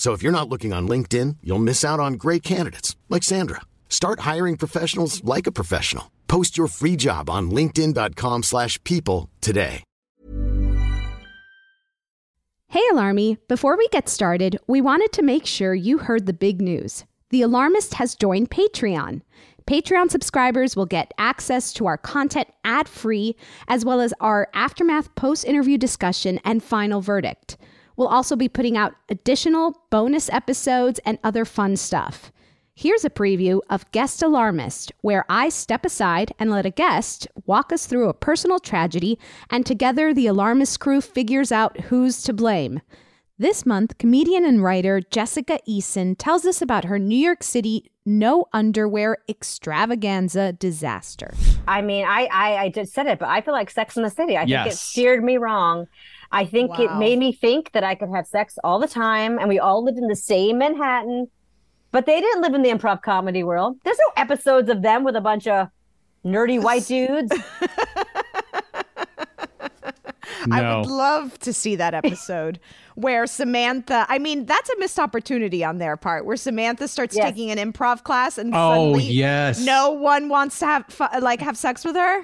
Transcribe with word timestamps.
So 0.00 0.14
if 0.14 0.22
you're 0.22 0.32
not 0.32 0.48
looking 0.48 0.72
on 0.72 0.88
LinkedIn, 0.88 1.36
you'll 1.42 1.58
miss 1.58 1.84
out 1.84 2.00
on 2.00 2.14
great 2.14 2.42
candidates 2.42 2.96
like 3.10 3.22
Sandra. 3.22 3.60
Start 3.90 4.20
hiring 4.20 4.56
professionals 4.56 5.22
like 5.24 5.46
a 5.46 5.52
professional. 5.52 6.10
Post 6.26 6.56
your 6.56 6.68
free 6.68 6.96
job 6.96 7.28
on 7.28 7.50
linkedin.com/people 7.50 9.28
today. 9.42 9.84
Hey, 12.68 12.80
Alarmy! 12.92 13.36
Before 13.46 13.76
we 13.76 13.88
get 13.88 14.08
started, 14.08 14.58
we 14.66 14.80
wanted 14.80 15.12
to 15.12 15.22
make 15.22 15.44
sure 15.44 15.74
you 15.74 15.98
heard 15.98 16.24
the 16.24 16.32
big 16.32 16.62
news. 16.62 17.04
The 17.28 17.42
Alarmist 17.42 17.92
has 17.94 18.14
joined 18.14 18.50
Patreon. 18.50 19.20
Patreon 19.66 20.10
subscribers 20.10 20.76
will 20.76 20.86
get 20.86 21.12
access 21.18 21.74
to 21.74 21.84
our 21.84 21.98
content 21.98 22.48
ad 22.64 22.88
free, 22.88 23.36
as 23.68 23.84
well 23.84 24.00
as 24.00 24.14
our 24.18 24.48
aftermath 24.54 25.14
post 25.14 25.44
interview 25.44 25.76
discussion 25.76 26.40
and 26.42 26.62
final 26.62 27.02
verdict. 27.02 27.58
We'll 28.00 28.08
also 28.08 28.34
be 28.34 28.48
putting 28.48 28.78
out 28.78 28.94
additional 29.10 29.78
bonus 29.90 30.30
episodes 30.30 31.00
and 31.04 31.18
other 31.22 31.44
fun 31.44 31.76
stuff. 31.76 32.32
Here's 32.74 33.04
a 33.04 33.10
preview 33.10 33.60
of 33.68 33.92
Guest 33.92 34.22
Alarmist, 34.22 34.90
where 35.02 35.26
I 35.28 35.50
step 35.50 35.84
aside 35.84 36.32
and 36.38 36.50
let 36.50 36.64
a 36.64 36.70
guest 36.70 37.28
walk 37.44 37.74
us 37.74 37.84
through 37.84 38.08
a 38.08 38.14
personal 38.14 38.58
tragedy, 38.58 39.18
and 39.50 39.66
together 39.66 40.14
the 40.14 40.28
Alarmist 40.28 40.80
crew 40.80 41.02
figures 41.02 41.52
out 41.52 41.78
who's 41.78 42.22
to 42.22 42.32
blame. 42.32 42.80
This 43.38 43.66
month, 43.66 43.98
comedian 43.98 44.46
and 44.46 44.64
writer 44.64 45.02
Jessica 45.02 45.58
Eason 45.68 46.14
tells 46.18 46.46
us 46.46 46.62
about 46.62 46.86
her 46.86 46.98
New 46.98 47.18
York 47.18 47.42
City 47.42 47.90
no 48.06 48.46
underwear 48.54 49.18
extravaganza 49.28 50.52
disaster. 50.52 51.34
I 51.68 51.82
mean, 51.82 52.06
I, 52.06 52.28
I 52.32 52.56
I 52.56 52.68
just 52.70 52.94
said 52.94 53.06
it, 53.06 53.18
but 53.18 53.28
I 53.28 53.42
feel 53.42 53.52
like 53.52 53.70
Sex 53.70 53.96
in 53.98 54.02
the 54.02 54.10
City. 54.10 54.38
I 54.38 54.46
think 54.46 54.68
it 54.68 54.76
steered 54.76 55.22
me 55.22 55.36
wrong. 55.36 55.86
I 56.32 56.44
think 56.44 56.78
it 56.78 56.94
made 56.96 57.18
me 57.18 57.32
think 57.32 57.72
that 57.72 57.82
I 57.82 57.94
could 57.94 58.10
have 58.10 58.26
sex 58.26 58.56
all 58.62 58.78
the 58.78 58.86
time, 58.86 59.38
and 59.38 59.48
we 59.48 59.58
all 59.58 59.82
lived 59.84 59.98
in 59.98 60.06
the 60.06 60.16
same 60.16 60.58
Manhattan. 60.58 61.28
But 61.92 62.06
they 62.06 62.20
didn't 62.20 62.42
live 62.42 62.54
in 62.54 62.62
the 62.62 62.70
improv 62.70 63.02
comedy 63.02 63.42
world. 63.42 63.76
There's 63.84 63.98
no 63.98 64.22
episodes 64.22 64.68
of 64.68 64.82
them 64.82 65.02
with 65.02 65.16
a 65.16 65.20
bunch 65.20 65.48
of 65.48 65.68
nerdy 66.24 66.62
white 66.62 66.86
dudes. 66.86 67.32
No. 70.46 70.56
I 70.56 70.76
would 70.78 70.86
love 70.86 71.38
to 71.40 71.52
see 71.52 71.76
that 71.76 71.94
episode 72.02 72.58
where 72.96 73.26
Samantha, 73.26 74.04
I 74.08 74.18
mean, 74.18 74.44
that's 74.46 74.68
a 74.68 74.78
missed 74.78 74.98
opportunity 74.98 75.64
on 75.64 75.78
their 75.78 75.96
part, 75.96 76.26
where 76.26 76.36
Samantha 76.36 76.86
starts 76.88 77.16
Yes. 77.16 77.24
taking 77.24 77.50
an 77.50 77.56
improv 77.72 78.02
class 78.02 78.36
and 78.36 78.52
Oh, 78.54 78.72
suddenly 78.92 79.04
yes. 79.04 79.60
no 79.64 79.90
one 79.90 80.28
wants 80.28 80.58
to 80.58 80.66
have 80.66 81.00
like 81.20 81.40
have 81.40 81.56
sex 81.56 81.84
with 81.84 81.96
her. 81.96 82.22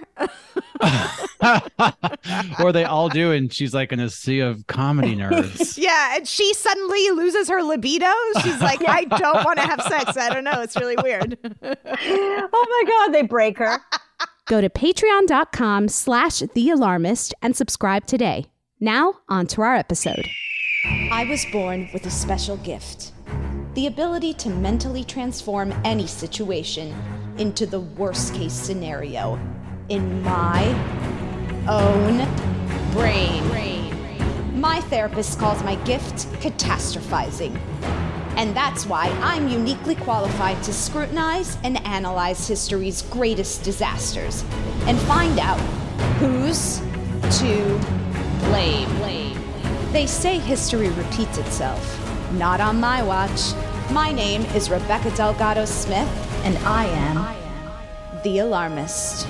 or 2.62 2.72
they 2.72 2.84
all 2.84 3.09
do, 3.09 3.32
and 3.32 3.53
she's 3.53 3.72
like 3.75 3.93
in 3.93 4.00
a 4.00 4.10
sea 4.10 4.41
of 4.41 4.66
comedy 4.66 5.16
nerds. 5.16 5.78
yeah, 5.78 6.16
and 6.16 6.27
she 6.28 6.53
suddenly 6.54 7.10
loses 7.10 7.48
her 7.48 7.62
libido. 7.62 8.12
She's 8.43 8.60
like, 8.60 8.87
I 8.87 9.04
don't 9.04 9.44
want 9.44 9.59
to 9.59 9.66
have 9.66 9.81
sex. 9.83 10.16
I 10.16 10.33
don't 10.33 10.44
know. 10.44 10.60
It's 10.62 10.77
really 10.77 10.97
weird. 11.03 11.38
oh 11.62 12.66
my 12.71 12.84
god, 12.87 13.12
they 13.15 13.22
break 13.22 13.59
her. 13.59 13.78
Go 14.46 14.60
to 14.60 14.70
patreon.com 14.70 15.88
slash 15.88 16.38
the 16.38 16.70
alarmist 16.70 17.34
and 17.42 17.56
subscribe 17.56 18.06
today. 18.06 18.46
Now, 18.78 19.14
on 19.28 19.46
to 19.48 19.62
our 19.62 19.74
episode. 19.74 20.28
I 21.10 21.26
was 21.28 21.44
born 21.50 21.88
with 21.92 22.06
a 22.06 22.10
special 22.10 22.56
gift 22.58 23.12
the 23.74 23.86
ability 23.88 24.32
to 24.32 24.48
mentally 24.48 25.04
transform 25.04 25.70
any 25.84 26.06
situation 26.06 26.94
into 27.36 27.66
the 27.66 27.80
worst 27.80 28.32
case 28.32 28.54
scenario 28.54 29.38
in 29.90 30.22
my 30.22 30.64
own 31.68 32.26
brain. 32.92 33.42
My 34.58 34.80
therapist 34.82 35.38
calls 35.38 35.62
my 35.62 35.74
gift 35.84 36.26
catastrophizing. 36.40 37.60
And 38.36 38.54
that's 38.54 38.86
why 38.86 39.08
I'm 39.22 39.48
uniquely 39.48 39.94
qualified 39.94 40.62
to 40.64 40.72
scrutinize 40.72 41.56
and 41.64 41.84
analyze 41.86 42.47
history's 42.47 43.02
greatest 43.02 43.64
disasters 43.64 44.44
and 44.86 44.98
find 45.00 45.38
out 45.38 45.58
who's 46.19 46.80
to 47.41 47.78
blame. 48.48 48.86
They 49.92 50.06
say 50.06 50.38
history 50.38 50.91
repeats 50.91 51.38
itself. 51.38 52.02
Not 52.32 52.60
on 52.60 52.78
my 52.78 53.02
watch. 53.02 53.54
My 53.91 54.12
name 54.12 54.42
is 54.54 54.68
Rebecca 54.68 55.10
Delgado 55.16 55.65
Smith, 55.65 56.09
and 56.44 56.59
I 56.59 56.84
am 56.84 58.22
the 58.22 58.41
alarmist. 58.41 59.27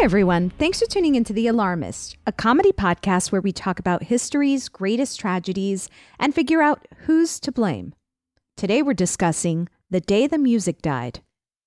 Hey 0.00 0.04
everyone, 0.04 0.48
thanks 0.48 0.80
for 0.80 0.86
tuning 0.86 1.14
into 1.14 1.34
The 1.34 1.46
Alarmist, 1.46 2.16
a 2.26 2.32
comedy 2.32 2.72
podcast 2.72 3.30
where 3.30 3.42
we 3.42 3.52
talk 3.52 3.78
about 3.78 4.04
history's 4.04 4.70
greatest 4.70 5.20
tragedies 5.20 5.90
and 6.18 6.34
figure 6.34 6.62
out 6.62 6.88
who's 7.00 7.38
to 7.40 7.52
blame. 7.52 7.92
Today 8.56 8.80
we're 8.80 8.94
discussing 8.94 9.68
the 9.90 10.00
day 10.00 10.26
the 10.26 10.38
music 10.38 10.80
died. 10.80 11.20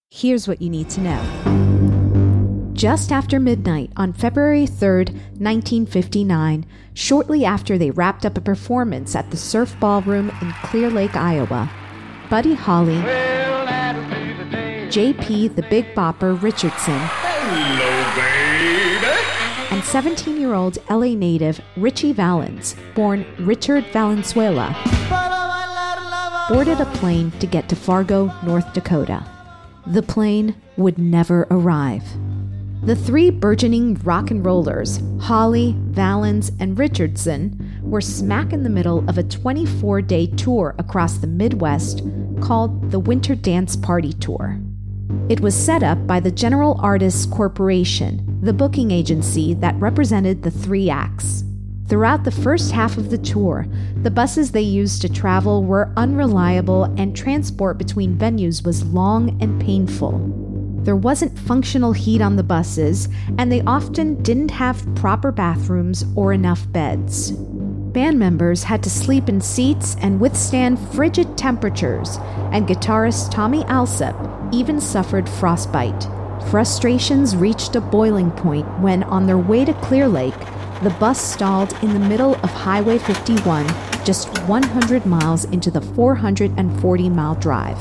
Here's 0.09 0.47
what 0.47 0.63
you 0.63 0.71
need 0.71 0.89
to 0.89 1.01
know. 1.01 2.71
Just 2.73 3.11
after 3.11 3.39
midnight 3.39 3.91
on 3.97 4.13
February 4.13 4.65
3rd, 4.65 5.13
1959, 5.37 6.65
shortly 6.95 7.45
after 7.45 7.77
they 7.77 7.91
wrapped 7.91 8.25
up 8.25 8.35
a 8.35 8.41
performance 8.41 9.15
at 9.15 9.29
the 9.29 9.37
Surf 9.37 9.75
Ballroom 9.79 10.31
in 10.41 10.51
Clear 10.63 10.89
Lake, 10.89 11.15
Iowa, 11.15 11.69
Buddy 12.31 12.55
Holly, 12.55 12.97
JP 14.89 15.55
the 15.55 15.67
Big 15.69 15.93
Bopper 15.93 16.41
Richardson, 16.41 16.99
and 17.53 17.92
and 19.83 19.91
17 19.91 20.39
year 20.39 20.53
old 20.53 20.77
LA 20.89 21.13
native 21.13 21.59
Ritchie 21.75 22.13
Valens, 22.13 22.75
born 22.95 23.25
Richard 23.39 23.85
Valenzuela, 23.87 24.73
boarded 26.49 26.79
a 26.79 26.85
plane 26.97 27.31
to 27.39 27.47
get 27.47 27.67
to 27.69 27.75
Fargo, 27.75 28.33
North 28.43 28.71
Dakota. 28.73 29.25
The 29.87 30.01
plane 30.01 30.55
would 30.77 30.97
never 30.97 31.47
arrive. 31.51 32.03
The 32.83 32.95
three 32.95 33.29
burgeoning 33.29 33.95
rock 34.03 34.31
and 34.31 34.45
rollers, 34.45 35.01
Holly, 35.19 35.75
Valens, 35.77 36.51
and 36.59 36.77
Richardson, 36.79 37.81
were 37.81 38.01
smack 38.01 38.53
in 38.53 38.63
the 38.63 38.69
middle 38.69 39.07
of 39.09 39.17
a 39.17 39.23
24 39.23 40.01
day 40.01 40.27
tour 40.27 40.75
across 40.79 41.17
the 41.17 41.27
Midwest 41.27 42.01
called 42.41 42.91
the 42.91 42.99
Winter 42.99 43.35
Dance 43.35 43.75
Party 43.75 44.13
Tour. 44.13 44.59
It 45.29 45.39
was 45.39 45.55
set 45.55 45.83
up 45.83 46.05
by 46.05 46.19
the 46.19 46.31
General 46.31 46.77
Artists 46.81 47.25
Corporation, 47.25 48.39
the 48.41 48.51
booking 48.51 48.91
agency 48.91 49.53
that 49.55 49.79
represented 49.79 50.43
the 50.43 50.51
three 50.51 50.89
acts. 50.89 51.45
Throughout 51.87 52.25
the 52.25 52.31
first 52.31 52.73
half 52.73 52.97
of 52.97 53.09
the 53.09 53.17
tour, 53.17 53.65
the 54.01 54.11
buses 54.11 54.51
they 54.51 54.61
used 54.61 55.01
to 55.01 55.09
travel 55.11 55.63
were 55.63 55.93
unreliable 55.95 56.83
and 56.97 57.15
transport 57.15 57.77
between 57.77 58.17
venues 58.17 58.65
was 58.65 58.83
long 58.83 59.41
and 59.41 59.61
painful. 59.61 60.19
There 60.83 60.97
wasn't 60.97 61.39
functional 61.39 61.93
heat 61.93 62.21
on 62.21 62.35
the 62.35 62.43
buses, 62.43 63.07
and 63.37 63.49
they 63.49 63.61
often 63.61 64.21
didn't 64.23 64.51
have 64.51 64.85
proper 64.95 65.31
bathrooms 65.31 66.03
or 66.17 66.33
enough 66.33 66.69
beds. 66.73 67.31
Band 67.93 68.17
members 68.17 68.63
had 68.63 68.81
to 68.81 68.89
sleep 68.89 69.29
in 69.29 69.39
seats 69.39 69.95
and 70.01 70.19
withstand 70.19 70.79
frigid 70.79 71.37
temperatures, 71.37 72.17
and 72.51 72.67
guitarist 72.67 73.29
Tommy 73.29 73.63
Allsup 73.65 74.51
even 74.51 74.81
suffered 74.81 75.29
frostbite. 75.29 76.07
Frustrations 76.49 77.35
reached 77.35 77.75
a 77.75 77.81
boiling 77.81 78.31
point 78.31 78.67
when, 78.79 79.03
on 79.03 79.27
their 79.27 79.37
way 79.37 79.63
to 79.63 79.75
Clear 79.75 80.07
Lake, 80.07 80.39
the 80.81 80.95
bus 80.99 81.21
stalled 81.21 81.71
in 81.83 81.93
the 81.93 81.99
middle 81.99 82.33
of 82.37 82.49
Highway 82.49 82.97
51, 82.97 83.67
just 84.03 84.39
100 84.49 85.05
miles 85.05 85.45
into 85.45 85.69
the 85.69 85.81
440 85.81 87.09
mile 87.09 87.35
drive. 87.35 87.77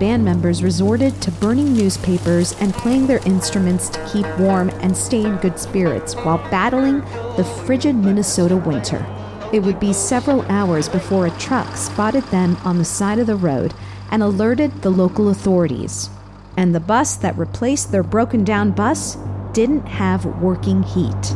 Band 0.00 0.24
members 0.24 0.62
resorted 0.62 1.20
to 1.20 1.30
burning 1.32 1.74
newspapers 1.74 2.54
and 2.60 2.72
playing 2.72 3.06
their 3.06 3.24
instruments 3.26 3.90
to 3.90 4.08
keep 4.10 4.26
warm 4.38 4.70
and 4.80 4.96
stay 4.96 5.24
in 5.24 5.36
good 5.36 5.58
spirits 5.58 6.14
while 6.14 6.38
battling 6.50 7.00
the 7.36 7.44
frigid 7.66 7.94
Minnesota 7.94 8.56
winter. 8.56 9.06
It 9.52 9.62
would 9.62 9.78
be 9.78 9.92
several 9.92 10.42
hours 10.50 10.88
before 10.88 11.26
a 11.26 11.38
truck 11.38 11.76
spotted 11.76 12.24
them 12.24 12.56
on 12.64 12.78
the 12.78 12.84
side 12.84 13.18
of 13.18 13.26
the 13.26 13.36
road 13.36 13.72
and 14.10 14.22
alerted 14.22 14.82
the 14.82 14.90
local 14.90 15.28
authorities. 15.28 16.10
And 16.56 16.74
the 16.74 16.80
bus 16.80 17.16
that 17.16 17.38
replaced 17.38 17.92
their 17.92 18.02
broken 18.02 18.44
down 18.44 18.72
bus 18.72 19.16
didn't 19.52 19.86
have 19.86 20.24
working 20.42 20.82
heat. 20.82 21.34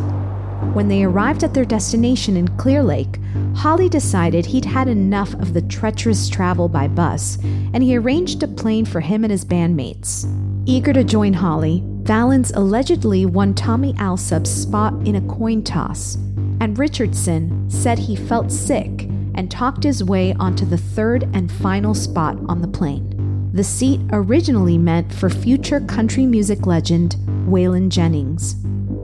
When 0.74 0.88
they 0.88 1.04
arrived 1.04 1.42
at 1.42 1.54
their 1.54 1.64
destination 1.64 2.36
in 2.36 2.48
Clear 2.56 2.82
Lake, 2.82 3.18
Holly 3.56 3.88
decided 3.88 4.46
he'd 4.46 4.64
had 4.64 4.88
enough 4.88 5.34
of 5.34 5.52
the 5.52 5.62
treacherous 5.62 6.28
travel 6.28 6.68
by 6.68 6.86
bus, 6.86 7.38
and 7.42 7.82
he 7.82 7.96
arranged 7.96 8.42
a 8.42 8.48
plane 8.48 8.84
for 8.84 9.00
him 9.00 9.24
and 9.24 9.30
his 9.30 9.44
bandmates. 9.44 10.26
Eager 10.66 10.92
to 10.92 11.02
join 11.02 11.32
Holly, 11.32 11.82
Valens 12.02 12.50
allegedly 12.52 13.24
won 13.24 13.54
Tommy 13.54 13.94
Allsup's 13.94 14.50
spot 14.50 14.94
in 15.06 15.16
a 15.16 15.20
coin 15.22 15.62
toss, 15.62 16.16
and 16.60 16.78
Richardson 16.78 17.68
said 17.68 17.98
he 17.98 18.14
felt 18.14 18.52
sick 18.52 19.08
and 19.34 19.50
talked 19.50 19.82
his 19.82 20.04
way 20.04 20.34
onto 20.34 20.66
the 20.66 20.76
third 20.76 21.28
and 21.34 21.50
final 21.50 21.94
spot 21.94 22.38
on 22.46 22.60
the 22.60 22.68
plane. 22.68 23.50
The 23.52 23.64
seat 23.64 24.00
originally 24.12 24.78
meant 24.78 25.12
for 25.12 25.28
future 25.28 25.80
country 25.80 26.26
music 26.26 26.66
legend 26.66 27.16
Waylon 27.48 27.88
Jennings. 27.88 28.56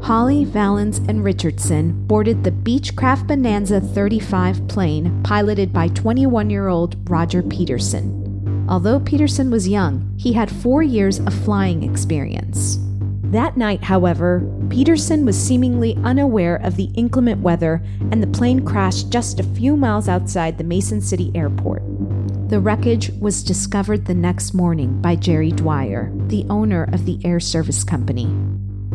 Holly, 0.03 0.45
Valens, 0.45 0.99
and 1.09 1.25
Richardson 1.25 2.07
boarded 2.07 2.45
the 2.45 2.53
Beechcraft 2.53 3.27
Bonanza 3.27 3.81
35 3.81 4.69
plane 4.69 5.23
piloted 5.25 5.73
by 5.73 5.89
21 5.89 6.51
year 6.51 6.69
old 6.69 7.11
Roger 7.11 7.43
Peterson. 7.43 8.67
Although 8.69 9.01
Peterson 9.01 9.51
was 9.51 9.67
young, 9.67 10.15
he 10.17 10.33
had 10.33 10.51
four 10.51 10.83
years 10.83 11.19
of 11.21 11.35
flying 11.35 11.83
experience. 11.83 12.79
That 13.31 13.57
night, 13.57 13.83
however, 13.83 14.49
Peterson 14.71 15.25
was 15.25 15.37
seemingly 15.37 15.97
unaware 16.05 16.57
of 16.57 16.77
the 16.77 16.91
inclement 16.95 17.41
weather 17.41 17.83
and 18.13 18.23
the 18.23 18.29
plane 18.29 18.65
crashed 18.65 19.11
just 19.11 19.41
a 19.41 19.43
few 19.43 19.77
miles 19.77 20.09
outside 20.09 20.57
the 20.57 20.65
Mason 20.65 21.01
City 21.01 21.33
airport. 21.35 21.83
The 22.49 22.61
wreckage 22.61 23.11
was 23.19 23.43
discovered 23.43 24.05
the 24.05 24.15
next 24.15 24.55
morning 24.55 25.03
by 25.03 25.17
Jerry 25.17 25.51
Dwyer, 25.51 26.13
the 26.29 26.47
owner 26.49 26.85
of 26.93 27.05
the 27.05 27.19
air 27.25 27.41
service 27.41 27.83
company. 27.83 28.33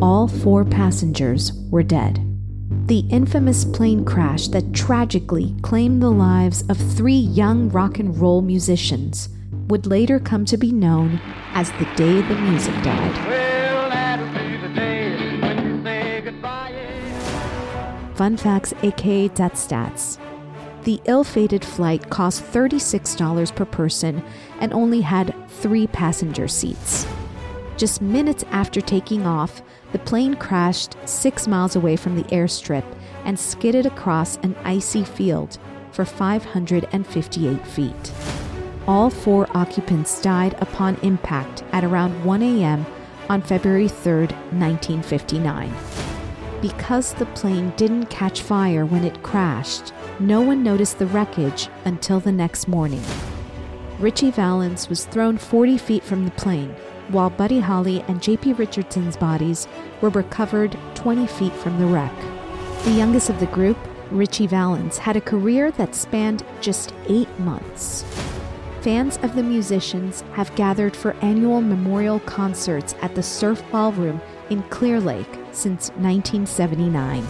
All 0.00 0.26
four 0.26 0.64
passengers 0.64 1.52
were 1.70 1.82
dead. 1.82 2.26
The 2.86 3.00
infamous 3.10 3.66
plane 3.66 4.02
crash 4.06 4.48
that 4.48 4.72
tragically 4.72 5.54
claimed 5.60 6.02
the 6.02 6.10
lives 6.10 6.64
of 6.70 6.78
three 6.78 7.14
young 7.14 7.68
rock 7.68 7.98
and 7.98 8.18
roll 8.18 8.40
musicians 8.40 9.28
would 9.68 9.86
later 9.86 10.18
come 10.18 10.46
to 10.46 10.56
be 10.56 10.72
known 10.72 11.20
as 11.52 11.70
the 11.72 11.88
day 11.96 12.22
the 12.22 12.34
music 12.36 12.74
died. 12.82 13.51
Fun 18.14 18.36
facts, 18.36 18.74
aka 18.82 19.28
Death 19.28 19.54
Stats. 19.54 20.18
The 20.84 21.00
ill 21.04 21.24
fated 21.24 21.64
flight 21.64 22.10
cost 22.10 22.42
$36 22.44 23.54
per 23.54 23.64
person 23.64 24.22
and 24.60 24.72
only 24.72 25.00
had 25.00 25.34
three 25.48 25.86
passenger 25.86 26.48
seats. 26.48 27.06
Just 27.76 28.02
minutes 28.02 28.44
after 28.50 28.80
taking 28.80 29.26
off, 29.26 29.62
the 29.92 29.98
plane 30.00 30.34
crashed 30.34 30.96
six 31.04 31.46
miles 31.46 31.76
away 31.76 31.96
from 31.96 32.16
the 32.16 32.24
airstrip 32.24 32.84
and 33.24 33.38
skidded 33.38 33.86
across 33.86 34.36
an 34.38 34.54
icy 34.64 35.04
field 35.04 35.58
for 35.92 36.04
558 36.04 37.66
feet. 37.66 38.12
All 38.86 39.10
four 39.10 39.46
occupants 39.56 40.20
died 40.20 40.54
upon 40.60 40.96
impact 40.96 41.62
at 41.72 41.84
around 41.84 42.24
1 42.24 42.42
a.m. 42.42 42.84
on 43.28 43.40
February 43.40 43.88
3, 43.88 44.26
1959. 44.26 46.11
Because 46.62 47.12
the 47.14 47.26
plane 47.26 47.72
didn't 47.76 48.06
catch 48.06 48.40
fire 48.40 48.86
when 48.86 49.02
it 49.02 49.24
crashed, 49.24 49.92
no 50.20 50.40
one 50.40 50.62
noticed 50.62 51.00
the 51.00 51.06
wreckage 51.06 51.68
until 51.84 52.20
the 52.20 52.30
next 52.30 52.68
morning. 52.68 53.02
Ritchie 53.98 54.30
Valens 54.30 54.88
was 54.88 55.04
thrown 55.04 55.38
40 55.38 55.76
feet 55.76 56.04
from 56.04 56.24
the 56.24 56.30
plane, 56.30 56.72
while 57.08 57.30
Buddy 57.30 57.58
Holly 57.58 58.04
and 58.06 58.22
J.P. 58.22 58.52
Richardson's 58.52 59.16
bodies 59.16 59.66
were 60.00 60.10
recovered 60.10 60.78
20 60.94 61.26
feet 61.26 61.52
from 61.52 61.80
the 61.80 61.86
wreck. 61.86 62.14
The 62.84 62.92
youngest 62.92 63.28
of 63.28 63.40
the 63.40 63.46
group, 63.46 63.76
Ritchie 64.12 64.46
Valens, 64.46 64.98
had 64.98 65.16
a 65.16 65.20
career 65.20 65.72
that 65.72 65.96
spanned 65.96 66.44
just 66.60 66.94
eight 67.08 67.28
months. 67.40 68.04
Fans 68.82 69.18
of 69.22 69.34
the 69.34 69.42
musicians 69.42 70.22
have 70.34 70.54
gathered 70.54 70.94
for 70.94 71.16
annual 71.22 71.60
memorial 71.60 72.20
concerts 72.20 72.94
at 73.02 73.16
the 73.16 73.22
Surf 73.22 73.64
Ballroom 73.72 74.20
in 74.52 74.62
Clear 74.64 75.00
Lake 75.00 75.34
since 75.52 75.88
1979. 75.96 77.26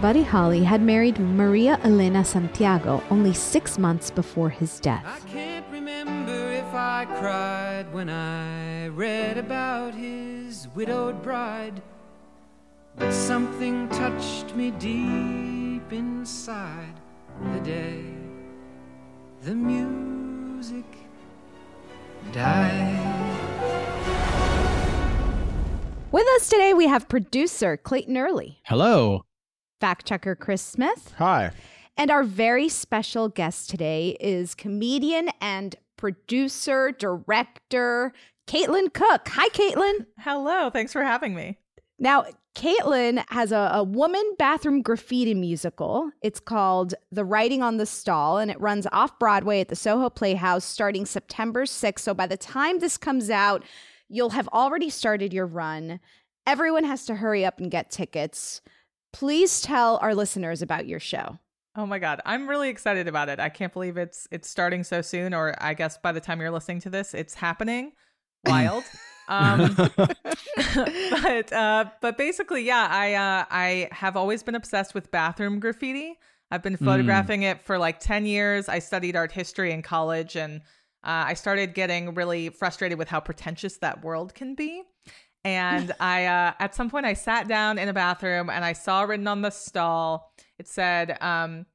Buddy 0.00 0.22
Holly 0.22 0.64
had 0.64 0.80
married 0.80 1.18
Maria 1.18 1.78
Elena 1.84 2.24
Santiago 2.24 3.02
only 3.10 3.34
six 3.34 3.78
months 3.78 4.10
before 4.10 4.48
his 4.48 4.80
death. 4.80 5.04
I 5.04 5.28
can't 5.28 5.66
remember 5.70 6.52
if 6.52 6.72
I 6.72 7.04
cried 7.18 7.92
when 7.92 8.08
I 8.08 8.88
read 8.88 9.36
about 9.36 9.94
his 9.94 10.68
widowed 10.74 11.22
bride, 11.22 11.82
but 12.96 13.12
something 13.12 13.88
touched 13.90 14.56
me 14.56 14.70
deep 14.70 15.92
inside 15.92 16.94
the 17.52 17.60
day 17.60 18.02
the 19.42 19.54
music 19.54 20.86
died. 22.32 23.15
With 26.16 26.26
us 26.36 26.48
today, 26.48 26.72
we 26.72 26.86
have 26.86 27.10
producer 27.10 27.76
Clayton 27.76 28.16
Early, 28.16 28.62
Hello. 28.64 29.26
fact 29.82 30.06
checker 30.06 30.34
Chris 30.34 30.62
Smith, 30.62 31.12
Hi. 31.18 31.50
and 31.98 32.10
our 32.10 32.24
very 32.24 32.70
special 32.70 33.28
guest 33.28 33.68
today 33.68 34.16
is 34.18 34.54
comedian 34.54 35.28
and 35.42 35.76
producer, 35.98 36.90
director, 36.90 38.14
Caitlin 38.48 38.94
Cook. 38.94 39.28
Hi, 39.28 39.50
Caitlin. 39.50 40.06
Hello. 40.18 40.70
Thanks 40.70 40.90
for 40.90 41.04
having 41.04 41.34
me. 41.34 41.58
Now, 41.98 42.24
Caitlin 42.54 43.22
has 43.28 43.52
a, 43.52 43.70
a 43.74 43.84
woman 43.84 44.24
bathroom 44.38 44.80
graffiti 44.80 45.34
musical. 45.34 46.10
It's 46.22 46.40
called 46.40 46.94
The 47.12 47.26
Writing 47.26 47.62
on 47.62 47.76
the 47.76 47.84
Stall, 47.84 48.38
and 48.38 48.50
it 48.50 48.58
runs 48.58 48.86
off 48.90 49.18
Broadway 49.18 49.60
at 49.60 49.68
the 49.68 49.76
Soho 49.76 50.08
Playhouse 50.08 50.64
starting 50.64 51.04
September 51.04 51.66
6th. 51.66 51.98
So 51.98 52.14
by 52.14 52.26
the 52.26 52.38
time 52.38 52.78
this 52.78 52.96
comes 52.96 53.28
out, 53.28 53.62
you'll 54.08 54.30
have 54.30 54.48
already 54.48 54.90
started 54.90 55.32
your 55.32 55.46
run. 55.46 56.00
Everyone 56.46 56.84
has 56.84 57.06
to 57.06 57.16
hurry 57.16 57.44
up 57.44 57.58
and 57.58 57.70
get 57.70 57.90
tickets. 57.90 58.60
Please 59.12 59.60
tell 59.60 59.96
our 59.98 60.14
listeners 60.14 60.62
about 60.62 60.86
your 60.86 61.00
show. 61.00 61.38
Oh 61.74 61.86
my 61.86 61.98
god, 61.98 62.20
I'm 62.24 62.48
really 62.48 62.70
excited 62.70 63.06
about 63.08 63.28
it. 63.28 63.38
I 63.38 63.50
can't 63.50 63.72
believe 63.72 63.96
it's 63.96 64.26
it's 64.30 64.48
starting 64.48 64.82
so 64.82 65.02
soon 65.02 65.34
or 65.34 65.54
I 65.60 65.74
guess 65.74 65.98
by 65.98 66.12
the 66.12 66.20
time 66.20 66.40
you're 66.40 66.50
listening 66.50 66.80
to 66.80 66.90
this, 66.90 67.12
it's 67.14 67.34
happening. 67.34 67.92
Wild. 68.44 68.84
Um, 69.28 69.74
but 70.76 71.52
uh, 71.52 71.86
but 72.00 72.16
basically, 72.16 72.62
yeah, 72.62 72.86
I 72.90 73.14
uh, 73.14 73.44
I 73.50 73.88
have 73.92 74.16
always 74.16 74.42
been 74.42 74.54
obsessed 74.54 74.94
with 74.94 75.10
bathroom 75.10 75.60
graffiti. 75.60 76.18
I've 76.50 76.62
been 76.62 76.76
photographing 76.76 77.42
it 77.42 77.60
for 77.60 77.76
like 77.78 77.98
ten 77.98 78.24
years. 78.24 78.68
I 78.68 78.78
studied 78.78 79.16
art 79.16 79.32
history 79.32 79.72
in 79.72 79.82
college, 79.82 80.36
and 80.36 80.60
uh, 81.06 81.24
I 81.28 81.34
started 81.34 81.72
getting 81.72 82.14
really 82.14 82.48
frustrated 82.48 82.98
with 82.98 83.08
how 83.08 83.20
pretentious 83.20 83.76
that 83.78 84.04
world 84.04 84.34
can 84.34 84.56
be. 84.56 84.82
And 85.44 85.94
I, 86.00 86.26
uh, 86.26 86.52
at 86.58 86.74
some 86.74 86.90
point, 86.90 87.06
I 87.06 87.14
sat 87.14 87.46
down 87.46 87.78
in 87.78 87.88
a 87.88 87.92
bathroom 87.92 88.50
and 88.50 88.64
I 88.64 88.72
saw 88.72 89.02
written 89.02 89.28
on 89.28 89.42
the 89.42 89.50
stall, 89.50 90.32
it 90.58 90.66
said, 90.66 91.16
um, 91.22 91.66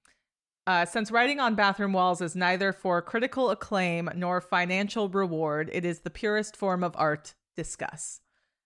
uh, 0.67 0.85
since 0.85 1.11
writing 1.11 1.39
on 1.39 1.55
bathroom 1.55 1.93
walls 1.93 2.21
is 2.21 2.35
neither 2.35 2.71
for 2.73 3.01
critical 3.01 3.49
acclaim 3.49 4.09
nor 4.15 4.41
financial 4.41 5.09
reward, 5.09 5.69
it 5.73 5.85
is 5.85 6.01
the 6.01 6.09
purest 6.09 6.55
form 6.55 6.83
of 6.83 6.93
art. 6.97 7.33
Discuss. 7.57 8.21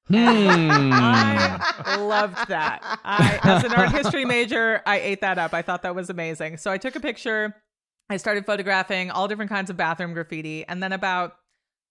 Hmm. 0.07 0.15
I 0.93 1.97
loved 1.99 2.49
that. 2.49 2.79
I, 3.03 3.39
as 3.43 3.63
an 3.63 3.73
art 3.73 3.91
history 3.91 4.25
major, 4.25 4.81
I 4.85 4.99
ate 4.99 5.21
that 5.21 5.39
up. 5.39 5.53
I 5.53 5.61
thought 5.61 5.81
that 5.81 5.95
was 5.95 6.09
amazing. 6.09 6.57
So 6.57 6.71
I 6.71 6.77
took 6.77 6.95
a 6.95 6.99
picture. 6.99 7.55
I 8.09 8.17
started 8.17 8.45
photographing 8.45 9.11
all 9.11 9.27
different 9.27 9.49
kinds 9.49 9.69
of 9.69 9.77
bathroom 9.77 10.13
graffiti. 10.13 10.65
And 10.67 10.81
then 10.81 10.93
about 10.93 11.37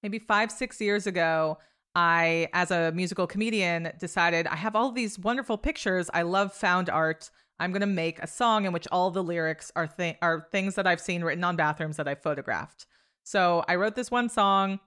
maybe 0.03 0.19
five, 0.19 0.51
six 0.53 0.81
years 0.81 1.07
ago, 1.07 1.59
I, 1.95 2.49
as 2.53 2.71
a 2.71 2.93
musical 2.93 3.27
comedian, 3.27 3.93
decided 3.99 4.47
I 4.47 4.57
have 4.57 4.77
all 4.77 4.93
these 4.93 5.19
wonderful 5.19 5.59
pictures. 5.59 6.11
I 6.13 6.23
love 6.23 6.53
found 6.53 6.89
art. 6.91 7.31
I'm 7.59 7.71
going 7.71 7.81
to 7.81 7.87
make 7.87 8.19
a 8.19 8.27
song 8.27 8.65
in 8.65 8.73
which 8.73 8.89
all 8.91 9.11
the 9.11 9.23
lyrics 9.23 9.71
are 9.77 9.87
th- 9.87 10.17
are 10.21 10.49
things 10.51 10.75
that 10.75 10.87
I've 10.87 11.01
seen 11.01 11.23
written 11.23 11.45
on 11.45 11.57
bathrooms 11.57 11.97
that 11.97 12.09
I 12.09 12.15
photographed. 12.15 12.87
So 13.23 13.65
I 13.69 13.77
wrote 13.77 13.95
this 13.95 14.11
one 14.11 14.29
song. 14.29 14.81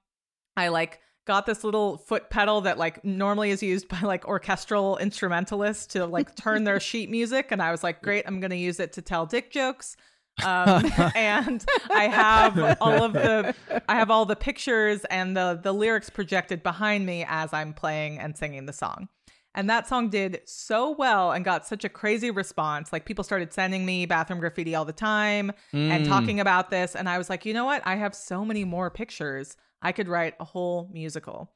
I 0.56 0.68
like 0.68 1.00
got 1.26 1.46
this 1.46 1.64
little 1.64 1.98
foot 1.98 2.30
pedal 2.30 2.62
that 2.62 2.78
like 2.78 3.04
normally 3.04 3.52
is 3.52 3.62
used 3.62 3.88
by 3.90 4.00
like 4.02 4.28
orchestral 4.28 4.98
instrumentalists 4.98 5.88
to 5.88 6.06
like 6.06 6.36
turn 6.36 6.64
their 6.64 6.80
sheet 6.90 7.10
music 7.10 7.52
and 7.52 7.62
I 7.62 7.72
was 7.72 7.84
like 7.84 8.02
great 8.02 8.24
I'm 8.26 8.40
going 8.40 8.52
to 8.52 8.58
use 8.58 8.80
it 8.80 8.94
to 8.94 9.02
tell 9.02 9.26
dick 9.26 9.52
jokes 9.52 9.98
um, 10.44 10.86
and 11.16 11.66
I 11.90 12.04
have 12.08 12.78
all 12.82 13.04
of 13.04 13.14
the 13.14 13.56
I 13.90 13.96
have 13.96 14.12
all 14.12 14.26
the 14.26 14.36
pictures 14.36 15.06
and 15.06 15.36
the 15.36 15.60
the 15.62 15.74
lyrics 15.74 16.10
projected 16.10 16.64
behind 16.64 17.06
me 17.06 17.26
as 17.28 17.54
I'm 17.54 17.74
playing 17.74 18.20
and 18.20 18.38
singing 18.38 18.66
the 18.66 18.74
song. 18.74 19.10
And 19.56 19.68
that 19.72 19.88
song 19.88 20.10
did 20.10 20.42
so 20.46 20.92
well 20.92 21.32
and 21.32 21.44
got 21.44 21.66
such 21.66 21.84
a 21.84 21.90
crazy 21.90 22.30
response. 22.30 22.94
Like 22.94 23.06
people 23.06 23.24
started 23.24 23.52
sending 23.52 23.86
me 23.88 24.06
bathroom 24.06 24.40
graffiti 24.40 24.76
all 24.76 24.86
the 24.86 24.94
time 24.94 25.52
and 25.74 26.06
Mm. 26.06 26.08
talking 26.08 26.40
about 26.40 26.70
this 26.70 26.96
and 26.96 27.10
I 27.10 27.18
was 27.18 27.30
like, 27.30 27.44
"You 27.46 27.54
know 27.56 27.66
what? 27.66 27.82
I 27.86 27.96
have 27.96 28.14
so 28.14 28.46
many 28.46 28.64
more 28.66 28.92
pictures. 28.92 29.58
I 29.82 29.92
could 29.94 30.08
write 30.08 30.36
a 30.40 30.44
whole 30.46 30.90
musical." 30.94 31.52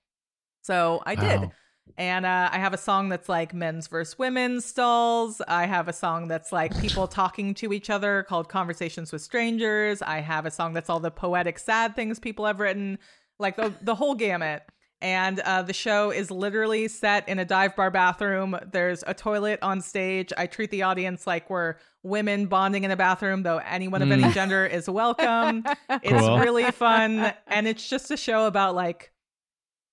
So, 0.63 1.01
I 1.05 1.15
did. 1.15 1.49
And 1.97 2.25
uh, 2.25 2.49
I 2.51 2.57
have 2.57 2.73
a 2.73 2.77
song 2.77 3.09
that's 3.09 3.29
like 3.29 3.53
men's 3.53 3.87
versus 3.87 4.17
women's 4.17 4.65
stalls. 4.65 5.41
I 5.47 5.65
have 5.65 5.87
a 5.87 5.93
song 5.93 6.27
that's 6.27 6.51
like 6.51 6.79
people 6.79 7.07
talking 7.21 7.53
to 7.55 7.73
each 7.73 7.89
other 7.89 8.23
called 8.23 8.49
Conversations 8.49 9.11
with 9.11 9.21
Strangers. 9.21 10.01
I 10.01 10.19
have 10.19 10.45
a 10.45 10.51
song 10.51 10.73
that's 10.73 10.89
all 10.89 10.99
the 10.99 11.11
poetic, 11.11 11.59
sad 11.59 11.95
things 11.95 12.19
people 12.19 12.45
have 12.45 12.59
written, 12.59 12.97
like 13.39 13.55
the, 13.55 13.73
the 13.81 13.95
whole 13.95 14.15
gamut. 14.15 14.63
And 15.03 15.39
uh, 15.39 15.63
the 15.63 15.73
show 15.73 16.11
is 16.11 16.29
literally 16.29 16.87
set 16.87 17.27
in 17.27 17.39
a 17.39 17.45
dive 17.45 17.75
bar 17.75 17.89
bathroom. 17.89 18.55
There's 18.71 19.03
a 19.07 19.15
toilet 19.15 19.57
on 19.63 19.81
stage. 19.81 20.31
I 20.37 20.45
treat 20.45 20.69
the 20.69 20.83
audience 20.83 21.25
like 21.25 21.49
we're 21.49 21.75
women 22.03 22.45
bonding 22.45 22.83
in 22.83 22.91
a 22.91 22.95
bathroom, 22.95 23.41
though 23.41 23.57
anyone 23.57 24.03
of 24.03 24.11
any 24.11 24.21
Mm. 24.23 24.33
gender 24.33 24.65
is 24.65 24.87
welcome. 24.87 25.63
It's 26.03 26.45
really 26.45 26.69
fun. 26.71 27.33
And 27.47 27.67
it's 27.67 27.87
just 27.89 28.11
a 28.11 28.17
show 28.17 28.45
about 28.45 28.75
like 28.75 29.10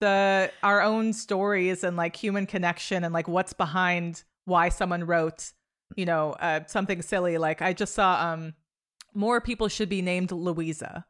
the 0.01 0.51
our 0.63 0.81
own 0.83 1.13
stories 1.13 1.83
and 1.85 1.97
like 1.97 2.17
human 2.17 2.47
connection 2.47 3.05
and 3.05 3.13
like 3.13 3.29
what's 3.29 3.53
behind 3.53 4.23
why 4.45 4.69
someone 4.69 5.05
wrote 5.05 5.53
you 5.97 6.05
know 6.07 6.33
uh, 6.41 6.61
something 6.67 7.03
silly 7.03 7.39
like 7.39 7.61
i 7.63 7.73
just 7.73 7.95
saw 7.95 8.33
um 8.33 8.55
more 9.15 9.41
people 9.41 9.69
should 9.69 9.89
be 9.89 10.03
named 10.03 10.31
louisa 10.33 11.05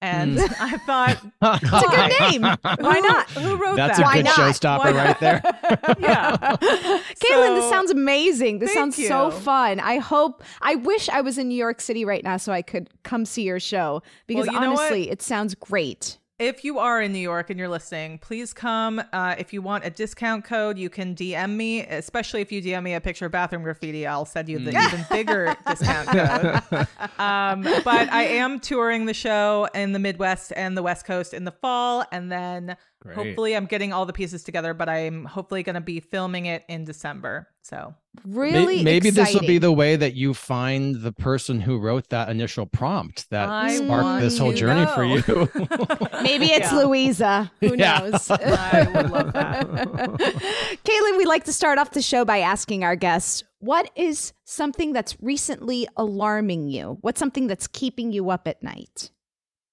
and 0.00 0.38
Mm. 0.38 0.54
i 0.60 0.76
thought 0.78 1.18
It's 1.42 1.86
a 1.86 1.96
good 1.96 2.30
name. 2.30 2.42
Why 2.42 3.00
not? 3.00 3.28
who 3.30 3.56
wrote 3.56 3.74
That's 3.76 3.98
that 3.98 4.04
a 4.04 4.06
Why 4.06 4.14
good 4.18 4.24
not? 4.26 4.34
showstopper 4.36 4.94
right 4.94 5.18
there. 5.18 5.40
yeah 5.98 6.36
Caitlin, 6.36 7.54
this 7.56 7.68
sounds 7.68 7.90
amazing. 7.90 8.60
This 8.60 8.72
sounds 8.72 8.96
so 8.96 9.30
fun. 9.32 9.80
I 9.80 9.98
hope, 9.98 10.42
I 10.62 10.76
wish 10.76 11.08
I 11.08 11.20
was 11.20 11.36
in 11.38 11.48
New 11.48 11.56
York 11.56 11.80
City 11.80 12.04
right 12.04 12.22
now 12.22 12.36
so 12.36 12.52
I 12.52 12.62
could 12.62 12.90
come 13.02 13.24
see 13.24 13.42
your 13.42 13.58
show 13.60 14.02
because 14.28 14.46
you 14.46 14.56
honestly, 14.56 15.10
it 15.10 15.20
sounds 15.20 15.54
great. 15.56 16.18
If 16.38 16.64
you 16.64 16.78
are 16.78 17.02
in 17.02 17.12
New 17.12 17.18
York 17.18 17.50
and 17.50 17.58
you're 17.58 17.68
listening, 17.68 18.18
please 18.18 18.52
come. 18.52 19.02
Uh, 19.12 19.34
if 19.38 19.52
you 19.52 19.60
want 19.60 19.84
a 19.84 19.90
discount 19.90 20.44
code, 20.44 20.78
you 20.78 20.88
can 20.88 21.16
DM 21.16 21.56
me, 21.56 21.80
especially 21.80 22.40
if 22.40 22.52
you 22.52 22.62
DM 22.62 22.84
me 22.84 22.94
a 22.94 23.00
picture 23.00 23.26
of 23.26 23.32
bathroom 23.32 23.64
graffiti. 23.64 24.06
I'll 24.06 24.24
send 24.24 24.48
you 24.48 24.60
the 24.60 24.70
even 24.70 25.04
bigger 25.10 25.56
discount 25.66 26.08
code. 26.08 26.86
Um, 27.18 27.62
but 27.84 28.12
I 28.12 28.24
am 28.24 28.60
touring 28.60 29.06
the 29.06 29.14
show 29.14 29.68
in 29.74 29.92
the 29.92 29.98
Midwest 29.98 30.52
and 30.54 30.76
the 30.76 30.82
West 30.82 31.04
Coast 31.04 31.34
in 31.34 31.44
the 31.44 31.50
fall. 31.50 32.04
And 32.12 32.30
then 32.30 32.76
Great. 33.00 33.14
hopefully 33.14 33.54
I'm 33.56 33.66
getting 33.66 33.92
all 33.92 34.06
the 34.06 34.12
pieces 34.12 34.42
together, 34.42 34.74
but 34.74 34.88
I'm 34.88 35.24
hopefully 35.24 35.62
going 35.62 35.74
to 35.74 35.80
be 35.80 36.00
filming 36.00 36.46
it 36.46 36.64
in 36.68 36.84
December. 36.84 37.46
So 37.62 37.94
Really 38.24 38.82
Maybe 38.82 39.10
this 39.10 39.32
will 39.34 39.40
be 39.42 39.58
the 39.58 39.70
way 39.70 39.94
that 39.94 40.14
you 40.14 40.34
find 40.34 40.96
the 40.96 41.12
person 41.12 41.60
who 41.60 41.78
wrote 41.78 42.08
that 42.08 42.28
initial 42.28 42.66
prompt 42.66 43.30
that 43.30 43.48
I 43.48 43.76
sparked 43.76 44.20
this 44.20 44.38
whole 44.38 44.48
want 44.48 44.56
to 44.56 44.60
journey 44.60 44.86
for 44.86 45.04
you. 45.04 45.22
Maybe 46.22 46.46
it's 46.46 46.72
Yeah. 46.72 46.78
Louisa. 46.78 47.52
Who 47.60 47.76
Yeah. 47.76 47.98
knows? 48.00 48.30
I 48.32 48.90
would 48.92 49.10
love 49.10 49.32
that. 49.32 49.68
Caitlin, 50.84 51.18
we 51.18 51.24
like 51.24 51.44
to 51.44 51.52
start 51.52 51.78
off 51.78 51.92
the 51.92 52.02
show 52.02 52.24
by 52.24 52.38
asking 52.38 52.82
our 52.82 52.96
guests, 52.96 53.44
what 53.60 53.90
is 53.94 54.32
something 54.44 54.92
that's 54.92 55.16
recently 55.20 55.86
alarming 55.96 56.68
you? 56.68 56.98
What's 57.02 57.20
something 57.20 57.46
that's 57.46 57.68
keeping 57.68 58.10
you 58.12 58.30
up 58.30 58.48
at 58.48 58.62
night? 58.62 59.10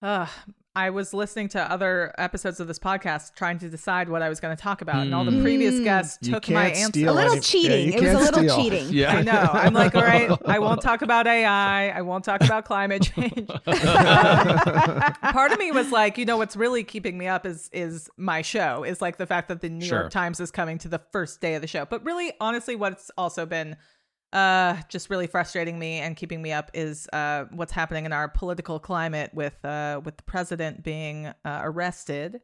Ugh, 0.04 0.30
I 0.78 0.90
was 0.90 1.14
listening 1.14 1.48
to 1.50 1.72
other 1.72 2.14
episodes 2.18 2.60
of 2.60 2.68
this 2.68 2.80
podcast 2.80 3.36
trying 3.36 3.60
to 3.60 3.70
decide 3.70 4.10
what 4.10 4.22
I 4.22 4.28
was 4.28 4.42
going 4.42 4.54
to 4.56 4.62
talk 4.62 4.82
about, 4.82 4.98
and 4.98 5.16
all 5.16 5.24
the 5.24 5.32
hmm. 5.32 5.42
previous 5.42 5.80
guests 5.80 6.18
You 6.22 6.34
took 6.34 6.50
my 6.50 6.72
answer. 6.72 7.08
A 7.08 7.14
little 7.14 7.40
cheating. 7.40 7.94
yeah, 7.94 7.98
it 7.98 8.02
was 8.02 8.14
a 8.14 8.18
little 8.18 8.40
steal. 8.50 8.56
cheating. 8.58 8.94
yeah. 8.94 9.16
I 9.16 9.22
know. 9.22 9.50
I'm 9.54 9.74
like, 9.74 9.96
all 9.96 10.02
right, 10.02 10.30
I 10.46 10.60
won't 10.60 10.82
talk 10.82 11.02
about 11.04 11.28
AI. 11.28 11.90
I 11.90 12.02
won't 12.02 12.26
talk 12.26 12.42
about 12.42 12.66
climate 12.66 13.04
change. 13.04 13.48
Part 15.32 15.52
of 15.54 15.60
me 15.60 15.72
was 15.72 15.94
like, 15.94 16.18
you 16.18 16.26
know, 16.26 16.36
what's 16.36 16.58
really 16.58 16.84
keeping 16.84 17.18
me 17.18 17.28
up 17.28 17.46
is 17.46 17.70
is 17.72 18.10
my 18.18 18.42
show. 18.42 18.84
Is 18.84 19.02
like 19.02 19.16
the 19.16 19.26
fact 19.26 19.48
that 19.48 19.62
the 19.62 19.70
New 19.70 19.86
Sure. 19.86 20.02
York 20.02 20.12
Times 20.12 20.42
is 20.42 20.52
coming 20.52 20.78
to 20.80 20.90
the 20.90 21.00
first 21.14 21.40
day 21.40 21.56
of 21.56 21.62
the 21.62 21.68
show. 21.68 21.86
But 21.86 22.04
really, 22.04 22.34
honestly, 22.42 22.76
what's 22.76 23.10
also 23.18 23.46
been 23.46 23.78
uh 24.36 24.76
just 24.90 25.10
really 25.10 25.28
frustrating 25.28 25.80
me 25.80 26.00
and 26.00 26.16
keeping 26.16 26.42
me 26.42 26.52
up 26.52 26.70
is 26.74 27.08
uh 27.14 27.46
what's 27.52 27.72
happening 27.72 28.06
in 28.06 28.12
our 28.14 28.28
political 28.28 28.80
climate 28.80 29.32
with 29.34 29.64
uh 29.66 30.00
with 30.04 30.18
the 30.18 30.24
president 30.24 30.84
being 30.84 31.28
uh, 31.28 31.34
arrested 31.64 32.42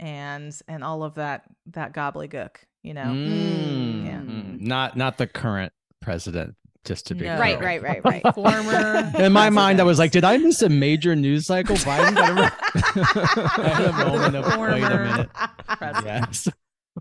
and 0.00 0.58
and 0.68 0.82
all 0.82 1.02
of 1.02 1.14
that 1.16 1.42
that 1.66 1.92
gobbledygook 1.92 2.56
you 2.82 2.94
know 2.94 3.02
Mm. 3.04 4.06
Yeah. 4.06 4.20
Mm. 4.20 4.60
Not 4.60 4.96
not 4.96 5.18
the 5.18 5.26
current 5.26 5.72
president, 6.00 6.54
just 6.84 7.06
to 7.08 7.14
be 7.14 7.24
No. 7.26 7.38
Right, 7.38 7.60
right, 7.60 7.82
right, 7.82 8.02
right. 8.04 8.22
former 8.34 9.10
In 9.18 9.32
my 9.32 9.50
mind, 9.50 9.80
I 9.80 9.84
was 9.84 9.98
like, 9.98 10.12
did 10.12 10.24
I 10.24 10.38
miss 10.38 10.62
a 10.62 10.68
major 10.68 11.14
news 11.14 11.46
cycle? 11.46 11.76
Biden 11.76 12.14
got 12.14 12.38
arrested. 12.38 13.02
I 13.62 13.82
a 14.02 14.08
moment 14.08 14.36
of 14.36 14.44
wait 14.46 14.52
a 14.52 14.56
Former 14.56 15.04
minute. 15.04 15.28
president. 15.66 16.06
Yes. 16.06 16.48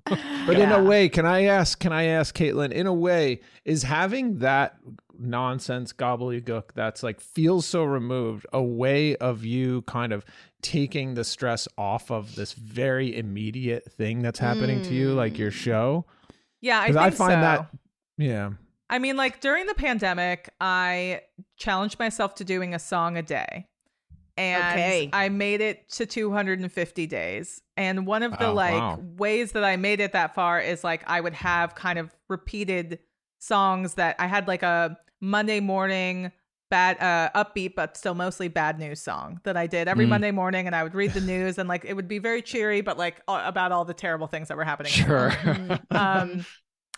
But 0.06 0.60
in 0.60 0.72
a 0.72 0.84
way, 0.84 1.10
can 1.10 1.26
I 1.26 1.44
ask? 1.44 1.80
Can 1.80 1.92
I 1.92 2.06
ask 2.06 2.36
Caitlin? 2.36 2.72
In 2.72 2.88
a 2.88 2.94
way, 2.94 3.42
is 3.66 3.84
having 3.84 4.40
that 4.40 4.78
nonsense 5.20 5.94
gobbledygook 5.94 6.74
that's 6.76 7.04
like 7.04 7.20
feels 7.20 7.66
so 7.66 7.84
removed 7.84 8.46
a 8.54 8.62
way 8.62 9.16
of 9.18 9.44
you 9.44 9.82
kind 9.84 10.14
of 10.14 10.26
taking 10.62 11.14
the 11.14 11.24
stress 11.24 11.68
off 11.78 12.12
of 12.12 12.36
this 12.36 12.54
very 12.54 13.16
immediate 13.16 13.92
thing 13.92 14.22
that's 14.22 14.40
happening 14.40 14.82
to 14.84 14.94
you, 14.94 15.14
like 15.14 15.38
your 15.38 15.52
mm. 15.52 15.56
show? 15.56 16.06
Yeah, 16.62 16.80
I 16.80 16.88
I 16.88 17.10
find 17.10 17.34
so. 17.34 17.42
that- 17.42 17.70
Yeah. 18.18 18.52
I 18.90 19.00
mean, 19.00 19.18
like 19.18 19.42
during 19.42 19.66
the 19.66 19.74
pandemic, 19.74 20.50
I 20.62 21.22
challenged 21.58 22.00
myself 22.00 22.36
to 22.36 22.46
doing 22.46 22.74
a 22.74 22.80
song 22.80 23.18
a 23.18 23.22
day. 23.22 23.68
And 24.38 24.72
Okay. 24.74 25.10
I 25.14 25.30
made 25.30 25.62
it 25.62 25.90
to 25.92 26.06
250 26.06 27.08
days. 27.08 27.62
And 27.76 28.06
one 28.06 28.24
of 28.24 28.38
the 28.38 28.48
Oh, 28.48 28.54
like 28.54 28.78
wow. 28.80 29.00
ways 29.18 29.54
that 29.54 29.64
I 29.64 29.76
made 29.78 30.00
it 30.00 30.12
that 30.14 30.36
far 30.36 30.60
is 30.60 30.84
like 30.84 31.04
I 31.08 31.22
would 31.22 31.34
have 31.34 31.76
kind 31.76 31.98
of 32.00 32.16
repeated 32.30 33.00
songs 33.40 33.96
that 33.96 34.16
I 34.20 34.28
had 34.28 34.48
like 34.48 34.64
a 34.64 34.98
Monday 35.22 35.60
morning 35.60 36.32
bad 36.70 37.02
uh 37.02 37.30
upbeat 37.34 37.76
but 37.76 37.96
still 37.96 38.14
mostly 38.14 38.50
bad 38.50 38.78
news 38.78 39.02
song 39.02 39.40
that 39.46 39.56
I 39.56 39.68
did 39.68 39.88
every 39.88 40.06
Mm. 40.06 40.10
Monday 40.10 40.32
morning 40.32 40.68
and 40.68 40.76
I 40.76 40.84
would 40.84 40.94
read 40.96 41.14
the 41.14 41.22
news 41.22 41.58
and 41.58 41.70
like 41.70 41.86
it 41.86 41.94
would 41.94 42.10
be 42.10 42.20
very 42.20 42.42
cheery 42.42 42.82
but 42.82 42.98
like 42.98 43.22
a- 43.30 43.44
about 43.46 43.72
all 43.72 43.86
the 43.86 43.94
terrible 43.94 44.28
things 44.28 44.50
that 44.50 44.58
were 44.58 44.66
happening 44.66 44.94
in 44.94 45.00
the 45.00 45.08
world 45.08 45.32
Sure. 45.40 45.80
um 45.94 46.46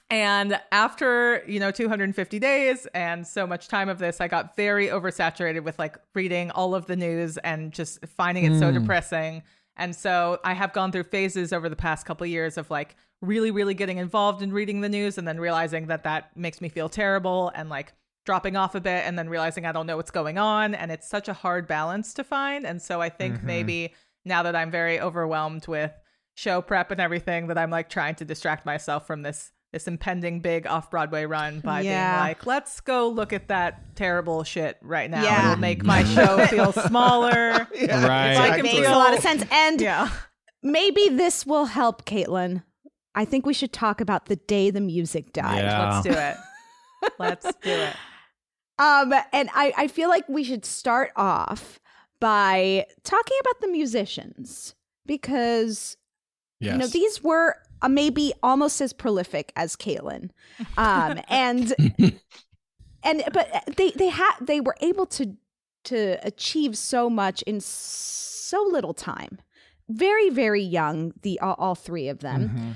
and 0.09 0.59
after 0.71 1.43
you 1.47 1.59
know 1.59 1.71
250 1.71 2.39
days 2.39 2.87
and 2.93 3.25
so 3.27 3.45
much 3.45 3.67
time 3.67 3.89
of 3.89 3.99
this 3.99 4.19
i 4.21 4.27
got 4.27 4.55
very 4.55 4.87
oversaturated 4.87 5.63
with 5.63 5.77
like 5.77 5.97
reading 6.15 6.49
all 6.51 6.73
of 6.75 6.85
the 6.87 6.95
news 6.95 7.37
and 7.39 7.71
just 7.71 8.03
finding 8.07 8.43
it 8.45 8.57
so 8.59 8.71
Mm. 8.71 8.73
depressing 8.81 9.43
And 9.81 9.95
so 9.95 10.41
I 10.43 10.53
have 10.55 10.73
gone 10.73 10.91
through 10.91 11.03
phases 11.03 11.53
over 11.53 11.69
the 11.69 11.75
past 11.77 12.05
couple 12.05 12.25
of 12.25 12.29
years 12.29 12.57
of 12.57 12.69
like 12.69 12.97
really, 13.21 13.49
really 13.49 13.73
getting 13.73 13.97
involved 13.97 14.41
in 14.41 14.51
reading 14.51 14.81
the 14.81 14.89
news 14.89 15.17
and 15.17 15.25
then 15.25 15.39
realizing 15.39 15.87
that 15.87 16.03
that 16.03 16.35
makes 16.35 16.59
me 16.59 16.67
feel 16.67 16.89
terrible 16.89 17.49
and 17.55 17.69
like 17.69 17.93
dropping 18.25 18.57
off 18.57 18.75
a 18.75 18.81
bit 18.81 19.05
and 19.07 19.17
then 19.17 19.29
realizing 19.29 19.65
I 19.65 19.71
don't 19.71 19.87
know 19.87 19.95
what's 19.95 20.11
going 20.11 20.37
on. 20.37 20.75
And 20.75 20.91
it's 20.91 21.07
such 21.07 21.29
a 21.29 21.33
hard 21.33 21.65
balance 21.65 22.13
to 22.15 22.25
find. 22.25 22.65
And 22.65 22.81
so 22.81 22.99
I 22.99 23.07
think 23.07 23.37
Mhm. 23.39 23.43
maybe 23.43 23.93
now 24.25 24.43
that 24.43 24.53
I'm 24.53 24.69
very 24.69 24.99
overwhelmed 24.99 25.65
with 25.69 25.93
show 26.35 26.61
prep 26.61 26.91
and 26.91 26.99
everything, 26.99 27.47
that 27.47 27.57
I'm 27.57 27.69
like 27.69 27.87
trying 27.89 28.15
to 28.15 28.25
distract 28.25 28.65
myself 28.65 29.07
from 29.07 29.21
this 29.21 29.53
this 29.71 29.87
impending 29.87 30.39
big 30.39 30.65
off 30.65 30.89
Broadway 30.89 31.25
run 31.25 31.59
by 31.59 31.81
Yeah. 31.81 32.15
being 32.15 32.27
like, 32.29 32.45
let's 32.45 32.79
go 32.81 33.07
look 33.09 33.33
at 33.33 33.49
that 33.49 33.95
terrible 33.95 34.43
shit 34.43 34.77
right 34.81 35.09
now. 35.09 35.23
Yeah. 35.23 35.51
It'll 35.51 35.59
make 35.59 35.83
my 35.83 36.03
show 36.03 36.45
feel 36.47 36.71
smaller. 36.71 37.51
Right. 37.71 38.31
If 38.33 38.39
I 38.39 38.49
can 38.55 38.63
Makes 38.63 38.87
a 38.87 38.91
lot 38.91 39.13
of 39.13 39.19
sense. 39.19 39.43
And 39.51 39.79
Yeah. 39.79 40.09
maybe 40.63 41.09
this 41.09 41.45
will 41.45 41.65
help, 41.65 42.05
Caitlin. 42.05 42.63
I 43.15 43.25
think 43.25 43.45
we 43.45 43.53
should 43.53 43.71
talk 43.73 44.01
about 44.01 44.25
the 44.25 44.35
day 44.37 44.69
the 44.71 44.81
music 44.81 45.33
died. 45.33 45.63
Yeah. 45.63 45.89
Let's 45.89 46.03
do 46.03 46.11
it. 46.13 46.37
Let's 47.19 47.45
do 47.61 47.69
it. 47.71 47.95
Um, 48.79 49.13
and 49.33 49.49
I, 49.53 49.73
I 49.77 49.87
feel 49.87 50.09
like 50.09 50.27
we 50.29 50.43
should 50.43 50.65
start 50.65 51.11
off 51.15 51.79
by 52.19 52.85
talking 53.03 53.37
about 53.41 53.61
the 53.61 53.67
musicians 53.67 54.73
because 55.05 55.95
Yes. 56.61 56.73
you 56.73 56.77
know 56.79 56.87
these 56.87 57.23
were 57.23 57.55
uh, 57.81 57.89
maybe 57.89 58.33
almost 58.43 58.81
as 58.81 58.93
prolific 58.93 59.51
as 59.55 59.75
Caitlin, 59.75 60.29
um, 60.77 61.19
and 61.29 61.73
and 63.03 63.23
but 63.33 63.63
they 63.77 63.91
they 63.91 64.09
had 64.09 64.35
they 64.41 64.61
were 64.61 64.75
able 64.81 65.05
to 65.07 65.35
to 65.85 66.19
achieve 66.25 66.77
so 66.77 67.09
much 67.09 67.41
in 67.43 67.59
so 67.61 68.61
little 68.71 68.93
time. 68.93 69.39
Very 69.87 70.29
very 70.29 70.61
young, 70.61 71.13
the 71.21 71.39
all, 71.39 71.55
all 71.57 71.75
three 71.75 72.09
of 72.09 72.19
them. 72.19 72.49
Mm-hmm. 72.49 72.71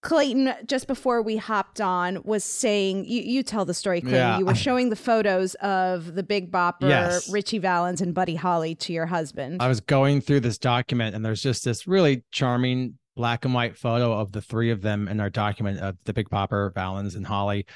Clayton, 0.00 0.54
just 0.64 0.86
before 0.86 1.22
we 1.22 1.36
hopped 1.36 1.80
on, 1.80 2.22
was 2.22 2.44
saying, 2.44 3.04
you, 3.04 3.20
you 3.20 3.42
tell 3.42 3.64
the 3.64 3.74
story, 3.74 4.00
Clayton. 4.00 4.18
Yeah. 4.18 4.38
You 4.38 4.46
were 4.46 4.54
showing 4.54 4.90
the 4.90 4.96
photos 4.96 5.54
of 5.56 6.14
the 6.14 6.22
Big 6.22 6.52
Bopper, 6.52 6.88
Yes. 6.88 7.28
Ritchie 7.28 7.58
Valens, 7.58 8.00
and 8.00 8.14
Buddy 8.14 8.36
Holly 8.36 8.76
to 8.76 8.92
your 8.92 9.06
husband. 9.06 9.60
I 9.60 9.66
was 9.66 9.80
going 9.80 10.20
through 10.20 10.40
this 10.40 10.56
document 10.56 11.16
and 11.16 11.24
there's 11.24 11.42
just 11.42 11.64
this 11.64 11.88
really 11.88 12.22
charming 12.30 12.94
black 13.18 13.44
and 13.44 13.52
white 13.52 13.76
photo 13.76 14.12
of 14.12 14.30
the 14.30 14.40
three 14.40 14.70
of 14.70 14.80
them 14.80 15.08
in 15.08 15.18
our 15.18 15.28
document 15.28 15.80
of 15.80 15.96
the 16.04 16.12
Big 16.12 16.30
Bopper, 16.30 16.72
Valens, 16.72 17.16
and 17.16 17.26
Holly. 17.26 17.66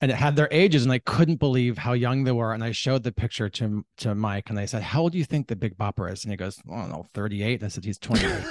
And 0.00 0.08
it 0.08 0.14
had 0.14 0.36
their 0.36 0.46
ages, 0.52 0.84
and 0.84 0.92
I 0.92 1.00
couldn't 1.00 1.40
believe 1.40 1.78
how 1.78 1.94
young 1.94 2.22
they 2.22 2.30
were. 2.30 2.52
And 2.52 2.62
I 2.62 2.70
showed 2.70 3.02
the 3.02 3.10
picture 3.10 3.48
to 3.48 3.84
to 3.98 4.14
Mike, 4.14 4.50
and 4.50 4.58
I 4.58 4.66
said, 4.66 4.82
"How 4.82 5.02
old 5.02 5.12
do 5.12 5.18
you 5.18 5.24
think 5.24 5.48
the 5.48 5.56
Big 5.56 5.76
Bopper 5.76 6.10
is?" 6.12 6.24
And 6.24 6.32
he 6.32 6.36
goes, 6.36 6.60
"I 6.70 6.76
don't 6.76 6.90
know, 6.90 7.06
38." 7.12 7.60
And 7.60 7.64
I 7.64 7.68
said, 7.68 7.84
"He's 7.84 7.98
28." 7.98 8.44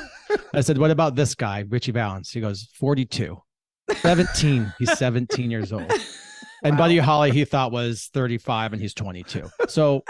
I 0.53 0.61
said, 0.61 0.77
"What 0.77 0.91
about 0.91 1.15
this 1.15 1.33
guy, 1.33 1.63
Ritchie 1.67 1.93
Valens?" 1.93 2.31
He 2.31 2.41
goes, 2.41 2.67
"42." 2.73 3.41
17. 4.01 4.73
He's 4.79 4.97
17 4.97 5.49
years 5.49 5.71
old. 5.71 5.91
And 6.65 6.77
Buddy 6.77 6.97
Holly, 6.97 7.31
he 7.31 7.43
thought 7.43 7.73
was 7.73 8.09
35, 8.13 8.71
and 8.71 8.81
he's 8.81 8.93
22. 8.93 9.49
So 9.67 10.01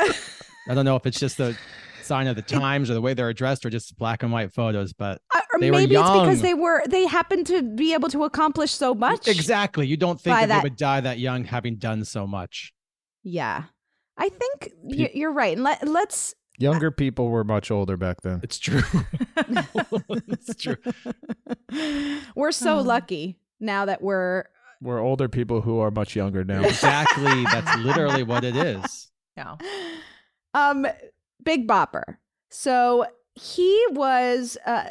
I 0.69 0.75
don't 0.75 0.85
know 0.85 0.95
if 0.95 1.07
it's 1.07 1.19
just 1.19 1.37
the 1.37 1.57
sign 2.03 2.27
of 2.27 2.35
the 2.35 2.41
times 2.61 2.91
or 2.91 2.93
the 2.93 3.01
way 3.01 3.15
they're 3.15 3.33
dressed 3.33 3.65
or 3.65 3.71
just 3.71 3.97
black 3.97 4.21
and 4.21 4.31
white 4.31 4.53
photos, 4.53 4.93
but 4.93 5.19
or 5.53 5.59
they 5.59 5.71
were 5.71 5.77
maybe 5.77 5.95
it's 5.95 6.09
because 6.09 6.41
they 6.41 6.53
were 6.53 6.83
they 6.89 7.05
happened 7.05 7.45
to 7.47 7.61
be 7.61 7.93
able 7.93 8.09
to 8.09 8.23
accomplish 8.23 8.71
so 8.71 8.93
much. 8.95 9.27
exactly. 9.27 9.87
You 9.87 9.97
don't 9.97 10.19
think 10.19 10.35
that, 10.35 10.47
that- 10.49 10.57
they 10.63 10.63
would 10.69 10.75
die 10.77 11.01
that 11.01 11.19
young 11.19 11.45
having 11.45 11.75
done 11.75 12.03
so 12.05 12.25
much. 12.27 12.73
Yeah, 13.23 13.63
I 14.17 14.29
think 14.29 14.71
you- 14.83 15.09
you're 15.13 15.31
right. 15.33 15.53
And 15.53 15.63
let, 15.63 15.87
let's 15.87 16.33
Younger 16.59 16.91
people 16.91 17.29
were 17.29 17.43
much 17.43 17.71
older 17.71 17.97
back 17.97 18.21
then. 18.21 18.39
It's 18.43 18.59
true. 18.59 18.83
it's 20.27 20.55
true. 20.55 20.77
we're 22.35 22.51
so 22.51 22.79
lucky 22.79 23.39
now 23.59 23.85
that 23.85 24.01
we're 24.01 24.45
We're 24.81 24.99
older 24.99 25.27
people 25.27 25.61
who 25.61 25.79
are 25.79 25.89
much 25.91 26.15
younger 26.15 26.43
now. 26.43 26.61
Exactly. 26.63 27.43
That's 27.51 27.75
literally 27.79 28.23
what 28.23 28.43
it 28.43 28.55
is. 28.55 29.09
Yeah. 29.35 29.55
um 30.53 30.85
Big 31.43 31.67
Bopper. 31.67 32.17
So 32.51 33.07
he 33.35 33.83
was 33.89 34.57
uh, 34.65 34.89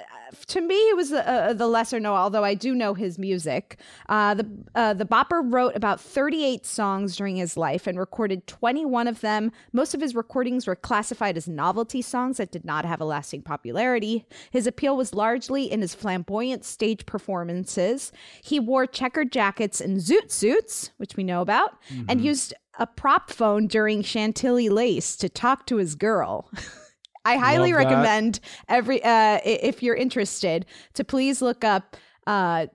to 0.48 0.61
me 0.61 0.74
he 0.74 0.94
was 0.94 1.11
the, 1.11 1.28
uh, 1.28 1.52
the 1.52 1.68
lesser 1.68 2.00
known 2.00 2.16
although 2.16 2.42
i 2.42 2.55
do 2.55 2.74
know 2.74 2.94
his 2.94 3.18
music. 3.18 3.78
Uh, 4.09 4.35
the 4.35 4.48
uh, 4.74 4.94
the 4.94 5.05
bopper 5.05 5.42
wrote 5.44 5.76
about 5.76 6.00
38 6.00 6.66
songs 6.66 7.16
during 7.16 7.37
his 7.37 7.57
life 7.57 7.87
and 7.87 7.98
recorded 7.98 8.46
21 8.46 9.07
of 9.07 9.20
them. 9.20 9.52
Most 9.72 9.94
of 9.94 10.00
his 10.00 10.14
recordings 10.14 10.66
were 10.66 10.74
classified 10.74 11.37
as 11.37 11.46
novelty 11.46 12.02
songs 12.02 12.38
that 12.38 12.50
did 12.50 12.64
not 12.64 12.85
have 12.85 13.00
a 13.00 13.05
lasting 13.05 13.42
popularity. 13.42 14.26
His 14.50 14.66
appeal 14.66 14.96
was 14.96 15.14
largely 15.14 15.70
in 15.70 15.81
his 15.81 15.94
flamboyant 15.94 16.64
stage 16.64 17.07
performances. 17.07 18.12
He 18.42 18.59
wore 18.59 18.87
checkered 18.87 19.31
jackets 19.31 19.81
and 19.81 19.98
zoot 19.98 20.33
suits 20.33 20.90
which 20.96 21.16
we 21.16 21.22
know 21.22 21.42
about 21.42 21.76
and 22.09 22.20
used 22.20 22.55
a 22.78 22.87
prop 22.87 23.31
phone 23.31 23.66
during 23.66 24.02
chantilly 24.02 24.68
lace 24.68 25.14
to 25.16 25.28
talk 25.28 25.66
to 25.66 25.76
his 25.76 25.94
girl 25.94 26.50
I 27.24 27.37
highly 27.37 27.72
Love 27.72 27.82
that. 27.82 27.88
recommend 27.88 28.40
every 28.68 29.02
uh, 29.02 29.38
if 29.44 29.82
you're 29.82 29.94
interested 29.96 30.66
to 30.94 31.04
please 31.04 31.40
look 31.42 31.64
up 31.64 31.96
uh, 32.26 32.66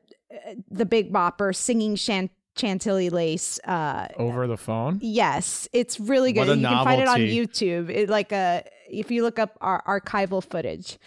the 0.69 0.85
Big 0.85 1.11
Bopper 1.11 1.55
singing 1.55 1.95
Chan- 1.95 2.29
Chantilly 2.57 3.09
Lace. 3.09 3.59
Uh, 3.65 4.07
Over 4.17 4.47
the 4.47 4.57
phone? 4.57 4.99
yes, 5.01 5.67
it's 5.73 5.99
really 5.99 6.33
good. 6.33 6.49
A 6.49 6.55
you 6.55 6.65
can 6.67 6.83
find 6.83 7.01
it 7.01 7.07
on. 7.07 7.19
YouTube. 7.19 7.89
It, 7.89 8.09
like 8.09 8.31
uh, 8.33 8.61
if 8.89 9.11
you 9.11 9.23
look 9.23 9.39
up 9.39 9.57
our 9.61 9.83
archival 9.87 10.43
footage. 10.43 10.97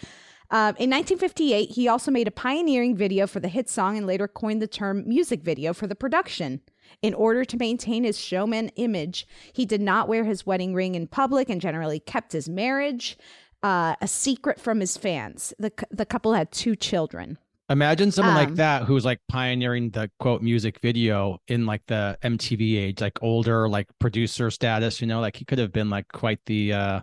Um, 0.53 0.75
in 0.77 0.89
1958, 0.89 1.69
he 1.69 1.87
also 1.87 2.11
made 2.11 2.27
a 2.27 2.31
pioneering 2.31 2.93
video 2.97 3.25
for 3.25 3.39
the 3.39 3.47
hit 3.47 3.69
song 3.69 3.97
and 3.97 4.05
later 4.05 4.27
coined 4.27 4.61
the 4.61 4.67
term 4.67 5.07
music 5.07 5.43
video 5.43 5.71
for 5.73 5.87
the 5.87 5.95
production. 5.95 6.59
In 7.01 7.13
order 7.13 7.43
to 7.45 7.57
maintain 7.57 8.03
his 8.03 8.19
showman 8.19 8.69
image, 8.75 9.27
he 9.53 9.65
did 9.65 9.81
not 9.81 10.07
wear 10.07 10.23
his 10.23 10.45
wedding 10.45 10.73
ring 10.73 10.95
in 10.95 11.07
public 11.07 11.49
and 11.49 11.59
generally 11.61 11.99
kept 11.99 12.31
his 12.33 12.47
marriage 12.49 13.17
uh, 13.63 13.95
a 14.01 14.07
secret 14.07 14.59
from 14.59 14.79
his 14.79 14.97
fans. 14.97 15.53
The, 15.59 15.71
the 15.91 16.05
couple 16.05 16.33
had 16.33 16.51
two 16.51 16.75
children. 16.75 17.37
Imagine 17.69 18.11
someone 18.11 18.35
Um, 18.35 18.43
like 18.43 18.55
that 18.55 18.83
who's 18.83 19.05
like 19.05 19.19
pioneering 19.29 19.91
the 19.91 20.11
quote 20.19 20.41
music 20.41 20.79
video 20.79 21.39
in 21.47 21.65
like 21.65 21.85
the 21.87 22.17
MTV 22.21 22.75
age, 22.77 22.99
like 22.99 23.17
older, 23.21 23.69
like 23.69 23.87
producer 23.99 24.49
status, 24.51 24.99
you 24.99 25.07
know, 25.07 25.21
like 25.21 25.37
he 25.37 25.45
could 25.45 25.57
have 25.59 25.71
been 25.71 25.89
like 25.89 26.07
quite 26.11 26.39
the 26.47 26.73
uh 26.73 26.99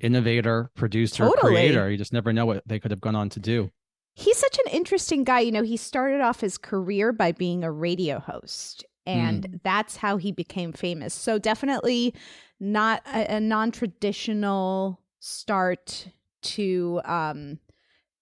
innovator, 0.00 0.70
producer, 0.74 1.24
Totally. 1.24 1.52
creator. 1.52 1.90
You 1.90 1.96
just 1.96 2.12
never 2.12 2.32
know 2.32 2.46
what 2.46 2.62
they 2.66 2.80
could 2.80 2.90
have 2.90 3.00
gone 3.00 3.14
on 3.14 3.28
to 3.30 3.40
do. 3.40 3.70
He's 4.14 4.36
such 4.36 4.58
an 4.58 4.72
interesting 4.72 5.24
guy. 5.24 5.40
You 5.40 5.52
know, 5.52 5.62
he 5.62 5.76
started 5.76 6.20
off 6.20 6.40
his 6.40 6.58
career 6.58 7.12
by 7.12 7.32
being 7.32 7.64
a 7.64 7.72
radio 7.72 8.18
host, 8.18 8.84
and 9.06 9.60
that's 9.64 9.96
how 9.96 10.16
he 10.16 10.32
became 10.32 10.72
famous. 10.72 11.14
So, 11.14 11.38
definitely 11.38 12.14
not 12.60 13.02
a, 13.06 13.36
a 13.36 13.40
non 13.40 13.70
traditional 13.70 15.00
start 15.18 16.08
to 16.42 17.00
um 17.04 17.58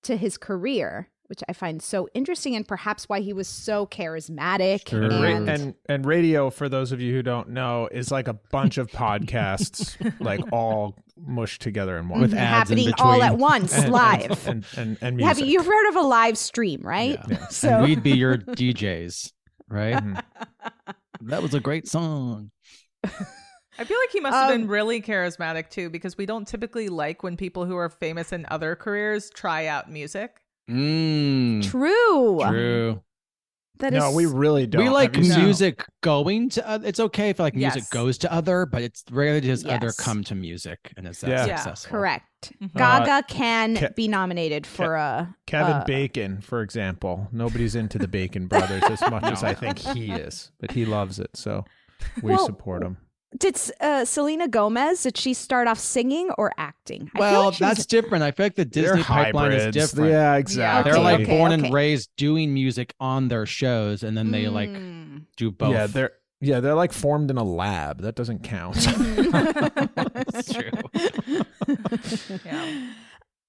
to 0.02 0.16
his 0.16 0.36
career 0.36 1.08
which 1.30 1.40
i 1.48 1.52
find 1.52 1.80
so 1.80 2.08
interesting 2.12 2.54
and 2.56 2.66
perhaps 2.68 3.08
why 3.08 3.20
he 3.20 3.32
was 3.32 3.48
so 3.48 3.86
charismatic 3.86 4.88
Sure. 4.88 5.04
And, 5.04 5.14
and, 5.24 5.48
and 5.48 5.74
and 5.88 6.04
radio, 6.04 6.50
for 6.50 6.68
those 6.68 6.92
of 6.92 7.00
you 7.00 7.14
who 7.14 7.22
don't 7.22 7.48
know, 7.50 7.88
is 7.90 8.10
like 8.10 8.28
a 8.28 8.34
bunch 8.34 8.76
of 8.78 8.88
podcasts, 8.90 9.96
like 10.20 10.40
all 10.52 10.96
mushed 11.16 11.62
together 11.62 11.96
in 11.98 12.08
one. 12.08 12.20
With 12.20 12.34
ads 12.34 12.70
in 12.70 12.78
happening 12.78 12.94
all 12.98 13.22
at 13.22 13.38
once 13.38 13.72
And- 13.76 13.92
live 13.92 14.46
and 14.48 14.64
and, 14.76 14.98
and 15.00 15.20
Have 15.22 15.36
music. 15.38 15.46
you, 15.46 15.52
you've 15.52 15.66
heard 15.66 15.88
of 15.90 15.96
a 15.96 16.00
live 16.02 16.36
stream 16.36 16.80
right 16.82 17.18
Yeah. 17.30 17.46
so 17.48 17.68
and 17.68 17.84
we'd 17.84 18.02
be 18.02 18.12
your 18.12 18.36
DJs, 18.38 19.32
right? 19.68 19.96
Mhm. 20.02 20.22
that 21.22 21.42
was 21.42 21.54
a 21.54 21.60
great 21.60 21.86
song. 21.88 22.50
I 23.04 23.84
feel 23.84 23.98
like 23.98 24.10
he 24.12 24.20
must 24.20 24.34
have 24.34 24.50
Um, 24.50 24.60
been 24.62 24.68
really 24.68 25.00
charismatic 25.00 25.70
too, 25.70 25.88
because 25.90 26.18
we 26.18 26.26
don't 26.26 26.46
typically 26.46 26.88
like 26.88 27.22
when 27.22 27.36
people 27.36 27.64
who 27.64 27.76
are 27.76 27.88
famous 27.88 28.32
in 28.32 28.44
other 28.50 28.74
careers 28.76 29.30
try 29.30 29.66
out 29.66 29.90
music. 29.90 30.40
Mm, 30.70 31.62
true 31.68 32.40
true. 32.48 33.02
That 33.78 33.94
no, 33.94 34.10
is- 34.10 34.14
we 34.14 34.26
really 34.26 34.66
don't. 34.66 34.82
We 34.84 34.90
like 34.90 35.14
Have 35.16 35.24
you 35.24 35.32
seen- 35.32 35.42
music 35.44 35.86
going 36.02 36.50
to. 36.50 36.70
oth- 36.74 36.84
It's 36.84 37.00
okay 37.00 37.30
if 37.30 37.38
like 37.38 37.54
music 37.54 37.80
Yes. 37.84 37.88
goes 37.88 38.18
to 38.18 38.30
other, 38.32 38.66
but 38.66 38.82
it's 38.82 39.04
rarely 39.10 39.40
does 39.40 39.64
other 39.64 39.90
come 39.92 40.22
to 40.24 40.34
music 40.34 40.92
and 40.98 41.06
it's 41.06 41.22
that 41.22 41.30
Yeah. 41.30 41.46
Yeah, 41.46 41.56
successful. 41.56 41.90
correct 41.98 42.52
Mhm. 42.62 42.74
gaga 42.76 43.22
can 43.26 43.76
Ke- 43.76 43.94
be 43.96 44.06
nominated 44.06 44.66
for 44.66 44.96
a 44.96 45.34
Kevin 45.46 45.76
uh, 45.76 45.84
Bacon, 45.86 46.42
for 46.42 46.60
example. 46.60 47.28
Nobody's 47.32 47.74
into 47.74 47.96
the 47.98 48.06
Bacon 48.08 48.48
brothers 48.48 48.82
as 48.84 49.00
much 49.10 49.24
as 49.32 49.42
I 49.42 49.54
think 49.54 49.78
he 49.78 50.12
is, 50.12 50.50
but 50.60 50.72
he 50.72 50.84
loves 50.84 51.18
it, 51.18 51.30
so 51.34 51.64
we 52.22 52.32
Well, 52.32 52.44
support 52.44 52.82
him. 52.82 52.98
Did 53.38 53.56
uh, 53.80 54.04
Selena 54.04 54.48
Gomez? 54.48 55.04
Did 55.04 55.16
she 55.16 55.34
start 55.34 55.68
off 55.68 55.78
singing 55.78 56.30
or 56.36 56.52
acting? 56.58 57.10
Well, 57.14 57.46
like 57.46 57.54
she 57.54 57.62
was- 57.64 57.76
that's 57.76 57.86
different. 57.86 58.24
I 58.24 58.32
feel 58.32 58.46
like 58.46 58.56
the 58.56 58.64
They're 58.64 58.96
Disney 58.96 59.02
pipeline 59.04 59.52
is 59.52 59.72
different. 59.72 60.10
Yeah, 60.10 60.34
exactly. 60.34 60.90
They're 60.92 61.00
like 61.00 61.20
Okay, 61.20 61.38
born 61.38 61.52
okay. 61.52 61.64
and 61.66 61.72
raised 61.74 62.10
doing 62.16 62.52
music 62.52 62.92
on 62.98 63.28
their 63.28 63.46
shows, 63.46 64.02
and 64.02 64.16
then 64.18 64.32
they 64.32 64.48
like 64.48 64.70
Mm. 64.70 65.26
do 65.36 65.50
both. 65.52 65.72
Yeah, 65.72 65.86
they're 65.86 66.12
yeah, 66.40 66.58
they're 66.60 66.74
like 66.74 66.92
formed 66.92 67.30
in 67.30 67.36
a 67.36 67.44
lab. 67.44 68.00
That 68.00 68.16
doesn't 68.16 68.42
count. 68.42 68.74
That's 69.94 70.52
true. 70.52 70.70
Yeah. 72.44 72.88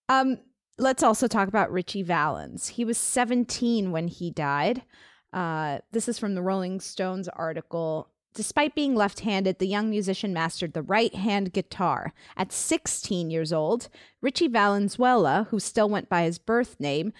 Um, 0.09 0.37
let's 0.77 1.01
also 1.03 1.27
talk 1.27 1.47
about 1.47 1.71
Ritchie 1.71 2.03
Valens. 2.03 2.67
He 2.67 2.85
was 2.85 2.97
17 2.97 3.91
when 3.91 4.07
he 4.09 4.29
died. 4.29 4.83
Uh, 5.33 5.79
this 5.91 6.09
is 6.09 6.19
from 6.19 6.35
the 6.35 6.41
Rolling 6.41 6.79
Stones 6.81 7.29
article. 7.29 8.09
Despite 8.33 8.75
being 8.75 8.95
left 8.95 9.21
handed, 9.21 9.59
the 9.59 9.67
young 9.67 9.89
musician 9.89 10.33
mastered 10.33 10.73
the 10.73 10.81
right 10.81 11.13
hand 11.13 11.51
guitar. 11.51 12.13
At 12.37 12.53
16 12.53 13.29
years 13.29 13.51
old, 13.51 13.89
Richie 14.21 14.47
Valenzuela, 14.47 15.47
who 15.49 15.59
still 15.59 15.89
went 15.89 16.07
by 16.07 16.23
his 16.23 16.39
birth 16.39 16.79
name, 16.79 17.11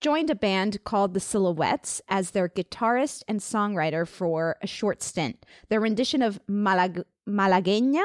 joined 0.00 0.30
a 0.30 0.34
band 0.34 0.82
called 0.84 1.12
the 1.12 1.20
Silhouettes 1.20 2.00
as 2.08 2.30
their 2.30 2.48
guitarist 2.48 3.22
and 3.28 3.40
songwriter 3.40 4.06
for 4.06 4.56
a 4.62 4.66
short 4.66 5.02
stint. 5.02 5.44
Their 5.68 5.80
rendition 5.80 6.22
of 6.22 6.40
Malag- 6.48 7.04
Malagueña, 7.28 8.04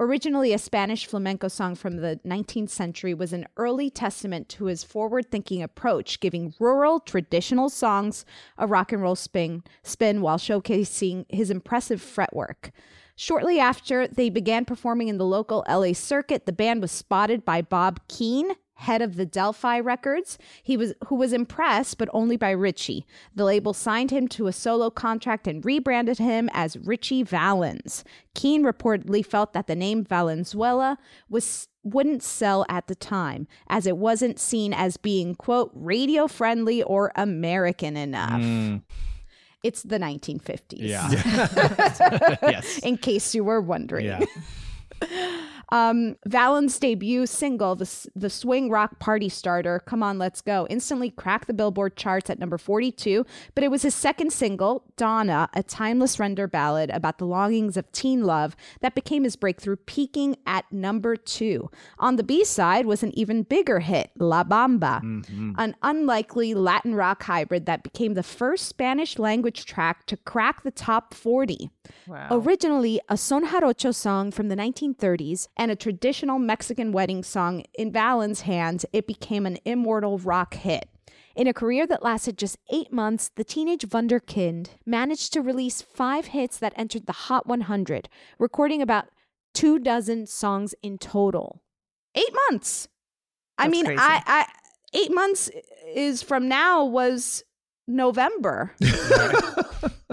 originally 0.00 0.52
a 0.52 0.58
Spanish 0.58 1.06
flamenco 1.06 1.48
song 1.48 1.74
from 1.74 1.96
the 1.96 2.20
19th 2.26 2.70
century, 2.70 3.14
was 3.14 3.32
an 3.32 3.46
early 3.56 3.90
testament 3.90 4.48
to 4.50 4.66
his 4.66 4.82
forward 4.84 5.30
thinking 5.30 5.62
approach, 5.62 6.20
giving 6.20 6.54
rural 6.58 7.00
traditional 7.00 7.68
songs 7.68 8.24
a 8.58 8.66
rock 8.66 8.92
and 8.92 9.02
roll 9.02 9.16
spin, 9.16 9.62
spin 9.82 10.20
while 10.20 10.38
showcasing 10.38 11.24
his 11.28 11.50
impressive 11.50 12.02
fretwork. 12.02 12.70
Shortly 13.16 13.60
after 13.60 14.08
they 14.08 14.28
began 14.28 14.64
performing 14.64 15.08
in 15.08 15.18
the 15.18 15.24
local 15.24 15.64
LA 15.68 15.92
circuit, 15.92 16.46
the 16.46 16.52
band 16.52 16.82
was 16.82 16.90
spotted 16.90 17.44
by 17.44 17.62
Bob 17.62 18.00
Keane, 18.08 18.52
head 18.74 19.02
of 19.02 19.16
the 19.16 19.26
Del-Fi 19.26 19.80
Records. 19.80 20.38
He 20.62 20.76
was 20.76 20.94
who 21.06 21.14
was 21.14 21.32
impressed, 21.32 21.98
but 21.98 22.08
only 22.12 22.36
by 22.36 22.50
Richie. 22.50 23.06
The 23.34 23.44
label 23.44 23.72
signed 23.72 24.10
him 24.10 24.28
to 24.28 24.46
a 24.46 24.52
solo 24.52 24.90
contract 24.90 25.46
and 25.46 25.64
rebranded 25.64 26.18
him 26.18 26.50
as 26.52 26.76
Ritchie 26.76 27.22
Valens. 27.22 28.04
Keane 28.34 28.64
reportedly 28.64 29.24
felt 29.24 29.52
that 29.52 29.66
the 29.66 29.76
name 29.76 30.04
Valenzuela 30.04 30.98
was 31.28 31.68
wouldn't 31.82 32.22
sell 32.22 32.64
at 32.68 32.86
the 32.86 32.94
time, 32.94 33.46
as 33.68 33.86
it 33.86 33.96
wasn't 33.96 34.40
seen 34.40 34.72
as 34.72 34.96
being 34.96 35.34
quote 35.34 35.70
radio 35.74 36.26
friendly 36.26 36.82
or 36.82 37.12
American 37.14 37.96
enough. 37.96 38.40
Mm. 38.40 38.82
It's 39.62 39.82
the 39.82 39.98
1950s. 39.98 40.78
Yeah. 40.78 41.08
yes. 42.50 42.78
In 42.80 42.98
case 42.98 43.34
you 43.34 43.44
were 43.44 43.60
wondering. 43.60 44.06
Yeah. 44.06 44.24
Um, 45.74 46.14
Valens' 46.24 46.78
debut 46.78 47.26
single, 47.26 47.74
the, 47.74 48.08
the 48.14 48.30
swing 48.30 48.70
rock 48.70 49.00
party 49.00 49.28
starter, 49.28 49.80
Come 49.80 50.04
On, 50.04 50.18
Let's 50.18 50.40
Go, 50.40 50.68
instantly 50.70 51.10
cracked 51.10 51.48
the 51.48 51.52
Billboard 51.52 51.96
charts 51.96 52.30
at 52.30 52.38
number 52.38 52.58
42, 52.58 53.26
but 53.56 53.64
it 53.64 53.72
was 53.72 53.82
his 53.82 53.92
second 53.92 54.32
single, 54.32 54.84
Donna, 54.96 55.48
a 55.52 55.64
timeless 55.64 56.20
render 56.20 56.46
ballad 56.46 56.90
about 56.90 57.18
the 57.18 57.26
longings 57.26 57.76
of 57.76 57.90
teen 57.90 58.22
love, 58.22 58.54
that 58.82 58.94
became 58.94 59.24
his 59.24 59.34
breakthrough, 59.34 59.74
peaking 59.74 60.36
at 60.46 60.64
number 60.70 61.16
two. 61.16 61.68
On 61.98 62.14
the 62.14 62.22
B 62.22 62.44
side 62.44 62.86
was 62.86 63.02
an 63.02 63.10
even 63.18 63.42
bigger 63.42 63.80
hit, 63.80 64.12
La 64.16 64.44
Bamba, 64.44 65.02
an 65.58 65.74
unlikely 65.82 66.54
Latin 66.54 66.94
rock 66.94 67.24
hybrid 67.24 67.66
that 67.66 67.82
became 67.82 68.14
the 68.14 68.22
first 68.22 68.66
Spanish 68.66 69.18
language 69.18 69.64
track 69.64 70.06
to 70.06 70.16
crack 70.18 70.62
the 70.62 70.70
top 70.70 71.14
40. 71.14 71.68
Wow. 72.06 72.28
Originally 72.30 73.00
a 73.08 73.16
son 73.16 73.48
jarocho 73.48 73.92
song 73.92 74.30
from 74.30 74.48
the 74.48 74.56
1930s 74.56 75.48
and 75.64 75.72
a 75.72 75.76
traditional 75.76 76.38
Mexican 76.38 76.92
wedding 76.92 77.22
song, 77.22 77.64
in 77.72 77.90
Valens' 77.90 78.42
hands, 78.42 78.84
it 78.92 79.06
became 79.06 79.46
an 79.46 79.56
immortal 79.64 80.18
rock 80.18 80.52
hit. 80.52 80.90
In 81.34 81.46
a 81.46 81.54
career 81.54 81.86
that 81.86 82.02
lasted 82.02 82.36
just 82.36 82.58
eight 82.70 82.92
months, 82.92 83.30
the 83.34 83.44
teenage 83.44 83.88
Wunderkind 83.88 84.68
managed 84.84 85.32
to 85.32 85.40
release 85.40 85.80
five 85.80 86.26
hits 86.26 86.58
that 86.58 86.74
entered 86.76 87.06
the 87.06 87.14
Hot 87.14 87.46
100, 87.46 88.10
recording 88.38 88.82
about 88.82 89.06
two 89.54 89.78
dozen 89.78 90.26
songs 90.26 90.74
in 90.82 90.98
total. 90.98 91.62
Eight 92.14 92.34
months. 92.50 92.88
I 93.56 93.68
mean, 93.68 93.86
crazy. 93.86 93.98
I, 93.98 94.22
I 94.26 94.46
eight 94.92 95.14
months 95.14 95.50
is 95.94 96.20
from 96.20 96.46
now 96.46 96.84
was 96.84 97.42
November. 97.88 98.74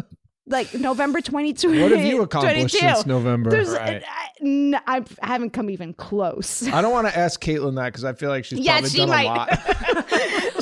like 0.52 0.74
November 0.74 1.22
22. 1.22 1.82
What 1.82 1.92
have 1.92 2.06
you 2.06 2.22
accomplished 2.24 2.76
22. 2.76 2.78
since 2.78 3.06
November? 3.06 3.50
There's, 3.50 3.70
Right. 3.72 4.04
I, 4.06 4.28
n- 4.42 4.80
I 4.86 5.04
haven't 5.22 5.52
come 5.52 5.70
even 5.70 5.94
close. 5.94 6.68
I 6.68 6.82
don't 6.82 6.92
want 6.92 7.08
to 7.08 7.18
ask 7.18 7.42
Caitlin 7.42 7.76
that 7.78 7.86
because 7.86 8.04
I 8.04 8.14
feel 8.14 8.30
like 8.30 8.46
she's 8.46 8.60
Yeah, 8.60 8.74
probably 8.74 8.90
she 8.90 8.98
done 8.98 9.10
might. 9.10 9.24
a 9.24 9.28
lot. 9.28 9.60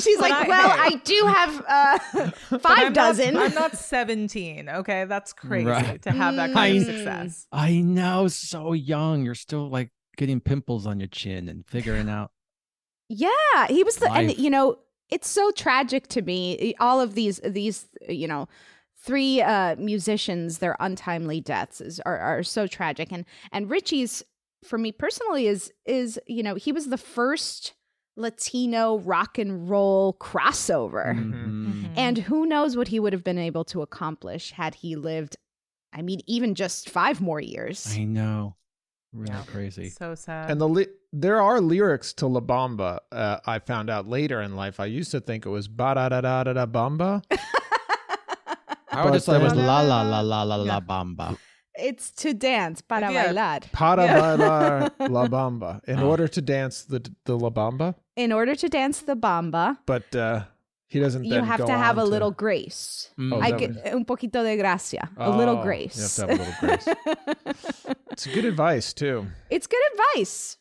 She's 0.00 0.16
But 0.16 0.30
like, 0.30 0.46
I- 0.46 0.48
well, 0.48 0.70
hey. 0.70 0.78
I 0.82 1.00
do 1.04 1.24
have 1.26 1.64
uh, 1.68 2.30
five 2.58 2.86
I'm 2.86 2.92
dozen. 2.94 3.34
Not, 3.34 3.48
I'm 3.50 3.54
not 3.54 3.76
17. 3.76 4.68
Okay, 4.70 5.04
that's 5.04 5.34
crazy 5.34 5.66
Right. 5.66 6.00
to 6.02 6.10
have 6.12 6.36
that 6.36 6.52
kind 6.54 6.78
of 6.78 6.82
Mm. 6.84 6.86
success. 6.86 7.46
I 7.52 7.80
know, 7.82 8.26
so 8.28 8.72
young. 8.72 9.24
You're 9.26 9.34
still 9.34 9.68
like 9.68 9.90
getting 10.16 10.40
pimples 10.40 10.86
on 10.86 11.00
your 11.00 11.08
chin 11.08 11.48
and 11.50 11.66
figuring 11.66 12.08
out. 12.08 12.30
Yeah, 13.10 13.28
he 13.68 13.82
was 13.84 13.96
the, 13.96 14.10
and 14.10 14.36
you 14.38 14.48
know, 14.50 14.76
it's 15.10 15.28
so 15.28 15.50
tragic 15.50 16.06
to 16.08 16.22
me. 16.22 16.74
All 16.80 17.00
of 17.00 17.14
these, 17.14 17.40
these, 17.44 17.86
you 18.08 18.28
know, 18.28 18.48
three 19.02 19.40
uh, 19.42 19.76
musicians, 19.76 20.58
their 20.58 20.76
untimely 20.80 21.40
deaths 21.40 21.80
is, 21.80 22.00
are 22.06 22.18
are 22.18 22.42
so 22.42 22.66
tragic. 22.66 23.10
And 23.12 23.24
and 23.52 23.70
Richie's, 23.70 24.22
for 24.64 24.78
me 24.78 24.92
personally, 24.92 25.46
is 25.46 25.72
is 25.86 26.18
you 26.26 26.42
know 26.42 26.54
he 26.54 26.72
was 26.72 26.86
the 26.88 26.98
first 26.98 27.74
Latino 28.16 28.98
rock 28.98 29.38
and 29.38 29.68
roll 29.70 30.14
crossover, 30.14 31.14
Mhm. 31.14 31.90
and 31.96 32.18
who 32.18 32.44
knows 32.46 32.76
what 32.76 32.88
he 32.88 33.00
would 33.00 33.12
have 33.12 33.24
been 33.24 33.38
able 33.38 33.64
to 33.66 33.82
accomplish 33.82 34.50
had 34.52 34.74
he 34.74 34.96
lived. 34.96 35.36
I 35.92 36.02
mean, 36.02 36.20
even 36.26 36.54
just 36.54 36.90
five 36.90 37.20
more 37.20 37.40
years. 37.40 37.86
I 37.98 38.04
know. 38.04 38.56
Really 39.12 39.32
Yeah. 39.32 39.42
crazy. 39.44 39.88
So 39.90 40.14
sad. 40.14 40.50
And 40.50 40.60
the 40.60 40.68
li- 40.68 40.86
there 41.12 41.40
are 41.40 41.60
lyrics 41.60 42.12
to 42.14 42.28
La 42.28 42.40
Bamba. 42.40 43.00
Uh, 43.10 43.38
I 43.44 43.58
found 43.58 43.90
out 43.90 44.06
later 44.06 44.40
in 44.40 44.54
life. 44.54 44.78
I 44.78 44.84
used 44.86 45.10
to 45.10 45.20
think 45.20 45.46
it 45.46 45.48
was 45.48 45.66
ba 45.66 45.94
da 45.96 46.08
da 46.10 46.20
da 46.20 46.44
da 46.44 46.52
da 46.52 46.66
bamba. 46.66 47.22
I 48.92 49.04
would 49.04 49.14
just 49.14 49.26
say 49.26 49.36
it 49.36 49.42
was 49.42 49.54
la 49.54 49.80
la 49.80 50.02
la 50.02 50.20
la 50.20 50.42
la 50.42 50.56
la 50.56 50.80
bamba. 50.80 51.36
It's 51.78 52.10
to 52.22 52.34
dance 52.34 52.82
para 52.82 53.10
Yeah. 53.12 53.26
bailar. 53.32 53.60
Para 53.72 54.04
Yeah. 54.04 54.20
bailar 54.20 54.90
La 55.08 55.26
Bamba. 55.28 55.80
In 55.86 56.00
Oh. 56.00 56.10
order 56.10 56.26
to 56.28 56.40
dance 56.42 56.82
the 56.84 57.00
the 57.24 57.36
La 57.38 57.48
Bamba, 57.50 57.94
In 58.16 58.32
order 58.32 58.54
to 58.56 58.68
dance 58.68 59.00
the 59.02 59.14
bamba, 59.14 59.78
but 59.86 60.14
uh, 60.14 60.42
he 60.88 60.98
doesn't. 60.98 61.24
you 61.24 61.30
then 61.30 61.44
have 61.44 61.60
go 61.60 61.66
to 61.66 61.72
have 61.72 61.96
a 61.96 62.00
on 62.00 62.06
to- 62.06 62.10
little 62.10 62.32
grace. 62.32 63.10
Mm. 63.18 63.32
Oh, 63.34 63.40
I 63.40 63.50
that 63.52 63.58
get 63.60 63.70
was- 63.70 63.94
un 63.94 64.04
poquito 64.04 64.42
de 64.42 64.56
gracia, 64.56 65.08
a 65.16 65.30
little 65.30 65.58
Oh, 65.58 65.62
grace. 65.62 65.96
You 65.96 66.02
have 66.02 66.14
to 66.16 66.20
have 66.22 66.30
a 66.30 66.42
little 66.42 66.68
grace. 66.68 66.88
it's 68.10 68.26
good 68.26 68.44
advice 68.44 68.92
too. 68.92 69.26
it's 69.48 69.66
good 69.66 69.84
advice, 69.92 70.58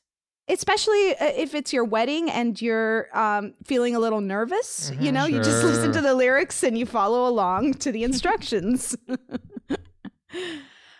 especially 0.49 1.15
uh, 1.15 1.31
if 1.35 1.55
it's 1.55 1.71
your 1.71 1.85
wedding 1.85 2.29
and 2.29 2.61
you're 2.61 3.07
um, 3.17 3.53
feeling 3.65 3.95
a 3.95 3.99
little 3.99 4.21
nervous. 4.21 4.91
You 4.99 5.11
know, 5.11 5.25
you 5.25 5.37
just 5.37 5.63
listen 5.63 5.91
to 5.93 6.01
the 6.01 6.13
lyrics 6.13 6.63
and 6.63 6.77
you 6.77 6.85
follow 6.85 7.27
along 7.27 7.75
to 7.75 7.91
the 7.91 8.03
instructions. 8.03 8.95
and 9.07 9.19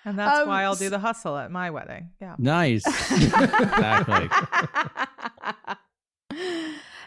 that's 0.05 0.39
um, 0.39 0.47
why 0.47 0.63
I'll 0.63 0.75
do 0.75 0.89
the 0.89 0.99
hustle 0.99 1.37
at 1.37 1.51
my 1.51 1.71
wedding. 1.71 2.11
Yeah. 2.21 2.35
Nice. 2.37 2.85
exactly. 3.11 4.29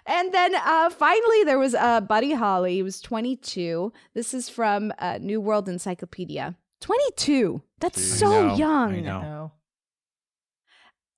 And 0.05 0.35
then 0.35 0.57
uh, 0.57 0.90
finally, 0.90 1.44
there 1.44 1.61
was 1.61 1.76
uh, 1.76 2.00
Buddy 2.00 2.33
Holly. 2.33 2.74
He 2.74 2.83
was 2.83 3.00
22. 3.00 3.92
This 4.14 4.35
is 4.35 4.48
from 4.48 4.92
uh, 4.98 5.18
New 5.20 5.40
World 5.40 5.68
Encyclopedia. 5.68 6.57
22. 6.81 7.62
That's 7.78 7.98
I 7.98 8.16
so 8.16 8.28
know, 8.28 8.52
I 8.52 8.57
young. 8.57 9.05
know. 9.05 9.52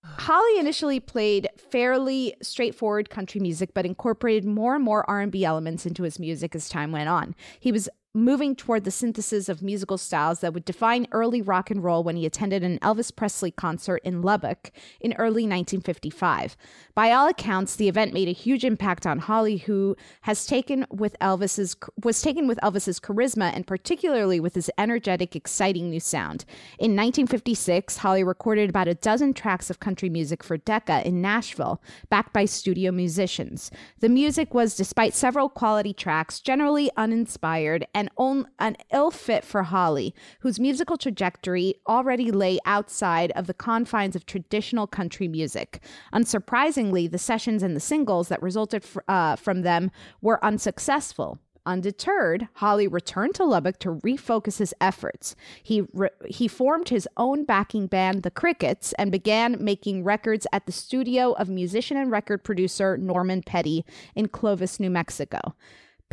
Holly 0.05 0.59
initially 0.59 1.01
played 1.01 1.49
fairly 1.57 2.35
straightforward 2.43 3.11
country 3.11 3.41
music, 3.41 3.75
but 3.75 3.87
incorporated 3.87 4.45
more 4.45 4.75
and 4.75 4.85
more 4.85 5.09
R&B 5.09 5.45
elements 5.45 5.87
into 5.87 6.03
his 6.03 6.19
music 6.19 6.55
as 6.55 6.69
time 6.69 6.93
went 6.93 7.09
on. 7.09 7.35
He 7.59 7.73
was 7.73 7.89
moving 8.17 8.55
toward 8.55 8.85
the 8.85 8.93
synthesis 8.93 9.49
of 9.49 9.61
musical 9.61 9.99
styles 9.99 10.39
that 10.39 10.55
would 10.55 10.65
define 10.65 11.09
early 11.11 11.43
rock 11.43 11.69
and 11.69 11.83
roll 11.83 12.05
when 12.05 12.15
he 12.15 12.25
attended 12.25 12.63
an 12.63 12.79
Elvis 12.79 13.15
Presley 13.15 13.51
concert 13.51 14.01
in 14.05 14.23
Lubbock 14.23 14.71
in 15.01 15.13
early 15.15 15.43
1955. 15.43 16.57
By 16.95 17.11
all 17.11 17.27
accounts, 17.27 17.75
the 17.75 17.89
event 17.89 18.15
made 18.15 18.29
a 18.29 18.33
huge 18.33 18.65
impact 18.65 19.05
on 19.05 19.19
Holly, 19.19 19.57
who 19.57 19.97
has 20.23 20.47
taken 20.47 20.87
with 20.91 21.17
Elvis's 21.21 21.77
was 22.05 22.23
taken 22.23 22.47
with 22.47 22.59
Elvis's 22.63 23.01
charisma 23.01 23.53
and 23.53 23.67
particularly 23.67 24.39
with 24.39 24.55
his 24.55 24.71
energetic, 24.79 25.35
exciting 25.35 25.91
new 25.91 25.99
sound. 25.99 26.45
In 26.79 26.93
1956, 26.93 27.97
Holly 27.97 28.23
recorded 28.23 28.71
about 28.71 28.87
a 28.87 28.95
dozen 28.95 29.35
tracks 29.35 29.71
of 29.71 29.81
country 29.81 30.09
music 30.09 30.45
for 30.45 30.57
Decca 30.57 31.07
in 31.07 31.21
Nashville, 31.21 31.83
backed 32.11 32.33
by 32.33 32.45
studio 32.45 32.93
musicians. 32.93 33.73
The 33.99 34.09
music 34.09 34.55
was, 34.55 34.77
despite 34.77 35.15
several 35.15 35.49
quality 35.49 35.93
tracks, 35.93 36.39
generally 36.39 36.91
uninspired 36.97 37.87
and 37.93 38.04
on, 38.17 38.49
an 38.59 38.77
ill 38.93 39.11
fit 39.11 39.45
for 39.45 39.65
Holly, 39.65 40.15
whose 40.41 40.61
musical 40.61 40.97
trajectory 40.97 41.75
already 41.87 42.31
lay 42.31 42.59
outside 42.65 43.31
of 43.33 43.47
the 43.47 43.55
confines 43.55 44.17
of 44.17 44.27
traditional 44.27 44.87
country 44.87 45.29
music. 45.29 45.83
Unsurprisingly, 46.13 47.11
the 47.11 47.19
sessions 47.19 47.63
and 47.63 47.75
the 47.75 47.81
singles 47.81 48.29
that 48.29 48.43
resulted 48.43 48.85
uh, 49.09 49.37
from 49.37 49.63
them 49.63 49.91
were 50.21 50.45
unsuccessful. 50.45 51.39
Undeterred, 51.67 52.49
Holly 52.55 52.87
returned 52.87 53.35
to 53.37 53.45
Lubbock 53.45 53.79
to 53.79 53.95
refocus 53.95 54.59
his 54.59 54.75
efforts. 54.83 55.35
He 55.63 55.83
re- 55.95 56.11
he 56.29 56.47
formed 56.47 56.91
his 56.91 57.09
own 57.17 57.45
backing 57.45 57.87
band, 57.87 58.23
the 58.23 58.31
Crickets, 58.31 58.93
and 58.99 59.11
began 59.11 59.57
making 59.65 60.05
records 60.05 60.47
at 60.53 60.67
the 60.67 60.73
studio 60.73 61.33
of 61.33 61.49
musician 61.49 61.97
and 61.97 62.11
record 62.11 62.45
producer 62.45 62.99
Norman 62.99 63.43
Petty 63.43 63.85
in 64.15 64.29
Clovis, 64.29 64.79
New 64.79 64.91
Mexico. 64.91 65.55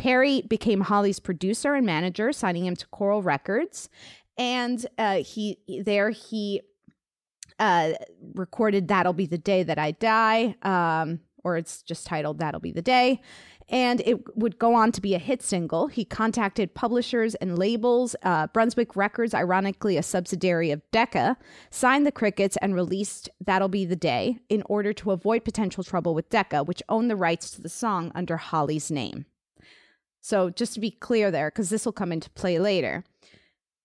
Petty 0.02 0.42
became 0.42 0.80
Holly's 0.80 1.20
producer 1.20 1.74
and 1.74 1.86
manager, 1.86 2.32
signing 2.32 2.66
him 2.66 2.76
to 2.76 2.86
Coral 2.88 3.22
Records, 3.22 3.88
and 4.36 4.84
uh, 4.98 5.22
he 5.22 5.58
there 5.84 6.10
he 6.10 6.60
uh, 7.58 7.92
recorded 8.34 8.88
"That'll 8.88 9.12
Be 9.12 9.26
the 9.26 9.38
Day 9.38 9.62
That 9.62 9.78
I 9.78 9.92
Die," 9.92 10.56
um, 10.62 11.20
or 11.44 11.56
it's 11.56 11.82
just 11.82 12.06
titled 12.06 12.38
"That'll 12.38 12.60
Be 12.60 12.72
the 12.72 12.82
Day." 12.82 13.20
and 13.68 14.02
it 14.04 14.36
would 14.36 14.58
go 14.58 14.74
on 14.74 14.92
to 14.92 15.00
be 15.00 15.14
a 15.14 15.18
hit 15.18 15.40
single. 15.40 15.86
He 15.86 16.04
contacted 16.04 16.74
publishers 16.74 17.34
and 17.36 17.58
labels. 17.58 18.14
Uh, 18.22 18.46
Brunswick 18.48 18.96
Records, 18.96 19.32
ironically 19.32 19.96
a 19.96 20.02
subsidiary 20.02 20.70
of 20.72 20.82
Decca, 20.90 21.38
signed 21.70 22.04
the 22.04 22.12
Crickets 22.12 22.58
and 22.60 22.74
released 22.74 23.30
That'll 23.40 23.68
Be 23.68 23.86
the 23.86 23.96
Day 23.96 24.38
in 24.50 24.62
order 24.66 24.92
to 24.94 25.12
avoid 25.12 25.44
potential 25.44 25.84
trouble 25.84 26.14
with 26.14 26.28
Decca, 26.28 26.64
which 26.64 26.82
owned 26.88 27.08
the 27.08 27.16
rights 27.16 27.50
to 27.52 27.62
the 27.62 27.70
song 27.70 28.12
under 28.14 28.36
Holly's 28.36 28.90
name. 28.90 29.24
So, 30.22 30.48
just 30.50 30.72
to 30.74 30.80
be 30.80 30.90
clear 30.92 31.30
there, 31.30 31.50
because 31.50 31.68
this 31.68 31.84
will 31.84 31.92
come 31.92 32.12
into 32.12 32.30
play 32.30 32.58
later, 32.58 33.04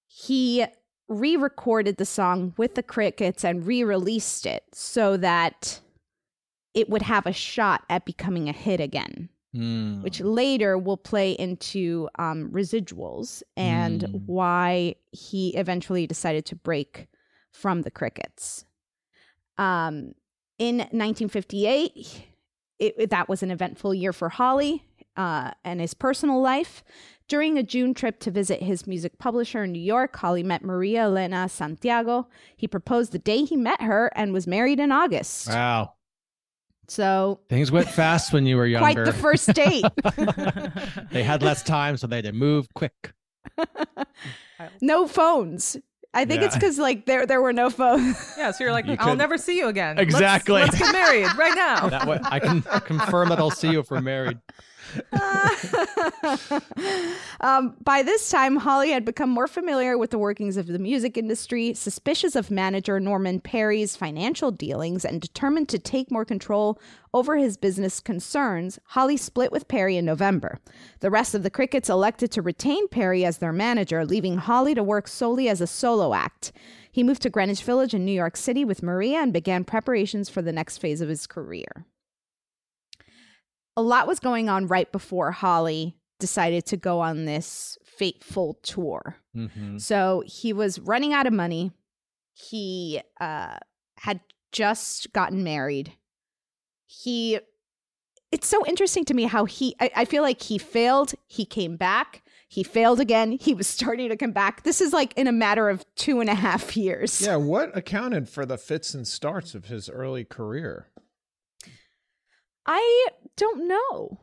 he 0.06 0.66
re 1.10 1.36
recorded 1.36 1.98
the 1.98 2.06
song 2.06 2.54
with 2.58 2.76
the 2.76 2.84
Crickets 2.84 3.44
and 3.44 3.66
re 3.66 3.84
released 3.84 4.46
it 4.46 4.64
so 4.72 5.18
that 5.18 5.82
it 6.74 6.90
would 6.90 7.02
have 7.02 7.26
a 7.26 7.34
shot 7.34 7.84
at 7.90 8.06
becoming 8.06 8.48
a 8.50 8.54
hit 8.54 8.80
again 8.80 9.30
Mm. 9.56 10.04
which 10.04 10.20
later 10.20 10.78
will 10.78 10.98
play 10.98 11.32
into 11.32 12.10
um, 12.20 12.52
residuals 12.52 13.42
and 13.56 14.02
Mm. 14.02 14.22
why 14.26 14.96
he 15.14 15.56
eventually 15.56 16.06
decided 16.06 16.46
to 16.48 16.56
break 16.56 17.08
from 17.54 17.82
the 17.84 17.90
crickets. 17.90 18.66
Um, 19.58 20.14
in 20.60 20.80
1958, 20.92 22.26
it, 22.78 23.10
that 23.10 23.30
was 23.30 23.42
an 23.42 23.50
eventful 23.50 23.94
year 23.94 24.12
for 24.14 24.28
Holly 24.30 24.84
uh, 25.18 25.52
and 25.66 25.82
his 25.82 25.94
personal 25.94 26.42
life. 26.42 26.84
During 27.28 27.58
a 27.58 27.64
June 27.64 27.94
trip 27.94 28.22
to 28.22 28.32
visit 28.32 28.64
his 28.64 28.88
music 28.88 29.20
publisher 29.20 29.66
in 29.66 29.74
New 29.74 29.82
York, 29.82 30.16
Holly 30.16 30.44
met 30.44 30.64
Maria 30.64 31.02
Elena 31.04 31.50
Santiago. 31.50 32.30
He 32.56 32.70
proposed 32.70 33.12
the 33.12 33.20
day 33.20 33.44
he 33.44 33.58
met 33.58 33.82
her 33.82 34.10
and 34.16 34.32
was 34.32 34.48
married 34.48 34.80
in 34.80 34.94
August. 34.94 35.50
Wow. 35.50 35.92
So 36.88 37.42
Things 37.50 37.70
went 37.70 37.90
fast 37.90 38.32
when 38.32 38.46
you 38.46 38.56
were 38.56 38.66
younger. 38.66 39.04
Quite 39.04 39.06
the 39.06 39.12
first 39.12 39.54
date. 39.54 39.84
they 41.12 41.22
had 41.24 41.44
less 41.44 41.64
time, 41.64 41.98
so 41.98 42.08
they 42.08 42.16
had 42.18 42.26
to 42.26 42.32
move 42.32 42.68
quick. 42.74 43.12
no 44.82 45.06
phones. 45.08 45.76
I 46.14 46.26
think 46.26 46.42
it's 46.42 46.56
because 46.56 46.80
like 46.80 47.06
there 47.06 47.26
there 47.26 47.42
were 47.42 47.54
no 47.54 47.70
phones. 47.70 48.34
Yeah, 48.38 48.52
so 48.52 48.64
you're 48.64 48.74
like, 48.74 48.86
You 48.86 48.96
I'll 49.00 49.10
could- 49.10 49.18
never 49.18 49.38
see 49.38 49.58
you 49.58 49.68
again. 49.68 49.98
Let's- 49.98 50.10
Exactly. 50.10 50.62
Let's, 50.62 50.80
get 50.80 50.92
married 50.94 51.28
right 51.38 51.56
now. 51.56 51.90
That 51.90 52.08
way, 52.08 52.20
I 52.24 52.40
can 52.40 52.62
confirm 52.62 53.30
that 53.30 53.40
I'll 53.40 53.52
see 53.52 53.70
you 53.70 53.80
if 53.82 53.92
we're 53.92 54.02
married. 54.02 54.38
um, 57.42 57.76
by 57.84 58.04
this 58.04 58.30
time, 58.30 58.58
Holly 58.58 58.92
had 58.92 59.06
become 59.06 59.30
more 59.30 59.48
familiar 59.48 59.98
with 59.98 60.12
the 60.12 60.18
workings 60.18 60.58
of 60.58 60.68
the 60.68 60.80
music 60.80 61.18
industry, 61.18 61.74
suspicious 61.74 62.36
of 62.36 62.52
manager 62.52 63.00
Norman 63.00 63.40
Petty's 63.40 63.96
financial 63.96 64.52
dealings, 64.52 65.06
and 65.06 65.22
determined 65.22 65.70
to 65.70 65.80
take 65.80 66.12
more 66.12 66.26
control 66.26 66.80
over 67.14 67.38
his 67.38 67.58
business 67.58 68.00
concerns. 68.00 68.80
Holly 68.86 69.18
split 69.18 69.52
with 69.52 69.68
Petty 69.68 69.98
in 69.98 70.06
November. 70.06 70.60
The 71.00 71.12
rest 71.12 71.34
of 71.36 71.44
the 71.44 71.50
Crickets 71.50 71.90
elected 71.90 72.32
to 72.32 72.42
retain 72.42 72.88
Petty 72.88 73.26
as 73.26 73.40
their 73.40 73.54
manager, 73.54 74.06
leaving 74.06 74.38
Holly 74.38 74.76
to 74.76 74.84
work 74.84 75.08
solely 75.08 75.50
as 75.50 75.62
a 75.62 75.68
solo 75.68 76.14
act. 76.14 76.52
He 76.92 77.04
moved 77.04 77.22
to 77.24 77.30
Greenwich 77.30 77.64
Village 77.64 77.94
in 77.94 78.06
New 78.06 78.12
York 78.12 78.38
City 78.38 78.66
with 78.66 78.84
Maria 78.84 79.20
and 79.20 79.32
began 79.34 79.64
preparations 79.64 80.30
for 80.30 80.42
the 80.42 80.52
next 80.54 80.80
phase 80.80 81.02
of 81.02 81.10
his 81.10 81.28
career 81.28 81.86
a 83.78 83.82
lot 83.82 84.08
was 84.08 84.20
going 84.20 84.50
on 84.50 84.68
right 84.68 84.92
before 84.92 85.32
Holly 85.32 85.96
decided 86.20 86.66
to 86.66 86.78
go 86.78 87.00
on 87.00 87.26
this 87.26 87.78
fateful 87.86 88.56
tour. 88.64 89.18
Mhm. 89.36 89.80
So 89.80 90.24
he 90.26 90.52
was 90.52 90.80
running 90.80 91.14
out 91.14 91.28
of 91.28 91.34
money. 91.34 91.72
He 92.34 93.02
uh, 93.22 93.58
had 93.98 94.20
just 94.52 95.14
gotten 95.14 95.44
married. 95.44 95.94
He, 96.88 97.40
it's 98.32 98.48
so 98.48 98.66
interesting 98.66 99.06
to 99.06 99.14
me 99.14 99.24
how 99.26 99.46
he, 99.46 99.76
I, 99.80 99.92
I 99.98 100.06
feel 100.06 100.24
like 100.24 100.42
he 100.42 100.58
failed. 100.58 101.14
He 101.28 101.46
came 101.46 101.78
back. 101.78 102.24
He 102.50 102.64
failed 102.64 103.00
again. 103.00 103.34
He 103.34 103.54
was 103.54 103.68
starting 103.78 104.10
to 104.10 104.18
come 104.18 104.32
back. 104.32 104.64
This 104.64 104.82
is 104.82 104.92
like 104.92 105.14
in 105.16 105.28
a 105.28 105.32
matter 105.32 105.70
of 105.70 105.86
two 105.96 106.20
and 106.20 106.30
a 106.32 106.36
half 106.36 106.76
years. 106.76 107.22
Yeah, 107.22 107.36
what 107.36 107.78
accounted 107.78 108.28
for 108.28 108.44
the 108.44 108.58
fits 108.58 108.96
and 108.96 109.08
starts 109.08 109.54
of 109.54 109.66
his 109.66 109.88
early 109.88 110.24
career? 110.24 110.88
I 112.68 113.08
don't 113.38 113.68
know 113.68 114.20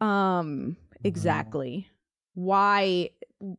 um 0.00 0.76
exactly 1.04 1.88
why 2.34 3.10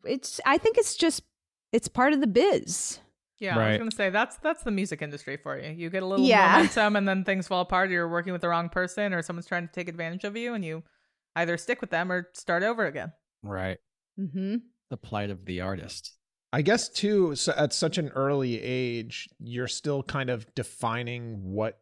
it's 0.04 0.42
I 0.46 0.58
think 0.58 0.78
it's 0.78 0.96
just 0.96 1.24
it's 1.72 1.88
part 1.88 2.14
of 2.14 2.20
the 2.22 2.28
biz. 2.28 3.00
Yeah, 3.40 3.58
I 3.58 3.70
was 3.72 3.78
gonna 3.78 3.92
say 3.92 4.10
that's 4.10 4.38
that's 4.38 4.64
the 4.64 4.72
music 4.72 5.02
industry 5.02 5.38
for 5.38 5.60
you. 5.60 5.72
You 5.72 5.90
get 5.90 6.04
a 6.04 6.06
little 6.06 6.26
Yeah. 6.26 6.54
momentum, 6.54 6.96
and 6.96 7.08
then 7.08 7.24
things 7.24 7.48
fall 7.48 7.62
apart. 7.62 7.90
You're 7.90 8.08
working 8.10 8.32
with 8.34 8.42
the 8.42 8.50
wrong 8.50 8.70
person, 8.70 9.14
or 9.14 9.22
someone's 9.22 9.46
trying 9.48 9.68
to 9.68 9.74
take 9.74 9.88
advantage 9.90 10.24
of 10.24 10.38
you, 10.38 10.54
and 10.54 10.64
you 10.64 10.84
either 11.36 11.58
stick 11.58 11.82
with 11.82 11.90
them 11.90 12.12
or 12.12 12.30
start 12.34 12.64
over 12.64 12.86
again. 12.86 13.12
Right. 13.44 13.78
Mm-hmm. 14.20 14.56
The 14.90 14.98
plight 14.98 15.30
of 15.30 15.46
the 15.46 15.62
artist. 15.62 16.14
I 16.54 16.62
guess 16.62 16.88
too, 16.88 17.36
so 17.36 17.54
at 17.58 17.74
such 17.74 17.98
an 17.98 18.08
early 18.10 18.62
age, 18.62 19.28
you're 19.40 19.68
still 19.68 20.02
kind 20.04 20.30
of 20.30 20.54
defining 20.56 21.42
what 21.44 21.80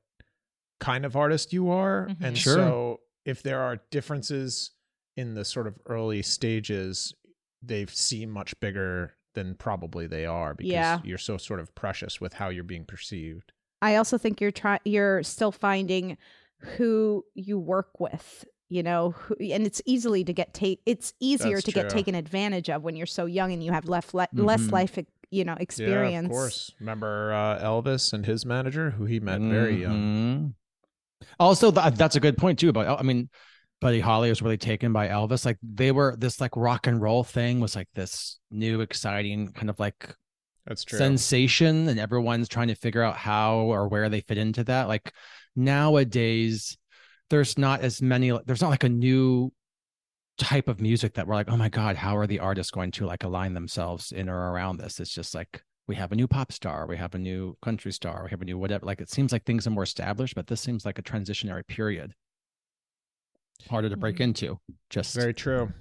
kind 0.83 1.05
of 1.05 1.15
artist 1.15 1.53
you 1.53 1.69
are, 1.69 2.07
Mhm. 2.09 2.17
and 2.21 2.37
Sure. 2.37 2.55
so 2.55 2.99
if 3.25 3.41
there 3.41 3.61
are 3.61 3.77
differences 3.89 4.71
in 5.15 5.33
the 5.35 5.45
sort 5.45 5.67
of 5.67 5.77
early 5.85 6.21
stages, 6.21 7.13
they 7.61 7.85
seem 7.85 8.29
much 8.29 8.59
bigger 8.59 9.13
than 9.33 9.55
probably 9.55 10.05
they 10.07 10.25
are 10.25 10.53
because 10.53 10.71
Yeah. 10.71 10.99
you're 11.03 11.17
so 11.17 11.37
sort 11.37 11.59
of 11.59 11.73
precious 11.75 12.19
with 12.19 12.33
how 12.33 12.49
you're 12.49 12.63
being 12.63 12.85
perceived. 12.85 13.51
I 13.81 13.95
also 13.95 14.17
think 14.17 14.39
you're 14.41 14.51
trying 14.51 14.79
you're 14.85 15.23
still 15.23 15.51
finding 15.51 16.17
who 16.77 17.25
you 17.33 17.57
work 17.59 17.99
with, 17.99 18.45
you 18.69 18.83
know, 18.83 19.11
who, 19.11 19.35
and 19.39 19.65
it's 19.65 19.81
easily 19.85 20.23
to 20.23 20.33
get 20.33 20.53
take 20.53 20.81
it's 20.85 21.13
easier 21.19 21.55
That's 21.55 21.65
to 21.65 21.71
get 21.71 21.89
taken 21.89 22.15
advantage 22.15 22.69
of 22.69 22.83
when 22.83 22.95
you're 22.95 23.05
so 23.05 23.25
young 23.25 23.51
and 23.53 23.63
you 23.63 23.71
have 23.71 23.87
left 23.87 24.13
le- 24.13 24.27
less 24.33 24.61
Mhm. 24.67 24.71
life 24.71 24.99
you 25.31 25.43
know 25.43 25.55
experience. 25.59 26.23
Yeah, 26.23 26.27
of 26.27 26.31
course. 26.31 26.71
Remember 26.79 27.33
uh, 27.33 27.59
Elvis 27.63 28.13
and 28.13 28.25
his 28.25 28.45
manager, 28.45 28.91
who 28.91 29.05
he 29.05 29.19
met 29.19 29.41
very 29.41 29.81
young. 29.81 30.53
Also, 31.39 31.71
th- 31.71 31.95
that's 31.95 32.15
a 32.15 32.19
good 32.19 32.37
point 32.37 32.59
too. 32.59 32.69
About 32.69 32.99
I 32.99 33.03
mean, 33.03 33.29
Buddy 33.81 33.99
Holly 33.99 34.29
was 34.29 34.41
really 34.41 34.57
taken 34.57 34.93
by 34.93 35.07
Elvis. 35.09 35.45
Like 35.45 35.57
they 35.61 35.91
were 35.91 36.15
this 36.17 36.39
like 36.39 36.55
rock 36.55 36.87
and 36.87 37.01
roll 37.01 37.23
thing 37.23 37.59
was 37.59 37.75
like 37.75 37.89
this 37.93 38.39
new, 38.51 38.81
exciting 38.81 39.51
kind 39.51 39.69
of 39.69 39.79
like 39.79 40.15
That's 40.65 40.83
true. 40.83 40.97
sensation, 40.97 41.89
and 41.89 41.99
everyone's 41.99 42.47
trying 42.47 42.69
to 42.69 42.75
figure 42.75 43.03
out 43.03 43.17
how 43.17 43.57
or 43.57 43.87
where 43.87 44.09
they 44.09 44.21
fit 44.21 44.37
into 44.37 44.63
that. 44.65 44.87
Like 44.87 45.13
nowadays, 45.55 46.77
there's 47.29 47.57
not 47.57 47.81
as 47.81 48.01
many. 48.01 48.31
There's 48.45 48.61
not 48.61 48.69
like 48.69 48.83
a 48.85 48.89
new 48.89 49.51
type 50.37 50.67
of 50.67 50.81
music 50.81 51.13
that 51.13 51.27
we're 51.27 51.35
like, 51.35 51.49
oh 51.49 51.57
my 51.57 51.69
god, 51.69 51.95
how 51.95 52.17
are 52.17 52.27
the 52.27 52.39
artists 52.39 52.71
going 52.71 52.91
to 52.91 53.05
like 53.05 53.23
align 53.23 53.53
themselves 53.53 54.11
in 54.11 54.29
or 54.29 54.51
around 54.51 54.77
this? 54.77 54.99
It's 54.99 55.13
just 55.13 55.35
like 55.35 55.61
we 55.87 55.95
have 55.95 56.11
a 56.11 56.15
new 56.15 56.27
pop 56.27 56.51
star, 56.51 56.85
we 56.87 56.97
have 56.97 57.13
a 57.13 57.19
new 57.19 57.57
country 57.61 57.91
star, 57.91 58.23
we 58.23 58.29
have 58.29 58.41
a 58.41 58.45
new 58.45 58.57
whatever. 58.57 58.85
Like 58.85 59.01
it 59.01 59.09
seems 59.09 59.31
like 59.31 59.43
things 59.43 59.67
are 59.67 59.71
more 59.71 59.83
established, 59.83 60.35
but 60.35 60.47
this 60.47 60.61
seems 60.61 60.85
like 60.85 60.97
a 60.97 61.03
transitionary 61.03 61.65
period. 61.67 62.13
Harder 63.69 63.89
to 63.89 63.97
break 63.97 64.17
Mhm. 64.17 64.21
into. 64.21 64.59
Just 64.89 65.15
Very 65.15 65.33
true. 65.33 65.71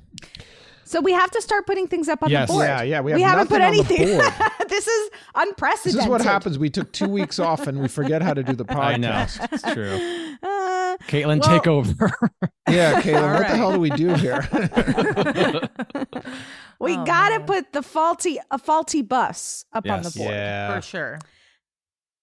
So 0.84 1.00
we 1.00 1.12
have 1.12 1.30
to 1.30 1.40
start 1.40 1.66
putting 1.66 1.86
things 1.86 2.08
up 2.08 2.22
on 2.22 2.30
Yes. 2.30 2.48
the 2.48 2.52
board. 2.54 2.66
Yeah, 2.66 2.82
yeah. 2.82 3.00
We, 3.00 3.12
have 3.12 3.20
haven't 3.20 3.48
put 3.48 3.60
nothing 3.60 3.80
on 3.80 3.86
the 3.86 3.94
anything. 3.94 4.18
board. 4.18 4.32
this 4.68 4.86
is 4.86 5.10
unprecedented. 5.34 5.98
This 5.98 6.04
is 6.04 6.08
what 6.10 6.20
happens. 6.22 6.58
We 6.58 6.70
took 6.70 6.92
two 6.92 7.08
weeks 7.08 7.38
off 7.38 7.66
and 7.66 7.80
we 7.80 7.88
forget 7.88 8.20
how 8.22 8.34
to 8.34 8.42
do 8.42 8.52
the 8.54 8.64
I 8.68 8.96
know. 8.96 9.10
podcast. 9.10 9.48
It's 9.52 9.62
true. 9.72 10.28
Uh, 10.44 10.96
Caitlin, 11.06 11.40
Well- 11.40 11.58
take 11.58 11.66
over. 11.68 12.10
Yeah, 12.68 13.00
Caitlin, 13.00 13.22
All 13.22 13.32
what 13.34 13.48
the 13.48 13.56
hell 13.56 13.72
do 13.72 13.78
we 13.78 13.90
do 13.90 14.08
here? 14.14 14.46
we 16.80 16.96
Oh, 16.96 17.04
gotta 17.04 17.38
man. 17.38 17.46
put 17.46 17.72
the 17.72 17.82
faulty 17.82 18.38
a 18.50 18.58
faulty 18.58 19.02
bus 19.02 19.64
up 19.72 19.88
on 19.88 20.02
the 20.02 20.10
board. 20.10 20.30
yeah. 20.30 20.74
For 20.74 20.82
sure. 20.82 21.18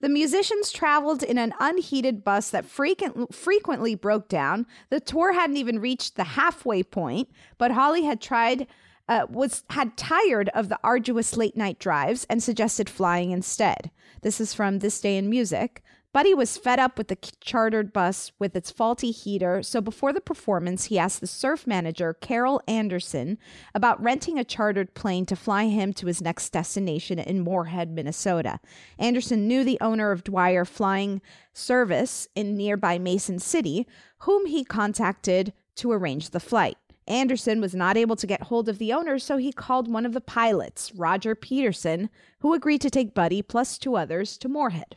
The 0.01 0.09
musicians 0.09 0.71
traveled 0.71 1.23
in 1.23 1.37
an 1.37 1.53
unheated 1.59 2.23
bus 2.23 2.49
that 2.51 2.65
frequent, 2.65 3.33
frequently 3.33 3.95
broke 3.95 4.29
down. 4.29 4.65
The 4.89 4.99
tour 4.99 5.33
hadn't 5.33 5.57
even 5.57 5.79
reached 5.79 6.15
the 6.15 6.23
halfway 6.23 6.83
point, 6.83 7.29
but 7.57 7.71
Holly 7.71 8.03
had 8.03 8.21
tried 8.21 8.67
uh, 9.09 9.25
was 9.27 9.63
had 9.71 9.97
tired 9.97 10.49
of 10.49 10.69
the 10.69 10.79
arduous 10.83 11.35
late 11.35 11.57
night 11.57 11.79
drives 11.79 12.27
and 12.29 12.43
suggested 12.43 12.87
flying 12.87 13.31
instead. 13.31 13.89
This 14.21 14.39
is 14.39 14.53
from 14.53 14.79
This 14.79 15.01
Day 15.01 15.17
in 15.17 15.29
Music. 15.29 15.83
Buddy 16.11 16.33
was 16.33 16.57
fed 16.57 16.79
up 16.79 16.97
with 16.97 17.09
the 17.09 17.17
chartered 17.39 17.93
bus 17.93 18.31
with 18.39 18.55
its 18.55 18.71
faulty 18.71 19.11
heater, 19.11 19.61
so 19.61 19.79
before 19.79 20.11
the 20.11 20.19
performance, 20.19 20.85
he 20.85 20.97
asked 20.97 21.21
the 21.21 21.27
surf 21.27 21.67
manager, 21.67 22.15
Carroll 22.15 22.61
Anderson, 22.67 23.37
about 23.75 24.01
renting 24.01 24.39
a 24.39 24.43
chartered 24.43 24.95
plane 24.95 25.27
to 25.27 25.35
fly 25.35 25.65
him 25.65 25.93
to 25.93 26.07
his 26.07 26.19
next 26.19 26.49
destination 26.49 27.19
in 27.19 27.41
Moorhead, 27.41 27.91
Minnesota. 27.91 28.59
Anderson 28.97 29.47
knew 29.47 29.63
the 29.63 29.77
owner 29.81 30.11
of 30.11 30.23
Dwyer 30.23 30.65
Flying 30.65 31.21
Service 31.53 32.27
in 32.33 32.57
nearby 32.57 32.97
Mason 32.97 33.37
City, 33.37 33.87
whom 34.19 34.47
he 34.47 34.63
contacted 34.63 35.53
to 35.75 35.91
arrange 35.91 36.31
the 36.31 36.39
flight. 36.39 36.77
Anderson 37.07 37.61
was 37.61 37.75
not 37.75 37.97
able 37.97 38.15
to 38.15 38.27
get 38.27 38.43
hold 38.43 38.67
of 38.67 38.79
the 38.79 38.91
owner, 38.91 39.19
so 39.19 39.37
he 39.37 39.51
called 39.51 39.87
one 39.87 40.07
of 40.07 40.13
the 40.13 40.21
pilots, 40.21 40.91
Roger 40.95 41.35
Peterson, 41.35 42.09
who 42.39 42.55
agreed 42.55 42.81
to 42.81 42.89
take 42.89 43.13
Buddy 43.13 43.43
plus 43.43 43.77
two 43.77 43.95
others 43.95 44.39
to 44.39 44.49
Moorhead. 44.49 44.95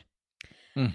Buddy, 0.74 0.94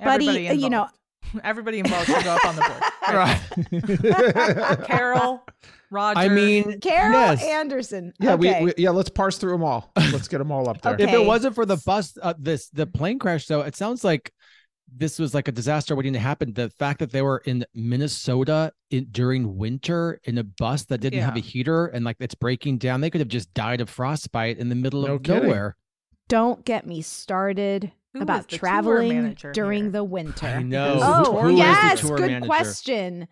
Everybody 0.00 0.48
uh, 0.48 0.52
you 0.52 0.70
know, 0.70 0.88
everybody 1.44 1.78
involved 1.78 2.06
should 2.06 2.24
go 2.24 2.34
up 2.34 2.44
on 2.44 2.56
the 2.56 2.62
board. 2.62 2.82
Right. 3.06 4.84
Carroll, 4.88 5.46
Roger. 5.92 6.18
I 6.18 6.28
mean, 6.28 6.80
Carroll 6.80 7.12
yes. 7.12 7.44
Anderson. 7.44 8.12
Yeah, 8.18 8.34
okay. 8.34 8.58
we, 8.58 8.66
we 8.66 8.74
yeah. 8.78 8.90
Let's 8.90 9.10
parse 9.10 9.38
through 9.38 9.52
them 9.52 9.62
all. 9.62 9.92
Let's 9.96 10.26
get 10.26 10.38
them 10.38 10.50
all 10.50 10.68
up 10.68 10.82
there. 10.82 10.94
Okay. 10.94 11.04
If 11.04 11.10
it 11.12 11.24
wasn't 11.24 11.54
for 11.54 11.64
the 11.64 11.76
bus, 11.86 12.18
uh, 12.20 12.34
this 12.36 12.68
the 12.70 12.84
plane 12.84 13.20
crash, 13.20 13.46
though, 13.46 13.60
it 13.60 13.76
sounds 13.76 14.02
like 14.02 14.32
this 14.92 15.20
was 15.20 15.34
like 15.34 15.46
a 15.46 15.52
disaster 15.52 15.94
waiting 15.94 16.14
to 16.14 16.18
happen. 16.18 16.52
The 16.52 16.70
fact 16.70 16.98
that 16.98 17.12
they 17.12 17.22
were 17.22 17.42
in 17.44 17.64
Minnesota 17.74 18.72
in, 18.90 19.06
during 19.12 19.56
winter 19.56 20.20
in 20.24 20.38
a 20.38 20.44
bus 20.44 20.84
that 20.86 21.00
didn't 21.00 21.22
have 21.22 21.36
a 21.36 21.40
heater 21.40 21.86
and 21.86 22.04
like 22.04 22.16
it's 22.18 22.34
breaking 22.34 22.78
down, 22.78 23.00
they 23.00 23.10
could 23.10 23.20
have 23.20 23.28
just 23.28 23.54
died 23.54 23.80
of 23.80 23.88
frostbite 23.88 24.58
in 24.58 24.68
the 24.68 24.74
middle 24.74 25.06
No 25.06 25.14
of 25.14 25.22
kidding. 25.22 25.44
nowhere. 25.44 25.76
Don't 26.28 26.64
get 26.64 26.88
me 26.88 27.02
started 27.02 27.92
Who 28.18 28.22
about 28.22 28.36
was 28.38 28.46
the 28.46 28.50
tour 28.50 28.58
traveling 28.58 29.08
manager 29.22 29.52
during 29.52 29.82
here? 29.84 29.90
the 29.92 30.04
winter. 30.04 30.46
I 30.46 30.62
know. 30.62 30.98
Oh, 31.02 31.40
Who 31.42 31.48
is 31.48 31.54
the 31.54 31.58
yes, 31.58 32.00
tour 32.00 32.16
good 32.16 32.30
manager? 32.30 32.46
question. 32.46 33.28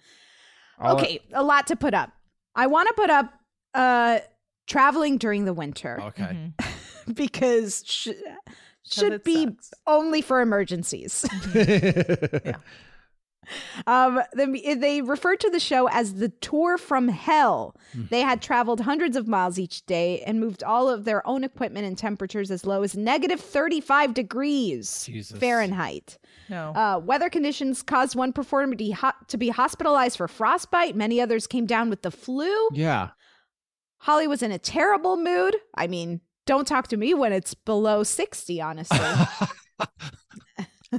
I'll- 0.78 0.96
okay, 0.96 1.20
a 1.32 1.42
lot 1.42 1.66
to 1.68 1.76
put 1.76 1.94
up. 1.94 2.10
I 2.54 2.66
want 2.66 2.88
to 2.88 2.94
put 2.94 3.10
up 3.10 3.32
uh 3.74 4.20
traveling 4.66 5.18
during 5.18 5.44
the 5.44 5.52
winter 5.52 6.00
Okay. 6.00 6.22
Mhm. 6.58 7.14
because 7.14 7.82
sh- 7.86 8.08
should 8.84 9.22
be 9.24 9.44
sucks. 9.46 9.72
only 9.86 10.20
for 10.22 10.40
emergencies. 10.40 11.24
Um, 13.86 14.20
the, 14.32 14.76
they 14.78 15.02
referred 15.02 15.40
to 15.40 15.50
the 15.50 15.60
show 15.60 15.88
as 15.88 16.14
the 16.14 16.28
tour 16.28 16.78
from 16.78 17.08
hell. 17.08 17.76
Hmm. 17.92 18.04
They 18.10 18.20
had 18.20 18.40
traveled 18.40 18.80
hundreds 18.80 19.16
of 19.16 19.28
miles 19.28 19.58
each 19.58 19.84
day 19.86 20.22
and 20.26 20.40
moved 20.40 20.62
all 20.62 20.88
of 20.88 21.04
their 21.04 21.26
own 21.26 21.44
equipment 21.44 21.86
in 21.86 21.96
temperatures 21.96 22.50
as 22.50 22.66
low 22.66 22.82
as 22.82 22.96
negative 22.96 23.40
35 23.40 24.14
degrees 24.14 25.04
Jesus. 25.06 25.38
Fahrenheit. 25.38 26.18
No. 26.48 26.72
Uh, 26.72 26.98
weather 26.98 27.30
conditions 27.30 27.82
caused 27.82 28.14
one 28.16 28.32
performer 28.32 28.72
to 28.72 28.76
be, 28.76 28.90
ho- 28.92 29.12
to 29.28 29.36
be 29.36 29.48
hospitalized 29.48 30.16
for 30.16 30.28
frostbite. 30.28 30.96
Many 30.96 31.20
others 31.20 31.46
came 31.46 31.66
down 31.66 31.90
with 31.90 32.02
the 32.02 32.10
flu. 32.10 32.68
Yeah. 32.72 33.10
Holly 33.98 34.26
was 34.26 34.42
in 34.42 34.52
a 34.52 34.58
terrible 34.58 35.16
mood. 35.16 35.56
I 35.74 35.86
mean, 35.86 36.20
don't 36.46 36.68
talk 36.68 36.88
to 36.88 36.96
me 36.96 37.14
when 37.14 37.32
it's 37.32 37.54
below 37.54 38.02
60, 38.02 38.60
honestly. 38.60 38.98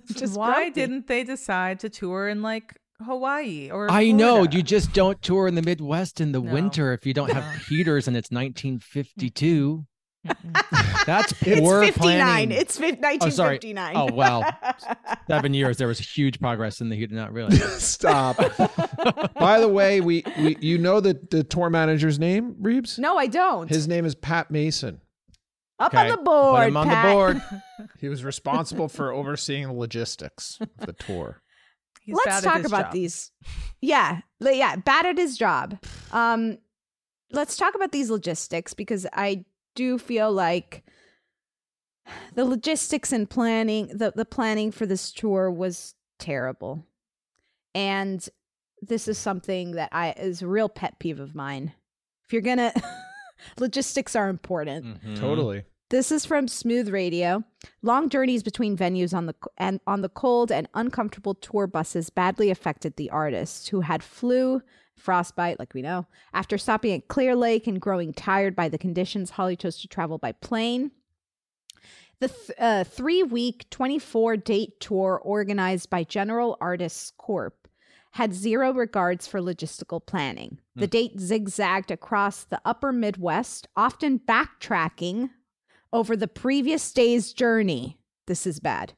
Just 0.13 0.37
Why 0.37 0.53
grumpy. 0.63 0.71
didn't 0.71 1.07
they 1.07 1.23
decide 1.23 1.79
to 1.81 1.89
tour 1.89 2.27
in 2.27 2.41
like 2.41 2.73
Hawaii 3.05 3.69
or 3.71 3.91
I 3.91 4.11
know 4.11 4.43
you 4.43 4.63
just 4.63 4.93
don't 4.93 5.21
tour 5.21 5.47
in 5.47 5.55
the 5.55 5.61
Midwest 5.61 6.21
in 6.21 6.31
the 6.31 6.41
No. 6.41 6.53
winter 6.53 6.93
if 6.93 7.05
you 7.05 7.13
don't 7.13 7.29
have 7.31 7.43
No. 7.43 7.59
heaters 7.69 8.07
and 8.07 8.15
it's 8.15 8.31
1952. 8.31 9.85
Mm-mm. 10.25 11.05
That's 11.05 11.33
It's 11.43 11.59
poor 11.59 11.81
59. 11.83 12.01
planning. 12.01 12.51
It's 12.57 12.77
fif- 12.79 12.95
Oh, 12.95 13.07
1959. 13.07 13.93
Oh 13.95 14.11
wow, 14.11 14.49
seven 15.27 15.53
years. 15.53 15.77
There 15.77 15.87
was 15.87 15.99
huge 15.99 16.39
progress 16.39 16.81
in 16.81 16.89
the 16.89 16.95
heat. 16.95 17.11
Not 17.11 17.31
really. 17.31 17.55
Stop. 17.57 18.37
By 19.35 19.59
the 19.59 19.67
way, 19.69 20.01
we, 20.01 20.23
we 20.39 20.57
you 20.59 20.79
know 20.79 20.99
the 20.99 21.19
the 21.29 21.43
tour 21.43 21.69
manager's 21.69 22.17
name, 22.17 22.55
Reeves? 22.59 22.97
No, 22.97 23.17
I 23.17 23.27
don't. 23.27 23.69
His 23.69 23.87
name 23.87 24.03
is 24.05 24.15
Pat 24.15 24.49
Mason. 24.49 24.99
Up 25.79 25.93
Okay, 25.93 26.03
on 26.03 26.07
the 26.09 26.17
board. 26.23 26.55
Put 26.61 26.67
him 26.69 26.77
on 26.77 26.87
Pat. 26.87 27.05
the 27.05 27.13
board. 27.13 27.41
He 27.99 28.07
was 28.09 28.23
responsible 28.23 28.87
for 28.87 29.11
overseeing 29.11 29.67
the 29.67 29.73
logistics 29.73 30.57
of 30.61 30.69
the 30.85 30.93
tour. 30.93 31.41
He's 32.01 32.15
Let's 32.25 32.41
talk 32.43 32.63
about 32.63 32.85
job. 32.85 32.93
these. 32.93 33.31
Yeah, 33.81 34.21
yeah, 34.39 34.75
bad 34.77 35.05
at 35.05 35.17
his 35.17 35.37
job. 35.37 35.77
Um, 36.11 36.59
let's 37.31 37.57
talk 37.57 37.75
about 37.75 37.91
these 37.91 38.09
logistics 38.09 38.73
because 38.73 39.05
I 39.11 39.43
do 39.75 39.97
feel 39.97 40.31
like 40.31 40.83
the 42.35 42.45
logistics 42.45 43.11
and 43.11 43.29
planning, 43.29 43.87
the 43.87 44.13
the 44.15 44.23
planning 44.25 44.71
for 44.71 44.85
this 44.85 45.11
tour 45.11 45.49
was 45.51 45.95
terrible, 46.19 46.85
and 47.73 48.27
this 48.81 49.07
is 49.07 49.17
something 49.17 49.71
that 49.71 49.89
I 49.91 50.11
is 50.11 50.41
a 50.43 50.47
real 50.47 50.69
pet 50.69 50.99
peeve 50.99 51.19
of 51.19 51.33
mine. 51.35 51.73
If 52.25 52.33
you're 52.33 52.43
gonna, 52.43 52.71
logistics 53.59 54.15
are 54.15 54.29
important. 54.29 55.01
Mhm. 55.03 55.19
Totally. 55.19 55.63
This 55.89 56.11
is 56.11 56.25
from 56.25 56.47
Smooth 56.47 56.89
Radio. 56.89 57.43
Long 57.83 58.09
journeys 58.09 58.41
between 58.41 58.75
venues 58.75 59.13
on 59.13 59.27
the 59.27 59.35
and 59.57 59.79
on 59.85 60.01
the 60.01 60.09
cold 60.09 60.51
and 60.51 60.67
uncomfortable 60.73 61.35
tour 61.35 61.67
buses 61.67 62.09
badly 62.09 62.49
affected 62.49 62.95
the 62.95 63.09
artists 63.11 63.67
who 63.67 63.81
had 63.81 64.01
flu, 64.01 64.61
frostbite, 64.97 65.59
like 65.59 65.75
we 65.75 65.83
know. 65.83 66.07
After 66.33 66.57
stopping 66.57 66.93
at 66.93 67.07
Clear 67.07 67.35
Lake 67.35 67.67
and 67.67 67.79
growing 67.79 68.13
tired 68.13 68.55
by 68.55 68.67
the 68.67 68.79
conditions, 68.79 69.31
Holly 69.31 69.55
chose 69.55 69.79
to 69.81 69.87
travel 69.87 70.17
by 70.17 70.31
plane. 70.31 70.89
The 72.19 72.29
th- 72.29 72.51
uh, 72.57 72.83
three 72.85 73.21
week, 73.23 73.69
24 73.69 74.37
date 74.37 74.79
tour 74.79 75.21
organized 75.23 75.89
by 75.89 76.03
General 76.03 76.57
Artists 76.61 77.11
Corp 77.17 77.64
had 78.15 78.33
zero 78.33 78.71
regards 78.71 79.27
for 79.27 79.41
logistical 79.41 80.03
planning. 80.03 80.57
The 80.73 80.87
date 80.87 81.19
zigzagged 81.19 81.91
across 81.91 82.45
the 82.45 82.61
upper 82.63 82.93
Midwest, 82.93 83.67
often 83.75 84.19
backtracking 84.19 85.31
over 85.91 86.15
the 86.15 86.29
previous 86.29 86.93
day's 86.93 87.33
journey. 87.33 87.99
This 88.25 88.47
is 88.47 88.61
bad. 88.61 88.93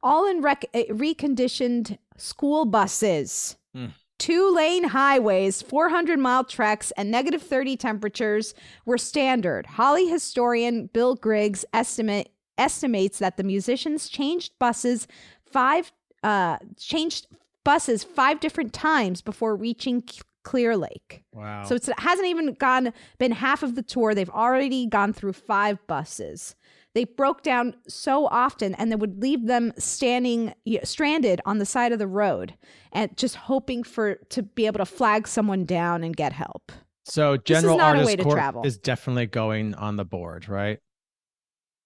All 0.00 0.30
in 0.30 0.42
rec- 0.42 0.66
uh, 0.72 0.84
reconditioned 0.90 1.98
school 2.16 2.64
buses. 2.64 3.56
Mm. 3.76 3.94
Two 4.20 4.54
lane 4.54 4.84
highways, 4.84 5.60
400 5.60 6.20
mile 6.20 6.44
treks, 6.44 6.92
and 6.92 7.10
negative 7.10 7.42
30 7.42 7.76
temperatures 7.76 8.54
were 8.86 8.96
standard. 8.96 9.66
Holly 9.66 10.06
historian 10.06 10.86
Bill 10.86 11.16
Griggs 11.16 11.64
estimate, 11.72 12.30
estimates 12.56 13.18
that 13.18 13.36
the 13.36 13.42
musicians 13.42 14.08
changed 14.08 14.52
buses 14.60 15.08
five 15.50 15.90
uh, 16.22 16.58
changed 16.78 17.26
buses 17.64 18.04
five 18.04 18.40
different 18.40 18.72
times 18.72 19.22
before 19.22 19.56
reaching 19.56 20.02
Clear 20.44 20.76
Lake. 20.76 21.22
Wow. 21.32 21.64
So 21.64 21.74
it's, 21.74 21.88
it 21.88 21.98
hasn't 21.98 22.28
even 22.28 22.54
gone 22.54 22.92
been 23.18 23.32
half 23.32 23.62
of 23.62 23.74
the 23.74 23.82
tour. 23.82 24.14
They've 24.14 24.28
already 24.28 24.86
gone 24.86 25.12
through 25.12 25.34
five 25.34 25.84
buses. 25.86 26.54
They 26.94 27.04
broke 27.04 27.42
down 27.42 27.74
so 27.88 28.26
often, 28.26 28.74
and 28.74 28.92
they 28.92 28.96
would 28.96 29.22
leave 29.22 29.46
them 29.46 29.72
standing 29.78 30.52
you 30.64 30.78
know, 30.78 30.84
stranded 30.84 31.40
on 31.46 31.58
the 31.58 31.64
side 31.64 31.92
of 31.92 31.98
the 31.98 32.06
road, 32.06 32.54
and 32.92 33.16
just 33.16 33.36
hoping 33.36 33.82
for 33.82 34.16
to 34.30 34.42
be 34.42 34.66
able 34.66 34.78
to 34.78 34.84
flag 34.84 35.26
someone 35.26 35.64
down 35.64 36.04
and 36.04 36.14
get 36.14 36.32
help. 36.34 36.70
so 37.04 37.38
General 37.38 37.78
not 37.78 37.96
Artist 37.96 38.06
way 38.06 38.16
to 38.16 38.22
Corp 38.24 38.36
travel. 38.36 38.66
is 38.66 38.76
definitely 38.76 39.26
going 39.26 39.74
on 39.74 39.96
the 39.96 40.04
board, 40.04 40.48
right? 40.48 40.80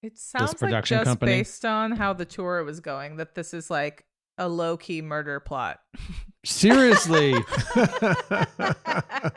It 0.02 0.18
sounds 0.18 0.60
like 0.60 0.84
just 0.84 1.04
company? 1.04 1.32
based 1.32 1.64
on 1.64 1.92
how 1.92 2.12
the 2.12 2.24
tour 2.24 2.64
was 2.64 2.80
going 2.80 3.16
that 3.16 3.34
this 3.34 3.54
is 3.54 3.70
like 3.70 4.04
a 4.38 4.48
low 4.48 4.76
key 4.76 5.02
murder 5.02 5.40
plot. 5.40 5.80
Seriously. 6.44 7.34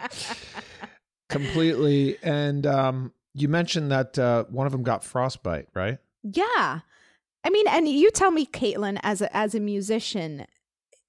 Completely. 1.29 2.17
And 2.23 2.65
um, 2.65 3.13
you 3.33 3.47
mentioned 3.47 3.91
that 3.91 4.17
uh, 4.17 4.45
one 4.45 4.65
of 4.65 4.71
them 4.71 4.83
got 4.83 5.03
frostbite, 5.03 5.67
right? 5.73 5.99
Yeah, 6.23 6.79
I 7.43 7.49
mean, 7.49 7.67
and 7.67 7.87
you 7.87 8.11
tell 8.11 8.31
me, 8.31 8.45
Caitlin, 8.45 8.99
as 9.03 9.21
a 9.21 9.35
as 9.35 9.55
a 9.55 9.59
musician, 9.59 10.45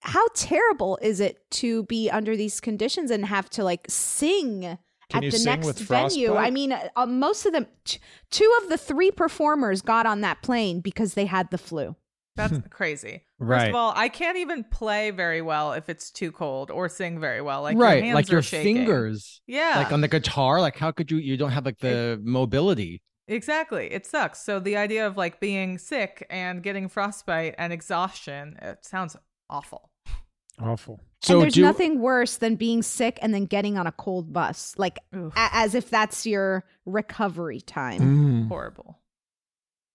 how 0.00 0.26
terrible 0.35 0.98
is 1.03 1.20
it 1.20 1.50
to 1.53 1.85
be 1.85 2.11
under 2.11 2.37
these 2.37 2.61
conditions 2.61 3.11
and 3.11 3.26
have 3.26 3.50
to 3.50 3.64
like 3.64 3.87
sing 3.88 4.79
Can 5.11 5.24
at 5.24 5.33
the 5.33 5.38
sing 5.38 5.44
next 5.46 5.81
venue? 5.81 6.29
frostbite? 6.29 6.46
I 6.46 6.50
mean, 6.50 6.72
uh, 6.72 7.07
most 7.07 7.46
of 7.46 7.53
them, 7.53 7.66
t- 7.85 7.98
two 8.31 8.53
of 8.62 8.68
the 8.68 8.79
three 8.79 9.11
performers 9.11 9.83
got 9.83 10.07
on 10.07 10.20
that 10.20 10.42
plane 10.42 10.81
because 10.81 11.14
they 11.14 11.26
had 11.26 11.50
the 11.50 11.59
flu. 11.59 11.96
That's 12.37 12.59
crazy. 12.70 13.24
First 13.40 13.48
Right. 13.48 13.68
of 13.70 13.74
all, 13.74 13.92
I 13.96 14.09
can't 14.11 14.37
even 14.37 14.64
play 14.64 15.11
very 15.11 15.40
well 15.40 15.72
if 15.72 15.88
it's 15.88 16.11
too 16.11 16.31
cold 16.31 16.70
or 16.70 16.88
sing 16.90 17.18
very 17.18 17.40
well. 17.40 17.62
Like 17.62 17.76
right. 17.79 17.94
your 17.96 18.05
hands 18.05 18.14
like 18.14 18.31
your 18.31 18.42
shaking. 18.42 18.76
fingers. 18.76 19.40
Yeah. 19.46 19.74
Like 19.78 19.93
on 19.93 20.03
the 20.03 20.09
guitar. 20.09 20.61
Like 20.61 20.76
how 20.76 20.93
could 20.93 21.11
you 21.11 21.16
you 21.16 21.36
don't 21.38 21.51
have 21.53 21.64
like 21.64 21.78
the 21.78 22.20
mobility. 22.22 23.01
Exactly. 23.28 23.91
It 23.93 24.05
sucks. 24.05 24.45
So 24.45 24.61
the 24.61 24.76
idea 24.76 25.07
of 25.07 25.16
like 25.16 25.41
being 25.41 25.78
sick 25.78 26.26
and 26.28 26.62
getting 26.62 26.88
frostbite 26.88 27.55
and 27.57 27.72
exhaustion, 27.72 28.59
it 28.61 28.84
sounds 28.84 29.16
awful. 29.49 29.91
Awful. 30.61 31.01
So 31.22 31.34
and 31.36 31.45
there's 31.45 31.55
do 31.55 31.62
nothing 31.62 32.01
worse 32.01 32.36
than 32.36 32.57
being 32.57 32.82
sick 32.82 33.18
and 33.22 33.32
then 33.32 33.47
getting 33.47 33.78
on 33.78 33.86
a 33.86 33.93
cold 33.93 34.32
bus, 34.34 34.74
like 34.76 34.99
a- 35.14 35.30
as 35.34 35.74
if 35.74 35.88
that's 35.88 36.26
your 36.26 36.64
recovery 36.84 37.62
time. 37.62 38.01
Mm. 38.01 38.49
Horrible. 38.49 38.99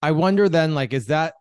I 0.02 0.12
wonder 0.12 0.50
then, 0.50 0.74
like, 0.74 0.94
is 0.94 1.08
that 1.08 1.36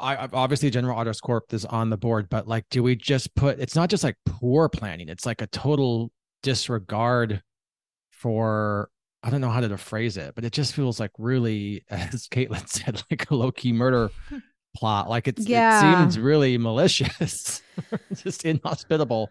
I, 0.00 0.16
I- 0.16 0.28
obviously 0.32 0.70
General 0.70 0.96
Artists 0.96 1.20
Corp 1.20 1.52
is 1.52 1.64
on 1.64 1.90
the 1.90 1.96
board, 1.96 2.28
but 2.30 2.46
like, 2.48 2.64
do 2.70 2.82
we 2.82 2.96
just 2.96 3.34
put? 3.34 3.58
It's 3.60 3.74
not 3.76 3.90
just 3.90 4.04
like 4.04 4.16
poor 4.26 4.68
planning; 4.68 5.08
it's 5.08 5.26
like 5.26 5.40
a 5.42 5.46
total 5.48 6.10
disregard 6.42 7.42
for. 8.10 8.90
I 9.24 9.30
don't 9.30 9.40
know 9.40 9.50
how 9.50 9.60
to 9.60 9.76
phrase 9.78 10.16
it, 10.16 10.34
but 10.34 10.44
it 10.44 10.52
just 10.52 10.74
feels 10.74 10.98
like 10.98 11.12
really, 11.16 11.84
as 11.90 12.26
Caitlin 12.28 12.68
said, 12.68 13.02
like 13.10 13.30
a 13.30 13.34
low 13.36 13.52
key 13.52 13.72
murder 13.72 14.10
plot. 14.76 15.08
Like 15.08 15.28
it's 15.28 15.46
Yeah. 15.46 15.78
it 15.78 16.00
seems 16.00 16.18
really 16.18 16.58
malicious, 16.58 17.62
just 18.16 18.44
inhospitable. 18.44 19.30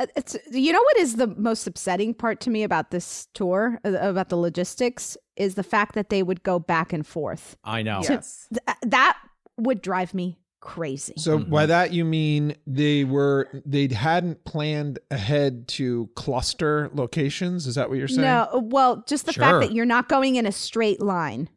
Uh, 0.00 0.06
It's 0.16 0.36
you 0.50 0.72
know 0.72 0.80
what 0.82 0.96
is 0.98 1.16
the 1.16 1.26
most 1.26 1.66
upsetting 1.66 2.14
part 2.14 2.40
to 2.42 2.50
me 2.50 2.62
about 2.62 2.92
this 2.92 3.26
tour 3.34 3.80
uh, 3.84 3.90
about 4.00 4.28
the 4.28 4.36
logistics 4.36 5.16
is 5.36 5.54
the 5.56 5.62
fact 5.64 5.94
that 5.96 6.08
they 6.08 6.22
would 6.22 6.42
go 6.44 6.58
back 6.60 6.92
and 6.92 7.04
forth. 7.06 7.56
I 7.64 7.82
know. 7.82 8.02
To- 8.02 8.22
th- 8.54 8.76
that 8.82 9.18
would 9.62 9.82
drive 9.82 10.14
me 10.14 10.38
crazy. 10.62 11.14
So 11.18 11.38
by 11.38 11.64
mm-hmm. 11.64 11.68
that 11.68 11.92
you 11.92 12.04
mean 12.04 12.54
they 12.66 13.04
were 13.04 13.48
they 13.66 13.88
hadn't 13.88 14.44
planned 14.44 14.98
ahead 15.10 15.68
to 15.68 16.08
cluster 16.14 16.90
locations? 16.94 17.66
Is 17.66 17.74
that 17.74 17.90
what 17.90 17.98
you're 17.98 18.08
saying? 18.08 18.22
No, 18.22 18.62
well, 18.64 19.04
just 19.06 19.26
the 19.26 19.32
Sure. 19.32 19.44
fact 19.44 19.60
that 19.60 19.72
you're 19.72 19.84
not 19.84 20.08
going 20.08 20.36
in 20.36 20.46
a 20.46 20.52
straight 20.52 21.02
line 21.02 21.50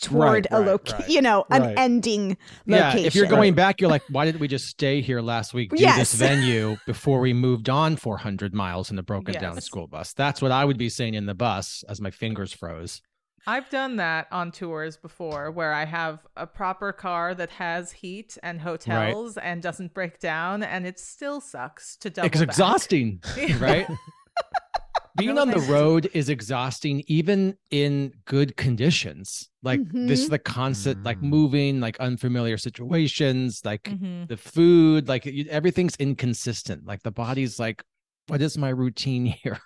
toward 0.00 0.22
Right, 0.22 0.46
a 0.50 0.58
right, 0.58 0.66
location, 0.66 0.98
right, 1.00 1.08
you 1.08 1.22
know, 1.22 1.44
an 1.50 1.62
right. 1.62 1.78
ending 1.78 2.36
Yeah, 2.66 2.86
location. 2.88 3.06
if 3.06 3.14
you're 3.14 3.26
going 3.26 3.54
back, 3.54 3.80
you're 3.80 3.90
like, 3.90 4.02
why 4.08 4.24
didn't 4.24 4.40
we 4.40 4.48
just 4.48 4.66
stay 4.66 5.00
here 5.00 5.20
last 5.20 5.54
week, 5.54 5.70
do 5.70 5.80
Yes. 5.80 5.98
this 5.98 6.14
venue 6.28 6.76
before 6.86 7.20
we 7.20 7.32
moved 7.32 7.68
on 7.68 7.96
400 7.96 8.54
miles 8.54 8.90
in 8.90 8.98
a 8.98 9.02
broken 9.02 9.34
down 9.34 9.60
school 9.60 9.86
bus? 9.86 10.12
That's 10.12 10.42
what 10.42 10.50
I 10.50 10.64
would 10.64 10.78
be 10.78 10.88
saying 10.88 11.14
in 11.14 11.26
the 11.26 11.34
bus 11.34 11.84
as 11.88 12.00
my 12.00 12.10
fingers 12.10 12.52
froze. 12.52 13.00
I've 13.46 13.68
done 13.70 13.96
that 13.96 14.28
on 14.30 14.52
tours 14.52 14.96
before 14.96 15.50
where 15.50 15.72
I 15.72 15.84
have 15.84 16.20
a 16.36 16.46
proper 16.46 16.92
car 16.92 17.34
that 17.34 17.50
has 17.50 17.90
heat 17.92 18.38
and 18.42 18.60
hotels 18.60 19.36
and 19.36 19.60
doesn't 19.60 19.94
break 19.94 20.20
down 20.20 20.62
and 20.62 20.86
it 20.86 20.98
still 21.00 21.40
sucks 21.40 21.96
to 21.98 22.10
double 22.10 22.26
It's 22.28 22.38
back. 22.38 22.48
exhausting, 22.48 23.20
right? 23.58 23.86
Being 25.18 25.36
on 25.38 25.50
the 25.50 25.58
road 25.60 26.08
is 26.14 26.30
exhausting, 26.30 27.02
even 27.06 27.58
in 27.70 28.14
good 28.24 28.56
conditions. 28.56 29.50
Like 29.62 29.80
this, 29.92 30.26
Mhm. 30.26 30.30
the 30.30 30.38
constant, 30.38 31.00
Mm. 31.00 31.04
like 31.04 31.20
moving, 31.20 31.80
like 31.80 32.00
unfamiliar 32.00 32.56
situations, 32.56 33.60
like 33.62 33.82
Mhm. 33.82 34.28
the 34.28 34.38
food, 34.38 35.08
like 35.08 35.26
everything's 35.50 35.96
inconsistent. 35.96 36.86
Like 36.86 37.02
the 37.02 37.10
body's 37.12 37.58
like, 37.58 37.84
what 38.28 38.40
is 38.42 38.56
my 38.56 38.68
routine 38.68 39.26
here? 39.42 39.58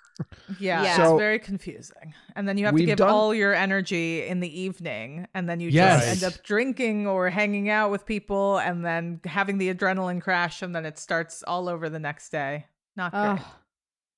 Yeah, 0.59 0.83
Yeah. 0.83 0.95
So- 0.97 1.15
it's 1.15 1.19
very 1.21 1.39
confusing. 1.39 2.13
And 2.35 2.47
then 2.47 2.57
you 2.57 2.65
have 2.65 2.75
to 2.75 2.85
give 2.85 2.97
done- 2.97 3.09
all 3.09 3.33
your 3.33 3.53
energy 3.53 4.25
in 4.27 4.39
the 4.39 4.59
evening, 4.61 5.27
and 5.33 5.47
then 5.47 5.59
you 5.59 5.69
Yes. 5.69 6.05
just 6.09 6.23
end 6.23 6.33
up 6.33 6.43
drinking 6.43 7.07
or 7.07 7.29
hanging 7.29 7.69
out 7.69 7.91
with 7.91 8.05
people, 8.05 8.57
and 8.57 8.83
then 8.85 9.19
having 9.25 9.57
the 9.59 9.73
adrenaline 9.73 10.21
crash, 10.21 10.61
and 10.61 10.75
then 10.75 10.85
it 10.85 10.97
starts 10.97 11.43
all 11.43 11.69
over 11.69 11.89
the 11.89 11.99
next 11.99 12.29
day. 12.29 12.65
Not 12.95 13.11
great. 13.11 13.21
Ugh. 13.21 13.41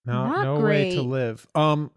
No, 0.05 0.27
Not 0.27 0.43
no 0.43 0.59
way 0.61 0.95
to 0.95 1.01
live. 1.01 1.45
Um, 1.53 1.91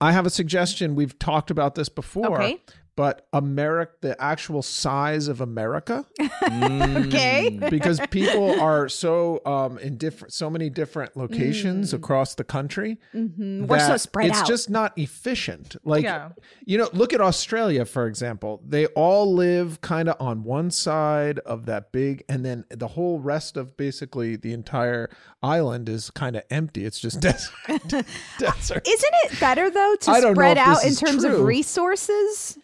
I 0.00 0.12
have 0.12 0.26
a 0.26 0.30
suggestion. 0.30 0.94
We've 0.94 1.18
talked 1.18 1.50
about 1.50 1.74
this 1.74 1.88
before. 1.88 2.36
Okay. 2.40 2.60
But 2.98 3.28
America, 3.32 3.92
the 4.00 4.20
actual 4.20 4.60
size 4.60 5.28
of 5.28 5.40
America, 5.40 6.04
Okay. 6.20 7.50
Mm. 7.52 7.70
because 7.76 8.00
people 8.10 8.60
are 8.60 8.88
so 8.88 9.40
um 9.46 9.78
in 9.78 9.96
different, 9.96 10.32
so 10.34 10.50
many 10.50 10.68
different 10.68 11.16
locations 11.16 11.92
Mm. 11.92 11.98
across 11.98 12.34
the 12.34 12.42
country. 12.42 12.98
Mhm. 13.14 13.68
We're 13.68 13.78
so 13.78 13.88
that 13.92 14.00
spread 14.00 14.30
it's 14.30 14.40
out. 14.40 14.46
just 14.48 14.68
not 14.68 14.98
efficient. 14.98 15.76
Like, 15.84 16.02
Yeah. 16.02 16.30
you 16.66 16.76
know, 16.76 16.88
look 16.92 17.12
at 17.12 17.20
Australia, 17.20 17.84
for 17.84 18.08
example. 18.08 18.60
They 18.66 18.86
all 18.86 19.32
live 19.32 19.80
kind 19.80 20.08
of 20.08 20.16
on 20.20 20.42
one 20.42 20.72
side 20.72 21.38
of 21.46 21.66
that 21.66 21.92
big, 21.92 22.24
and 22.28 22.44
then 22.44 22.64
the 22.68 22.88
whole 22.88 23.20
rest 23.20 23.56
of 23.56 23.76
basically 23.76 24.34
the 24.34 24.52
entire 24.52 25.08
island 25.40 25.88
is 25.88 26.10
kind 26.10 26.34
of 26.34 26.42
empty. 26.50 26.84
It's 26.84 26.98
just 26.98 27.20
desert. 27.28 27.52
desert. 28.38 28.88
Isn't 28.88 29.14
it 29.24 29.38
better 29.38 29.70
though 29.70 29.94
to 30.00 30.10
I 30.10 30.20
don't 30.20 30.30
know 30.30 30.34
spread 30.34 30.58
out 30.58 30.82
in 30.82 30.88
is 30.90 30.98
terms 30.98 31.22
of 31.22 31.40
resources? 31.42 32.58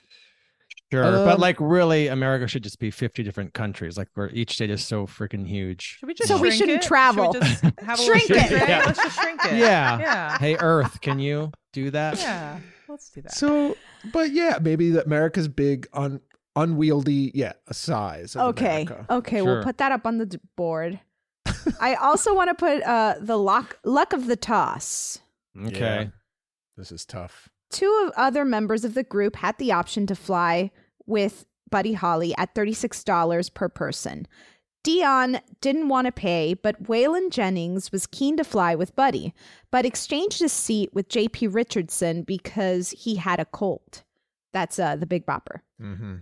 Sure, 1.02 1.04
Um, 1.18 1.24
but 1.24 1.38
like 1.40 1.56
really, 1.60 2.08
America 2.08 2.46
should 2.48 2.62
just 2.62 2.78
be 2.78 2.90
fifty 2.90 3.22
different 3.22 3.52
countries. 3.54 3.96
Like 3.98 4.08
where 4.14 4.30
each 4.30 4.54
state 4.54 4.70
is 4.70 4.84
so 4.84 5.06
freaking 5.06 5.46
huge. 5.46 5.98
Should 5.98 6.06
we 6.06 6.14
just 6.14 6.28
So 6.28 6.38
we 6.38 6.50
shouldn't 6.50 6.82
it? 6.82 6.86
travel. 6.86 7.32
Should 7.32 7.42
we 7.42 7.48
just 7.48 7.62
have 7.80 7.98
a 7.98 8.02
Shrink 8.02 8.28
little 8.28 8.44
it. 8.44 8.48
shrink 8.48 8.68
Yeah. 8.68 8.82
Let's 8.86 9.02
just 9.02 9.20
shrink 9.20 9.44
it. 9.46 9.56
Yeah. 9.58 9.98
Yeah. 9.98 10.38
Hey 10.38 10.56
Earth, 10.56 11.00
can 11.00 11.18
you 11.18 11.52
do 11.72 11.90
that? 11.90 12.18
Yeah. 12.18 12.58
Let's 12.88 13.10
do 13.10 13.22
that. 13.22 13.32
So, 13.32 13.76
but 14.12 14.30
yeah, 14.32 14.58
maybe 14.60 14.90
that 14.90 15.06
America's 15.06 15.48
big, 15.48 15.88
un, 15.94 16.20
unwieldy, 16.54 17.32
yeah, 17.34 17.52
a 17.66 17.74
size. 17.74 18.36
Of 18.36 18.42
Okay. 18.50 18.82
America. 18.82 19.06
Okay, 19.10 19.38
Sure. 19.38 19.44
we'll 19.46 19.64
put 19.64 19.78
that 19.78 19.90
up 19.92 20.06
on 20.06 20.18
the 20.18 20.26
d- 20.26 20.38
board. 20.56 21.00
I 21.80 21.94
also 21.94 22.34
want 22.34 22.50
to 22.50 22.54
put 22.54 22.82
uh 22.82 23.14
the 23.20 23.36
luck 23.38 23.78
luck 23.84 24.12
of 24.12 24.26
the 24.26 24.36
toss. 24.36 25.18
Okay. 25.66 26.10
This 26.76 26.90
is 26.92 27.04
tough. 27.04 27.48
Two 27.70 28.04
of 28.06 28.12
other 28.16 28.44
members 28.44 28.84
of 28.84 28.94
the 28.94 29.02
group 29.02 29.36
had 29.36 29.56
the 29.58 29.72
option 29.72 30.06
to 30.06 30.14
fly 30.14 30.70
with 31.06 31.46
Buddy 31.70 31.94
Holly 31.94 32.34
at 32.36 32.54
$36 32.54 33.52
per 33.52 33.68
person. 33.68 34.26
Dion 34.84 35.40
didn't 35.62 35.88
want 35.88 36.06
to 36.06 36.12
pay, 36.12 36.52
but 36.54 36.84
Waylon 36.84 37.30
Jennings 37.30 37.90
was 37.90 38.06
keen 38.06 38.36
to 38.36 38.44
fly 38.44 38.74
with 38.74 38.94
Buddy, 38.94 39.32
but 39.70 39.86
exchanged 39.86 40.40
his 40.40 40.52
seat 40.52 40.90
with 40.92 41.08
JP 41.08 41.54
Richardson 41.54 42.22
because 42.22 42.90
he 42.90 43.16
had 43.16 43.40
a 43.40 43.46
cold. 43.46 44.02
That's 44.52 44.78
uh, 44.78 44.96
the 44.96 45.06
Big 45.06 45.24
Bopper. 45.24 45.60
Mm-hmm. 45.80 46.16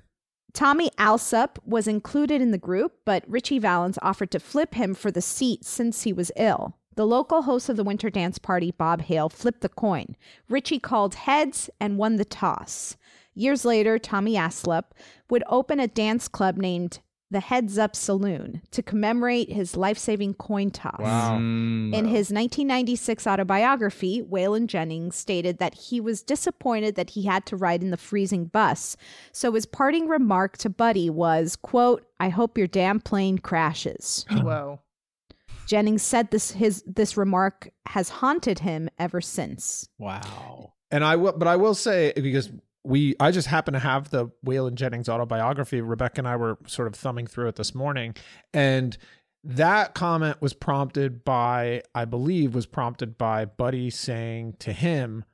Tommy 0.53 0.91
Allsup 0.91 1.57
was 1.65 1.89
included 1.89 2.41
in 2.41 2.53
the 2.53 2.59
group, 2.59 2.93
but 3.05 3.25
Ritchie 3.27 3.59
Valens 3.59 3.99
offered 4.01 4.31
to 4.31 4.39
flip 4.39 4.75
him 4.75 4.95
for 4.95 5.11
the 5.11 5.23
seat 5.23 5.65
since 5.65 6.03
he 6.03 6.13
was 6.13 6.31
ill. 6.37 6.77
The 6.95 7.07
local 7.07 7.43
host 7.43 7.71
of 7.71 7.77
the 7.77 7.85
winter 7.85 8.11
dance 8.11 8.39
party, 8.39 8.71
Bob 8.71 9.03
Hale, 9.03 9.31
flipped 9.31 9.63
the 9.63 9.71
coin. 9.71 10.15
Richie 10.49 10.79
called 10.79 11.15
heads 11.15 11.71
and 11.81 11.97
won 11.97 12.17
the 12.17 12.25
toss. 12.25 12.97
Years 13.35 13.65
later, 13.65 13.99
Tommy 13.99 14.35
Allsup 14.35 14.85
would 15.31 15.45
open 15.49 15.81
a 15.81 15.89
dance 15.89 16.29
club 16.29 16.57
named 16.57 17.01
the 17.33 17.41
Heads 17.41 17.79
Up 17.79 17.97
Saloon 17.97 18.61
to 18.71 18.83
commemorate 18.83 19.51
his 19.51 19.75
life 19.75 19.97
saving 19.97 20.35
coin 20.35 20.71
toss. 20.71 21.01
Wow. 21.01 21.39
Mm. 21.39 21.95
In 21.95 22.05
his 22.05 22.31
1996 22.31 23.27
autobiography, 23.27 24.23
Waylon 24.23 24.67
Jennings 24.67 25.17
stated 25.17 25.59
that 25.59 25.75
he 25.75 25.99
was 25.99 26.23
disappointed 26.23 26.95
that 26.97 27.11
he 27.11 27.25
had 27.25 27.47
to 27.47 27.57
ride 27.57 27.83
in 27.83 27.91
the 27.91 27.97
freezing 27.97 28.45
bus. 28.45 28.97
So 29.33 29.53
his 29.53 29.65
parting 29.65 30.09
remark 30.09 30.59
to 30.59 30.69
Buddy 30.69 31.09
was, 31.09 31.57
quote, 31.57 32.05
I 32.21 32.29
hope 32.29 32.59
your 32.59 32.67
damn 32.67 33.01
plane 33.01 33.39
crashes. 33.39 34.27
Whoa. 34.31 34.81
Jennings 35.67 36.03
said 36.03 36.31
this 36.31 36.51
his 36.51 36.85
this 36.87 37.17
remark 37.17 37.71
has 37.87 38.11
haunted 38.11 38.59
him 38.59 38.91
ever 38.99 39.23
since. 39.23 39.89
Wow. 39.97 40.75
And 40.91 41.03
I 41.03 41.17
will, 41.17 41.33
but 41.33 41.49
I 41.49 41.57
will 41.57 41.75
say 41.75 42.13
because 42.15 42.51
we, 42.85 43.15
I 43.21 43.31
just 43.31 43.49
happen 43.49 43.75
to 43.75 43.81
have 43.81 44.11
the 44.11 44.29
Waylon 44.45 44.75
Jennings 44.75 45.09
autobiography. 45.09 45.81
Rebecca 45.81 46.21
and 46.21 46.29
I 46.29 46.37
were 46.37 46.59
sort 46.67 46.89
of 46.89 46.95
thumbing 46.95 47.27
through 47.27 47.49
it 47.49 47.57
this 47.57 47.75
morning, 47.75 48.15
and 48.53 48.97
that 49.45 49.95
comment 49.95 50.41
was 50.41 50.53
prompted 50.53 51.25
by, 51.25 51.83
I 51.95 52.05
believe, 52.05 52.55
was 52.55 52.67
prompted 52.67 53.19
by 53.19 53.45
Buddy 53.45 53.91
saying 53.91 54.55
to 54.61 54.73
him, 54.73 55.25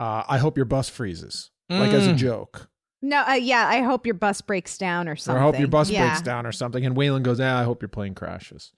uh, 0.00 0.24
"I 0.28 0.38
hope 0.38 0.56
your 0.56 0.66
bus 0.66 0.88
freezes," 0.88 1.50
like 1.70 1.92
as 1.92 2.06
a 2.06 2.12
Mm. 2.12 2.16
joke, 2.16 2.68
No, 3.00 3.22
uh, 3.28 3.34
yeah, 3.34 3.66
I 3.68 3.82
hope 3.82 4.06
your 4.06 4.14
bus 4.16 4.40
breaks 4.40 4.76
down 4.76 5.08
or 5.08 5.12
or 5.12 5.16
something. 5.16 5.40
"I 5.40 5.44
hope 5.44 5.58
your 5.58 5.68
bus 5.68 5.88
Yeah. 5.90 6.08
breaks 6.08 6.22
down" 6.22 6.46
or 6.46 6.52
something. 6.52 6.84
And 6.84 6.96
Waylon 6.96 7.22
goes, 7.22 7.38
"Ah, 7.40 7.60
I 7.60 7.64
hope 7.64 7.80
your 7.80 7.88
plane 7.88 8.14
crashes." 8.14 8.72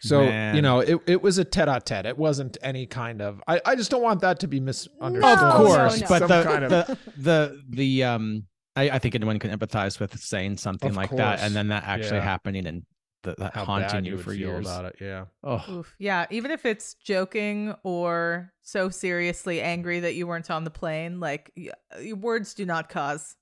So 0.00 0.20
Man. 0.24 0.54
you 0.56 0.62
know, 0.62 0.80
it, 0.80 0.98
it 1.06 1.22
was 1.22 1.36
a 1.38 1.44
tete-a-tete. 1.44 2.06
It 2.06 2.16
wasn't 2.18 2.56
any 2.62 2.86
kind 2.86 3.20
of. 3.20 3.42
I, 3.46 3.60
I 3.66 3.74
just 3.76 3.90
don't 3.90 4.02
want 4.02 4.20
that 4.20 4.40
to 4.40 4.48
be 4.48 4.60
misunderstood. 4.60 5.20
No, 5.20 5.34
of 5.34 5.54
course, 5.66 6.00
no. 6.00 6.06
but 6.08 6.18
Some 6.20 6.28
the, 6.28 6.42
kind 6.44 6.64
of- 6.64 6.70
the 6.70 6.98
the 7.18 7.62
the 7.68 8.04
um, 8.04 8.44
I, 8.76 8.90
I 8.90 8.98
think 8.98 9.14
anyone 9.14 9.38
can 9.38 9.56
empathize 9.56 10.00
with 10.00 10.18
saying 10.18 10.56
something 10.58 10.90
Of 10.90 10.96
like 10.96 11.10
that, 11.10 11.40
and 11.40 11.54
then 11.54 11.68
that 11.68 11.84
actually 11.84 12.18
Yeah. 12.18 12.24
happening 12.24 12.66
and 12.66 12.82
the, 13.24 13.34
that 13.38 13.54
how 13.54 13.64
haunting 13.64 13.88
bad 13.90 14.06
you, 14.06 14.18
for 14.18 14.32
years. 14.32 14.66
about 14.66 14.84
it. 14.86 14.96
Yeah. 15.00 15.24
Oh, 15.42 15.64
Oof. 15.70 15.94
Yeah, 15.98 16.26
even 16.30 16.50
if 16.50 16.64
it's 16.64 16.94
joking 16.94 17.74
or 17.82 18.52
so 18.62 18.88
seriously 18.88 19.60
angry 19.60 20.00
that 20.00 20.14
you 20.14 20.26
weren't 20.26 20.50
on 20.50 20.64
the 20.64 20.70
plane, 20.70 21.20
like 21.20 21.50
y- 21.56 21.70
y- 21.98 22.12
words 22.12 22.54
do 22.54 22.64
not 22.66 22.88
cause 22.88 23.34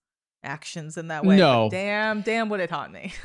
actions 0.44 0.96
in 0.96 1.08
that 1.08 1.24
way. 1.24 1.36
No. 1.36 1.68
Damn, 1.70 2.20
damn, 2.22 2.48
would 2.50 2.60
it 2.60 2.70
haunt 2.70 2.92
me? 2.92 3.12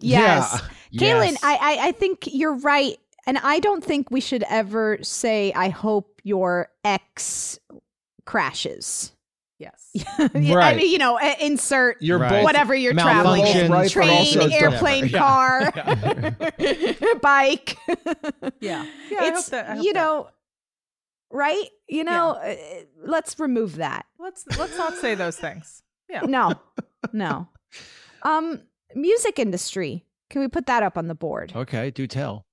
Yes. 0.00 0.60
Caitlin, 0.92 1.30
Yes. 1.32 1.38
I, 1.44 1.54
I 1.54 1.86
I 1.88 1.92
think 1.92 2.24
you're 2.26 2.56
right. 2.56 2.98
And 3.26 3.38
I 3.38 3.60
don't 3.60 3.82
think 3.82 4.10
we 4.10 4.20
should 4.20 4.44
ever 4.50 4.98
say, 5.02 5.52
I 5.54 5.68
hope 5.68 6.20
your 6.24 6.68
ex 6.84 7.58
crashes. 8.26 9.12
yes. 9.58 9.92
I 10.18 10.28
Right. 10.52 10.76
mean, 10.76 10.90
you 10.90 10.98
know, 10.98 11.18
insert 11.40 12.02
You're 12.02 12.18
Right. 12.18 12.42
whatever 12.42 12.74
you're 12.74 12.92
traveling 12.92 13.46
in. 13.46 13.70
Right, 13.70 13.88
Train, 13.90 14.10
also 14.10 14.48
airplane, 14.50 15.06
Yeah. 15.06 15.18
car, 15.18 15.72
bike. 17.22 17.76
Yeah. 18.60 18.84
Yeah, 19.10 19.20
I 19.20 19.24
hope 19.24 19.34
it's, 19.34 19.48
that- 19.50 19.66
I 19.70 19.74
hope 19.76 19.84
you 19.84 19.92
that. 19.92 19.98
know, 20.00 20.28
right? 21.30 21.68
You 21.88 22.02
know, 22.04 22.30
uh, 22.30 22.54
let's 23.06 23.38
remove 23.38 23.76
that. 23.76 24.06
Let's 24.18 24.44
let's 24.58 24.76
not 24.76 24.94
say 24.94 25.14
those 25.14 25.36
things. 25.36 25.82
Yeah. 26.14 26.22
No, 26.26 26.54
no. 27.12 27.48
Um, 28.22 28.60
music 28.94 29.38
industry. 29.38 30.04
Can 30.30 30.40
we 30.40 30.48
put 30.48 30.66
that 30.66 30.82
up 30.82 30.96
on 30.96 31.08
the 31.08 31.14
board? 31.14 31.52
Okay, 31.54 31.90
do 31.90 32.06
tell. 32.06 32.46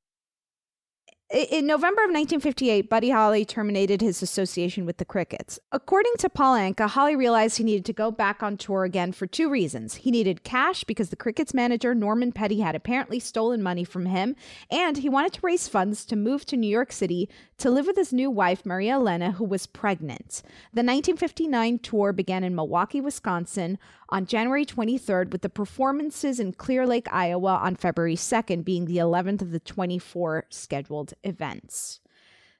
In 1.31 1.65
November 1.65 2.01
of 2.01 2.09
1958, 2.09 2.89
Buddy 2.89 3.09
Holly 3.09 3.45
terminated 3.45 4.01
his 4.01 4.21
association 4.21 4.85
with 4.85 4.97
the 4.97 5.05
Crickets. 5.05 5.61
According 5.71 6.11
to 6.17 6.27
Paul 6.27 6.57
Anka, 6.57 6.89
Holly 6.89 7.15
realized 7.15 7.57
he 7.57 7.63
needed 7.63 7.85
to 7.85 7.93
go 7.93 8.11
back 8.11 8.43
on 8.43 8.57
tour 8.57 8.83
again 8.83 9.13
for 9.13 9.27
two 9.27 9.49
reasons. 9.49 9.95
He 9.95 10.11
needed 10.11 10.43
cash 10.43 10.83
because 10.83 11.09
the 11.09 11.15
Crickets 11.15 11.53
manager, 11.53 11.95
Norman 11.95 12.33
Petty, 12.33 12.59
had 12.59 12.75
apparently 12.75 13.17
stolen 13.21 13.63
money 13.63 13.85
from 13.85 14.07
him, 14.07 14.35
and 14.69 14.97
he 14.97 15.07
wanted 15.07 15.31
to 15.31 15.39
raise 15.41 15.69
funds 15.69 16.03
to 16.07 16.17
move 16.17 16.45
to 16.47 16.57
New 16.57 16.67
York 16.67 16.91
City 16.91 17.29
to 17.59 17.69
live 17.69 17.87
with 17.87 17.95
his 17.95 18.11
new 18.11 18.29
wife, 18.29 18.65
Maria 18.65 18.95
Elena, 18.95 19.31
who 19.31 19.45
was 19.45 19.67
pregnant. 19.67 20.41
The 20.73 20.83
1959 20.83 21.79
tour 21.79 22.11
began 22.11 22.43
in 22.43 22.55
Milwaukee, 22.55 22.99
Wisconsin 22.99 23.79
on 24.11 24.25
January 24.25 24.65
23rd, 24.65 25.31
with 25.31 25.41
the 25.41 25.49
performances 25.49 26.39
in 26.39 26.53
Clear 26.53 26.85
Lake, 26.85 27.07
Iowa 27.11 27.55
on 27.55 27.75
February 27.75 28.15
2nd 28.15 28.65
being 28.65 28.85
the 28.85 28.97
11th 28.97 29.41
of 29.41 29.51
the 29.51 29.59
24 29.59 30.45
scheduled 30.49 31.13
events. 31.23 31.99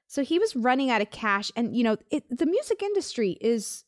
So 0.06 0.22
he 0.22 0.38
was 0.38 0.56
running 0.56 0.90
out 0.90 1.00
of 1.00 1.10
cash, 1.10 1.50
and 1.56 1.76
you 1.76 1.84
know, 1.84 1.96
it, 2.10 2.24
the 2.30 2.46
music 2.46 2.82
industry 2.82 3.38
is 3.40 3.84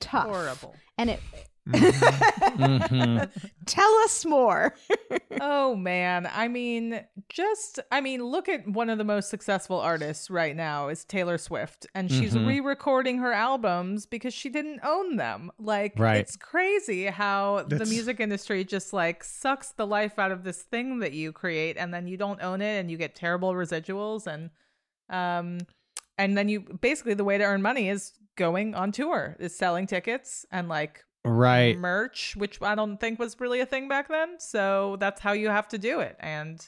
tough. 0.00 0.28
Horrible. 0.28 0.74
And 0.98 1.10
it. 1.10 1.20
Mhm. 1.66 3.30
Tell 3.66 3.94
us 4.04 4.24
more. 4.24 4.74
oh 5.40 5.74
man 5.76 6.26
i 6.32 6.48
mean 6.48 7.04
just 7.28 7.78
i 7.92 8.00
mean 8.00 8.24
look 8.24 8.48
at 8.48 8.66
one 8.66 8.88
of 8.88 8.96
the 8.96 9.04
most 9.04 9.28
successful 9.28 9.78
artists 9.78 10.30
right 10.30 10.56
now 10.56 10.88
is 10.88 11.04
taylor 11.04 11.36
swift 11.36 11.86
and 11.94 12.10
she's 12.10 12.34
Mhm. 12.34 12.46
re-recording 12.46 13.18
her 13.18 13.32
albums 13.32 14.06
because 14.06 14.32
she 14.32 14.48
didn't 14.48 14.80
own 14.82 15.16
them 15.16 15.50
like 15.58 15.92
Right. 15.98 16.16
it's 16.16 16.36
crazy 16.36 17.06
how 17.06 17.64
the 17.68 17.84
music 17.84 18.18
industry 18.18 18.64
just 18.64 18.92
like 18.94 19.22
sucks 19.22 19.72
the 19.72 19.86
life 19.86 20.18
out 20.18 20.32
of 20.32 20.42
this 20.42 20.62
thing 20.62 21.00
that 21.00 21.12
you 21.12 21.32
create 21.32 21.76
and 21.76 21.92
then 21.92 22.06
you 22.08 22.16
don't 22.16 22.42
own 22.42 22.62
it 22.62 22.78
and 22.80 22.90
you 22.90 22.96
get 22.96 23.14
terrible 23.14 23.52
residuals 23.52 24.26
and 24.26 24.50
um 25.10 25.58
and 26.16 26.36
then 26.38 26.48
you 26.48 26.60
basically 26.80 27.14
the 27.14 27.24
way 27.24 27.36
to 27.36 27.44
earn 27.44 27.60
money 27.60 27.88
is 27.90 28.12
going 28.36 28.74
on 28.74 28.90
tour 28.90 29.36
is 29.38 29.54
selling 29.56 29.86
tickets 29.86 30.46
and 30.50 30.68
like 30.68 31.04
Right. 31.26 31.76
merch, 31.78 32.34
which 32.36 32.60
I 32.62 32.74
don't 32.74 32.98
think 32.98 33.18
was 33.18 33.38
really 33.40 33.60
a 33.60 33.66
thing 33.66 33.88
back 33.88 34.08
then. 34.08 34.38
So 34.38 34.96
that's 35.00 35.20
how 35.20 35.32
you 35.32 35.48
have 35.48 35.68
to 35.68 35.78
do 35.78 36.00
it. 36.00 36.16
And 36.20 36.66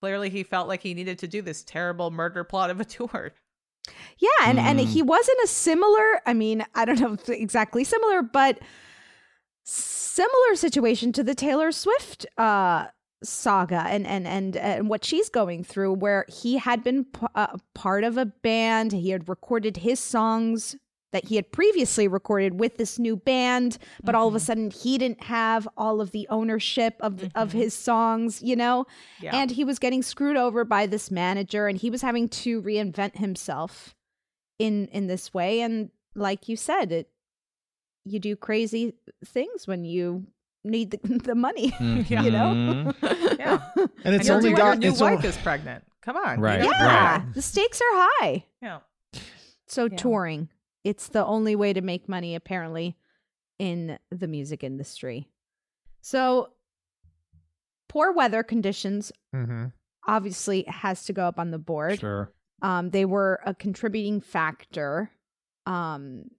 clearly 0.00 0.30
he 0.30 0.42
felt 0.42 0.66
like 0.68 0.82
he 0.82 0.94
needed 0.94 1.18
to 1.20 1.28
do 1.28 1.42
this 1.42 1.62
terrible 1.62 2.10
murder 2.10 2.44
plot 2.44 2.70
of 2.70 2.80
a 2.80 2.84
tour. 2.96 3.32
Yeah, 4.18 4.28
and 4.44 4.58
and 4.58 4.78
Mm. 4.80 4.86
he 4.86 5.02
wasn't 5.02 5.38
a 5.44 5.46
similar. 5.46 6.20
I 6.26 6.34
mean, 6.34 6.64
I 6.74 6.84
don't 6.84 7.00
know 7.00 7.16
exactly 7.28 7.84
similar, 7.84 8.22
but 8.22 8.58
similar 9.64 10.54
situation 10.54 11.12
to 11.12 11.22
the 11.22 11.34
Taylor 11.34 11.72
Swift 11.72 12.26
uh, 12.36 12.86
saga 13.22 13.84
and 13.88 14.06
and 14.06 14.26
and 14.26 14.56
and 14.56 14.88
what 14.88 15.04
she's 15.04 15.28
going 15.28 15.64
through, 15.64 15.94
where 15.94 16.24
he 16.28 16.58
had 16.58 16.82
been 16.84 17.04
p- 17.04 17.26
uh, 17.34 17.56
part 17.74 18.04
of 18.04 18.16
a 18.18 18.26
band, 18.26 18.92
he 18.92 19.10
had 19.10 19.28
recorded 19.28 19.78
his 19.78 20.00
songs 20.00 20.76
that 21.12 21.24
he 21.28 21.36
had 21.36 21.50
previously 21.52 22.06
recorded 22.06 22.60
with 22.60 22.76
this 22.76 22.98
new 22.98 23.16
band, 23.16 23.78
but 24.04 24.14
all 24.14 24.28
of 24.28 24.34
a 24.34 24.40
sudden 24.40 24.70
he 24.70 24.98
didn't 24.98 25.22
have 25.24 25.66
all 25.76 26.00
of 26.00 26.10
the 26.10 26.26
ownership 26.28 26.96
of 27.00 27.30
of 27.34 27.52
his 27.52 27.72
songs, 27.74 28.42
you 28.42 28.54
know. 28.56 28.84
Yeah. 29.20 29.34
And 29.34 29.50
he 29.50 29.64
was 29.64 29.78
getting 29.78 30.02
screwed 30.02 30.36
over 30.36 30.64
by 30.64 30.86
this 30.86 31.10
manager 31.10 31.66
and 31.66 31.78
he 31.78 31.88
was 31.90 32.02
having 32.02 32.28
to 32.30 32.60
reinvent 32.62 33.16
himself 33.16 33.94
in 34.58 34.86
in 34.88 35.06
this 35.06 35.32
way 35.32 35.60
and 35.60 35.90
like 36.16 36.48
you 36.48 36.56
said 36.56 36.90
it 36.90 37.08
you 38.04 38.18
do 38.18 38.34
crazy 38.34 38.94
things 39.24 39.66
when 39.68 39.84
you 39.84 40.26
need 40.64 40.90
the, 40.90 40.98
the 41.24 41.34
money 41.34 41.66
you 41.80 42.30
know 42.30 42.52
Mhm. 43.00 43.38
yeah. 43.38 43.60
And 44.04 44.14
it's 44.14 44.26
you'll 44.26 44.36
only 44.38 44.52
got 44.52 44.82
your 44.82 44.92
new 44.92 44.98
wife 45.00 45.24
o- 45.24 45.28
is 45.28 45.36
pregnant. 45.38 45.84
Come 46.02 46.16
on. 46.16 46.40
Right. 46.40 46.62
You 46.62 46.70
yeah 46.70 47.18
gotta- 47.20 47.32
the 47.34 47.42
stakes 47.42 47.80
are 47.80 47.94
high 48.20 48.44
Yeah. 48.60 48.78
so 49.66 49.84
Yeah. 49.90 49.96
touring 49.96 50.48
it's 50.88 51.08
the 51.08 51.24
only 51.24 51.54
way 51.54 51.72
to 51.72 51.80
make 51.82 52.08
money 52.08 52.34
apparently 52.34 52.96
in 53.58 53.98
the 54.10 54.26
music 54.28 54.62
industry 54.64 55.28
so 56.00 56.48
poor 57.88 58.12
weather 58.12 58.42
conditions 58.42 59.12
Mhm. 59.34 59.72
obviously 60.06 60.62
has 60.68 61.04
to 61.04 61.12
go 61.12 61.26
up 61.26 61.38
on 61.38 61.50
the 61.50 61.58
board 61.58 61.98
Sure. 62.00 62.32
um, 62.62 62.90
they 62.90 63.04
were 63.04 63.40
a 63.44 63.54
contributing 63.54 64.20
factor 64.20 65.10
um, 65.66 66.30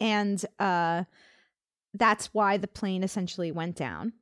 and 0.00 0.44
uh, 0.58 1.04
that's 1.94 2.32
why 2.32 2.56
the 2.56 2.68
plane 2.68 3.02
essentially 3.02 3.52
went 3.52 3.76
down 3.76 4.12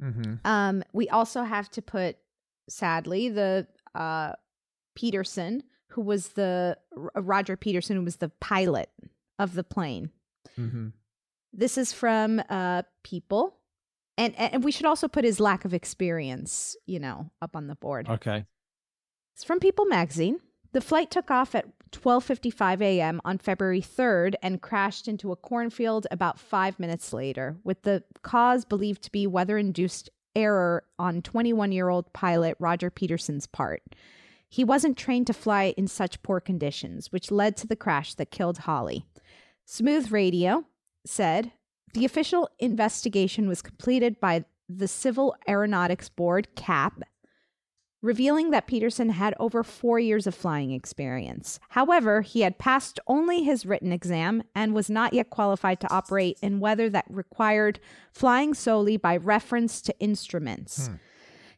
Mhm. 0.00 0.40
um, 0.44 0.82
we 0.92 1.08
also 1.08 1.42
have 1.42 1.70
to 1.70 1.82
put 1.82 2.16
sadly 2.68 3.28
the 3.28 3.66
uh, 3.94 4.32
peterson 4.94 5.62
who 5.88 6.00
was 6.02 6.30
the 6.30 6.76
roger 7.14 7.56
peterson 7.56 7.96
who 7.96 8.04
was 8.04 8.16
the 8.16 8.28
pilot 8.40 8.90
of 9.40 9.54
the 9.54 9.64
plane 9.64 10.10
Mhm. 10.56 10.92
this 11.52 11.76
is 11.76 11.92
from 11.92 12.40
uh, 12.48 12.82
people 13.02 13.56
and, 14.18 14.34
and 14.38 14.62
we 14.62 14.70
should 14.72 14.86
also 14.86 15.08
put 15.08 15.24
his 15.24 15.40
lack 15.40 15.64
of 15.64 15.72
experience 15.74 16.76
you 16.86 17.00
know 17.00 17.30
up 17.42 17.56
on 17.56 17.66
the 17.66 17.74
board 17.74 18.08
Okay. 18.08 18.44
it's 19.34 19.44
from 19.44 19.58
People 19.60 19.86
magazine. 19.86 20.38
The 20.72 20.80
flight 20.80 21.10
took 21.10 21.30
off 21.32 21.54
at 21.56 21.66
12:55 21.90 22.80
a.m. 22.80 23.20
on 23.24 23.38
February 23.38 23.80
3rd 23.82 24.36
and 24.42 24.62
crashed 24.62 25.08
into 25.08 25.32
a 25.32 25.36
cornfield 25.36 26.06
about 26.12 26.38
5 26.38 26.78
minutes 26.78 27.12
later, 27.12 27.56
with 27.64 27.82
the 27.82 28.04
cause 28.22 28.64
believed 28.64 29.02
to 29.02 29.10
be 29.10 29.26
weather-induced 29.26 30.10
error 30.36 30.84
on 30.96 31.22
21-year-old 31.22 32.12
pilot 32.12 32.56
Roger 32.60 32.88
Peterson's 32.90 33.48
part. 33.48 33.82
He 34.50 34.64
wasn't 34.64 34.98
trained 34.98 35.28
to 35.28 35.32
fly 35.32 35.72
in 35.76 35.86
such 35.86 36.22
poor 36.22 36.40
conditions, 36.40 37.12
which 37.12 37.30
led 37.30 37.56
to 37.58 37.68
the 37.68 37.76
crash 37.76 38.14
that 38.14 38.32
killed 38.32 38.58
Holly. 38.58 39.06
Smooth 39.64 40.10
Radio 40.10 40.64
said 41.06 41.52
the 41.94 42.04
official 42.04 42.48
investigation 42.58 43.48
was 43.48 43.62
completed 43.62 44.20
by 44.20 44.44
the 44.68 44.88
Civil 44.88 45.36
Aeronautics 45.48 46.08
Board, 46.08 46.48
CAB, 46.56 47.04
revealing 48.02 48.50
that 48.50 48.66
Peterson 48.66 49.10
had 49.10 49.34
over 49.38 49.62
four 49.62 50.00
years 50.00 50.26
of 50.26 50.34
flying 50.34 50.72
experience. 50.72 51.60
However, 51.70 52.22
he 52.22 52.40
had 52.40 52.58
passed 52.58 52.98
only 53.06 53.44
his 53.44 53.64
written 53.64 53.92
exam 53.92 54.42
and 54.54 54.74
was 54.74 54.90
not 54.90 55.12
yet 55.12 55.30
qualified 55.30 55.80
to 55.80 55.92
operate 55.92 56.38
in 56.42 56.60
weather 56.60 56.88
that 56.90 57.04
required 57.08 57.78
flying 58.12 58.54
solely 58.54 58.96
by 58.96 59.16
reference 59.16 59.80
to 59.82 59.98
instruments. 60.00 60.88
Hmm. 60.88 60.94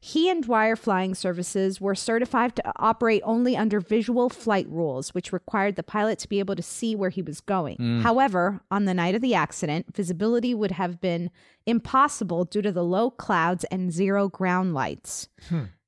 He 0.04 0.28
and 0.28 0.42
Dwyer 0.42 0.74
Flying 0.74 1.14
Services 1.14 1.80
were 1.80 1.94
certified 1.94 2.56
to 2.56 2.72
operate 2.74 3.22
only 3.24 3.56
under 3.56 3.78
visual 3.78 4.28
flight 4.28 4.66
rules, 4.68 5.14
which 5.14 5.32
required 5.32 5.76
the 5.76 5.84
pilot 5.84 6.18
to 6.18 6.28
be 6.28 6.40
able 6.40 6.56
to 6.56 6.62
see 6.62 6.96
where 6.96 7.10
he 7.10 7.22
was 7.22 7.40
going. 7.40 7.76
However, 8.02 8.62
on 8.68 8.84
the 8.84 8.94
night 8.94 9.14
of 9.14 9.22
the 9.22 9.34
accident, 9.34 9.94
visibility 9.94 10.54
would 10.54 10.72
have 10.72 11.00
been 11.00 11.30
impossible 11.66 12.44
due 12.44 12.62
to 12.62 12.72
the 12.72 12.82
low 12.82 13.12
clouds 13.12 13.62
and 13.70 13.92
zero 13.92 14.28
ground 14.28 14.74
lights. 14.74 15.28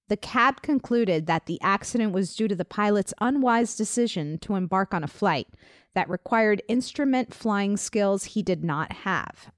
The 0.08 0.16
CAB 0.16 0.62
concluded 0.62 1.26
that 1.26 1.46
the 1.46 1.60
accident 1.60 2.12
was 2.12 2.36
due 2.36 2.46
to 2.46 2.54
the 2.54 2.64
pilot's 2.64 3.14
unwise 3.20 3.74
decision 3.74 4.38
to 4.42 4.54
embark 4.54 4.94
on 4.94 5.02
a 5.02 5.08
flight 5.08 5.48
that 5.96 6.08
required 6.08 6.62
instrument 6.68 7.34
flying 7.34 7.76
skills 7.76 8.24
he 8.24 8.42
did 8.44 8.62
not 8.62 8.92
have. 8.92 9.50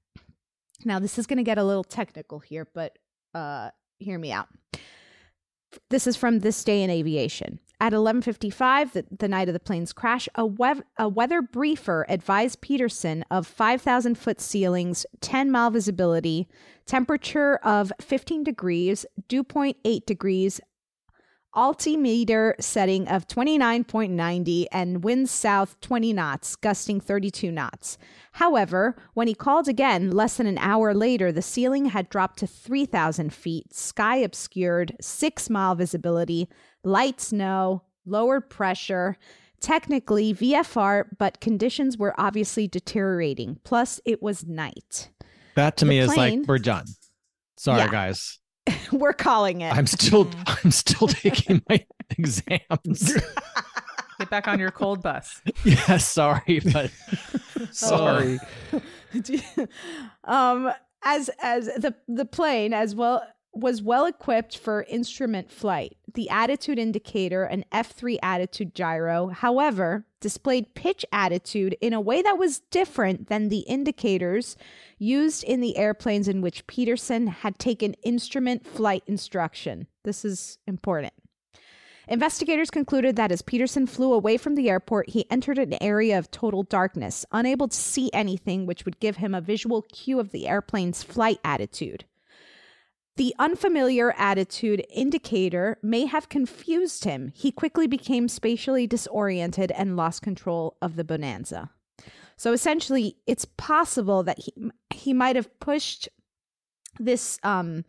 Now, 0.83 0.97
this 0.97 1.19
is 1.19 1.27
going 1.27 1.37
to 1.37 1.43
get 1.43 1.59
a 1.59 1.63
little 1.63 1.83
technical 1.83 2.39
here, 2.39 2.65
but 2.73 2.97
uh, 3.35 3.69
hear 3.99 4.17
me 4.17 4.31
out. 4.31 4.47
This 5.89 6.07
is 6.07 6.15
from 6.15 6.39
This 6.39 6.63
Day 6.63 6.81
in 6.81 6.89
Aviation. 6.89 7.59
At 7.79 7.93
11:55, 7.93 8.93
the, 8.93 9.05
the 9.15 9.27
night 9.27 9.49
of 9.49 9.53
the 9.53 9.59
plane's 9.59 9.93
crash, 9.93 10.27
a, 10.33 10.47
a 10.97 11.07
weather 11.07 11.41
briefer 11.43 12.05
advised 12.09 12.61
Peterson 12.61 13.23
of 13.29 13.45
5,000 13.45 14.17
foot 14.17 14.41
ceilings, 14.41 15.05
10 15.21 15.51
mile 15.51 15.69
visibility, 15.69 16.47
temperature 16.87 17.57
of 17.57 17.91
15 18.01 18.43
degrees, 18.43 19.05
dew 19.27 19.43
point 19.43 19.77
8 19.85 20.07
degrees, 20.07 20.59
altimeter 21.53 22.55
setting 22.59 23.07
of 23.07 23.27
29.90 23.27 24.65
and 24.71 25.03
winds 25.03 25.31
south 25.31 25.79
20 25.81 26.13
knots, 26.13 26.55
gusting 26.55 26.99
32 26.99 27.51
knots. 27.51 27.97
However, 28.37 28.95
when 29.15 29.27
he 29.27 29.33
called 29.33 29.67
again 29.67 30.11
less 30.11 30.37
than 30.37 30.45
an 30.45 30.59
hour 30.59 30.93
later, 30.93 31.31
the 31.31 31.41
ceiling 31.41 31.85
had 31.87 32.07
dropped 32.07 32.37
to 32.37 32.45
3,000 32.47 33.33
feet, 33.33 33.73
sky 33.73 34.17
obscured, 34.17 34.95
six 35.01 35.49
mile 35.49 35.73
visibility, 35.73 36.47
light 36.83 37.19
snow, 37.19 37.81
lowered 38.05 38.47
pressure. 38.47 39.17
Technically 39.59 40.35
VFR, 40.35 41.05
but 41.17 41.41
conditions 41.41 41.97
were 41.97 42.13
obviously 42.19 42.67
deteriorating. 42.67 43.57
Plus, 43.63 43.99
it 44.05 44.21
was 44.21 44.45
night. 44.45 45.09
That 45.55 45.77
to 45.77 45.85
The 45.85 45.89
me 45.89 45.97
is 45.97 46.15
like 46.15 46.41
we're 46.45 46.59
done. 46.59 46.85
Sorry, 47.57 47.79
Yeah. 47.79 47.89
guys. 47.89 48.37
We're 48.91 49.13
calling 49.13 49.61
it. 49.61 49.73
I'm 49.75 49.87
still 49.87 50.29
I'm 50.45 50.69
still 50.71 51.07
taking 51.07 51.63
my 51.69 51.83
exams. 52.11 53.17
Get 54.19 54.29
back 54.29 54.47
on 54.47 54.59
your 54.59 54.71
cold 54.71 55.01
bus. 55.01 55.41
yeah, 55.63 55.97
sorry, 55.97 56.61
but 56.73 56.91
Sorry. 57.71 58.39
um 60.23 60.71
as 61.03 61.29
as 61.41 61.65
the 61.65 61.95
the 62.07 62.25
plane 62.25 62.73
as 62.73 62.95
well 62.95 63.23
was 63.53 63.81
well 63.81 64.05
equipped 64.05 64.57
for 64.57 64.83
instrument 64.83 65.49
flight. 65.51 65.97
The 66.13 66.29
attitude 66.29 66.77
indicator, 66.77 67.43
an 67.43 67.65
F3 67.71 68.17
attitude 68.21 68.75
gyro, 68.75 69.27
however, 69.29 70.05
displayed 70.21 70.75
pitch 70.75 71.05
attitude 71.11 71.75
in 71.81 71.93
a 71.93 72.01
way 72.01 72.21
that 72.21 72.37
was 72.37 72.59
different 72.71 73.29
than 73.29 73.49
the 73.49 73.59
indicators 73.59 74.55
used 74.99 75.43
in 75.43 75.59
the 75.61 75.77
airplanes 75.77 76.27
in 76.27 76.41
which 76.41 76.67
Peterson 76.67 77.27
had 77.27 77.57
taken 77.57 77.93
instrument 78.03 78.65
flight 78.65 79.03
instruction. 79.07 79.87
This 80.03 80.23
is 80.23 80.59
important. 80.67 81.13
Investigators 82.07 82.69
concluded 82.69 83.17
that 83.17 83.31
as 83.31 83.41
Peterson 83.41 83.85
flew 83.85 84.13
away 84.13 84.37
from 84.37 84.55
the 84.55 84.69
airport, 84.69 85.09
he 85.09 85.29
entered 85.29 85.59
an 85.59 85.75
area 85.81 86.17
of 86.17 86.31
total 86.31 86.63
darkness, 86.63 87.25
unable 87.31 87.67
to 87.67 87.75
see 87.75 88.09
anything 88.13 88.65
which 88.65 88.85
would 88.85 88.99
give 88.99 89.17
him 89.17 89.35
a 89.35 89.41
visual 89.41 89.81
cue 89.81 90.19
of 90.19 90.31
the 90.31 90.47
airplane's 90.47 91.03
flight 91.03 91.39
attitude. 91.43 92.05
The 93.17 93.35
unfamiliar 93.39 94.13
attitude 94.15 94.85
indicator 94.93 95.79
may 95.81 96.05
have 96.05 96.29
confused 96.29 97.03
him. 97.03 97.31
He 97.35 97.51
quickly 97.51 97.87
became 97.87 98.29
spatially 98.29 98.87
disoriented 98.87 99.71
and 99.71 99.97
lost 99.97 100.21
control 100.21 100.77
of 100.81 100.95
the 100.95 101.03
bonanza. 101.03 101.71
So 102.37 102.53
essentially, 102.53 103.17
it's 103.25 103.45
possible 103.45 104.21
that 104.23 104.39
he 104.39 104.53
he 104.93 105.13
might 105.13 105.35
have 105.35 105.59
pushed 105.59 106.07
this 106.99 107.39
um 107.41 107.83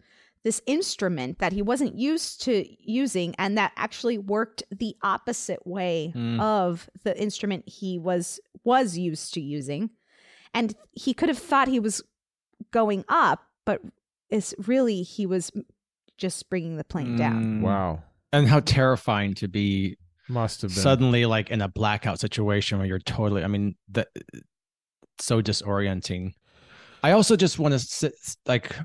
this 0.45 0.63
instrument 0.67 1.39
that 1.41 1.53
he 1.53 1.63
wasn't 1.63 1.95
used 1.99 2.43
to 2.43 2.65
using 2.79 3.35
and 3.39 3.59
that 3.59 3.73
actually 3.77 4.19
worked 4.19 4.63
the 4.71 4.95
opposite 5.03 5.67
way 5.67 6.13
Mm. 6.15 6.41
of 6.41 6.89
the 7.05 7.21
instrument 7.21 7.65
he 7.69 7.99
was 7.99 8.41
was 8.65 8.97
used 8.97 9.35
to 9.35 9.41
using 9.41 9.91
and 10.55 10.75
he 10.93 11.13
could 11.15 11.29
have 11.29 11.39
thought 11.39 11.69
he 11.69 11.81
was 11.81 12.03
going 12.71 13.05
up 13.09 13.41
but 13.65 13.81
it's 14.31 14.55
really 14.67 15.03
he 15.03 15.27
was 15.27 15.51
just 16.17 16.49
bringing 16.51 16.77
the 16.77 16.85
plane 16.85 17.17
down 17.17 17.45
Mm. 17.45 17.61
Wow. 17.63 18.03
And 18.33 18.47
how 18.47 18.61
terrifying 18.61 19.35
to 19.35 19.49
be 19.49 19.97
Must 20.29 20.61
have 20.63 20.71
been. 20.75 20.83
suddenly 20.83 21.25
like 21.27 21.51
in 21.51 21.63
a 21.63 21.69
blackout 21.69 22.21
situation 22.21 22.77
where 22.79 22.87
you're 22.87 22.99
totally, 22.99 23.43
I 23.43 23.47
mean, 23.47 23.75
that 23.93 24.09
so 25.21 25.41
disorienting. 25.41 26.33
I 27.03 27.13
also 27.13 27.37
just 27.37 27.59
want 27.59 27.73
to 27.73 27.79
sit 27.79 28.13
like 28.47 28.77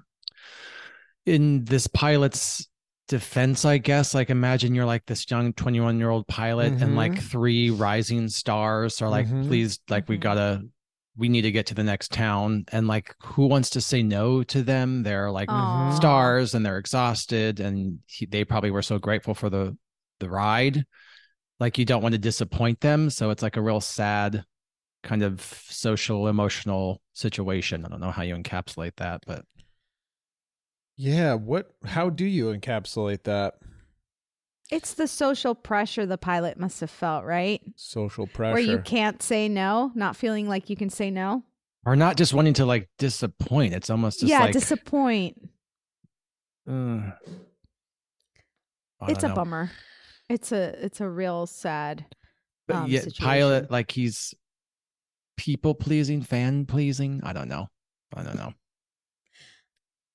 in 1.25 1.63
this 1.65 1.87
pilot's 1.87 2.67
defense, 3.07 3.65
I 3.65 3.77
guess. 3.77 4.13
Like, 4.13 4.29
imagine 4.29 4.75
you're 4.75 4.85
like 4.85 5.05
this 5.05 5.29
young 5.29 5.53
21 5.53 5.99
year 5.99 6.09
old 6.09 6.27
pilot, 6.27 6.73
and 6.81 6.95
like 6.95 7.19
three 7.21 7.69
rising 7.69 8.27
stars 8.29 9.01
are 9.01 9.09
like, 9.09 9.27
Mhm. 9.27 9.47
please, 9.47 9.79
like, 9.89 10.07
we 10.09 10.17
gotta, 10.17 10.63
we 11.17 11.29
need 11.29 11.43
to 11.43 11.51
get 11.51 11.67
to 11.67 11.75
the 11.75 11.83
next 11.83 12.11
town. 12.11 12.65
And 12.71 12.87
like, 12.87 13.15
who 13.23 13.45
wants 13.47 13.69
to 13.71 13.81
say 13.81 14.01
no 14.03 14.43
to 14.43 14.63
them? 14.63 15.03
They're 15.03 15.29
like 15.31 15.49
Aw. 15.49 15.95
stars 15.95 16.55
and 16.55 16.65
they're 16.65 16.77
exhausted, 16.79 17.59
and 17.59 17.99
he, 18.07 18.25
they 18.25 18.43
probably 18.45 18.71
were 18.71 18.81
so 18.81 18.99
grateful 18.99 19.33
for 19.33 19.49
the 19.49 19.77
the 20.19 20.29
ride. 20.29 20.85
Like, 21.59 21.77
you 21.77 21.85
don't 21.85 22.01
want 22.01 22.13
to 22.13 22.19
disappoint 22.19 22.79
them. 22.81 23.09
So 23.09 23.29
it's 23.29 23.43
like 23.43 23.57
a 23.57 23.61
real 23.61 23.81
sad 23.81 24.43
kind 25.03 25.21
of 25.21 25.41
social 25.69 26.27
emotional 26.29 27.01
situation. 27.13 27.83
I 27.85 27.89
don't 27.89 27.99
know 27.99 28.11
how 28.11 28.23
you 28.23 28.35
encapsulate 28.35 28.95
that, 28.97 29.21
but 29.27 29.43
Yeah. 30.95 31.33
What? 31.35 31.71
How 31.85 32.09
do 32.09 32.25
you 32.25 32.45
encapsulate 32.45 33.23
that 33.23 33.55
it's 34.71 34.93
the 34.93 35.07
social 35.07 35.53
pressure 35.55 36.05
the 36.05 36.17
pilot 36.17 36.57
must 36.57 36.79
have 36.79 36.89
felt 36.89 37.25
right 37.25 37.61
social 37.75 38.25
pressure? 38.27 38.53
where 38.53 38.61
you 38.61 38.79
can't 38.79 39.21
say 39.21 39.47
no 39.49 39.91
not 39.93 40.15
feeling 40.15 40.47
like 40.47 40.69
you 40.69 40.75
can 40.75 40.89
say 40.89 41.11
no 41.11 41.43
or 41.85 41.95
not 41.95 42.15
just 42.15 42.33
wanting 42.33 42.53
to 42.53 42.65
like 42.65 42.89
disappoint. 42.97 43.73
It's 43.73 43.89
almost 43.89 44.21
just 44.21 44.29
yeah 44.29 44.39
like 44.39 44.53
disappoint 44.53 45.49
uh, 46.69 47.11
it's 49.07 49.23
a 49.23 49.27
know. 49.27 49.35
bummer 49.35 49.69
it's 50.29 50.51
a 50.53 50.85
it's 50.85 51.01
a 51.01 51.09
real 51.09 51.45
sad 51.45 52.05
But 52.67 52.75
um, 52.77 52.89
yet, 52.89 53.03
situation. 53.03 53.25
pilot 53.25 53.71
like 53.71 53.91
he's 53.91 54.33
people 55.35 55.75
pleasing, 55.75 56.21
fan 56.21 56.65
pleasing. 56.65 57.19
I 57.23 57.33
don't 57.33 57.49
know. 57.49 57.67
I 58.15 58.23
don't 58.23 58.37
know. 58.37 58.53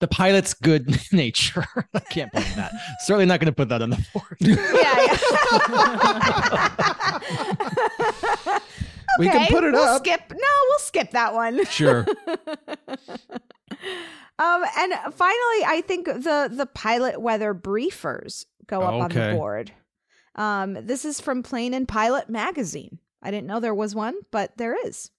The 0.01 0.09
pilot's 0.09 0.55
good 0.55 0.97
nature. 1.13 1.65
I 1.95 1.99
can't 2.01 2.31
blame 2.33 2.45
that. 2.57 2.73
Certainly 3.01 3.27
not 3.27 3.41
going 3.41 3.47
to 3.47 3.53
put 3.53 3.69
that 3.71 3.83
on 3.83 3.91
the 3.91 4.07
board. 4.13 4.37
Yeah. 4.41 5.19
We 9.19 9.29
can 9.29 9.49
put 9.49 9.65
it 9.65 9.73
we'll 9.73 9.83
up. 9.83 10.05
skip 10.05 10.21
no 10.31 10.37
we'll 10.69 10.79
skip 10.79 11.11
that 11.11 11.35
one 11.35 11.65
Sure. 11.67 12.07
um 14.39 14.65
and 14.79 14.93
finally 15.13 15.65
i 15.67 15.83
think 15.87 16.07
the 16.07 16.49
the 16.53 16.67
pilot 16.73 17.21
weather 17.21 17.53
briefers 17.55 18.45
go 18.67 18.83
up 18.83 18.95
on 18.95 19.11
the 19.11 19.21
Okay. 19.27 19.37
board 19.37 19.73
um 20.37 20.75
this 20.87 21.05
is 21.05 21.21
from 21.21 21.43
plane 21.43 21.75
and 21.75 21.89
pilot 21.89 22.29
magazine 22.31 22.99
i 23.23 23.31
didn't 23.33 23.47
know 23.49 23.59
there 23.61 23.75
was 23.75 23.95
one 23.95 24.15
but 24.31 24.57
there 24.57 24.77
is 24.87 25.11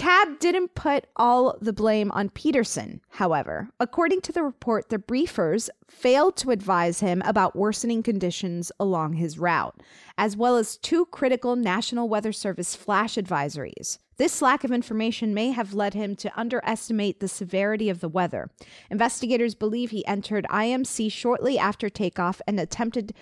CAB 0.00 0.38
didn't 0.38 0.74
put 0.74 1.04
all 1.16 1.58
the 1.60 1.74
blame 1.74 2.10
on 2.12 2.30
Peterson, 2.30 3.02
however. 3.10 3.68
According 3.78 4.22
to 4.22 4.32
the 4.32 4.42
report, 4.42 4.88
the 4.88 4.98
briefers 4.98 5.68
failed 5.88 6.38
to 6.38 6.52
advise 6.52 7.00
him 7.00 7.20
about 7.26 7.54
worsening 7.54 8.02
conditions 8.02 8.72
along 8.80 9.12
his 9.12 9.38
route, 9.38 9.78
as 10.16 10.38
well 10.38 10.56
as 10.56 10.78
two 10.78 11.04
critical 11.04 11.54
National 11.54 12.08
Weather 12.08 12.32
Service 12.32 12.74
flash 12.74 13.16
advisories. 13.16 13.98
This 14.16 14.40
lack 14.40 14.64
of 14.64 14.72
information 14.72 15.34
may 15.34 15.50
have 15.50 15.74
led 15.74 15.92
him 15.92 16.16
to 16.16 16.32
underestimate 16.34 17.20
the 17.20 17.28
severity 17.28 17.90
of 17.90 18.00
the 18.00 18.08
weather. 18.08 18.48
Investigators 18.90 19.54
believe 19.54 19.90
he 19.90 20.06
entered 20.06 20.46
IMC 20.48 21.12
shortly 21.12 21.58
after 21.58 21.90
takeoff 21.90 22.40
and 22.46 22.58
attempted 22.58 23.12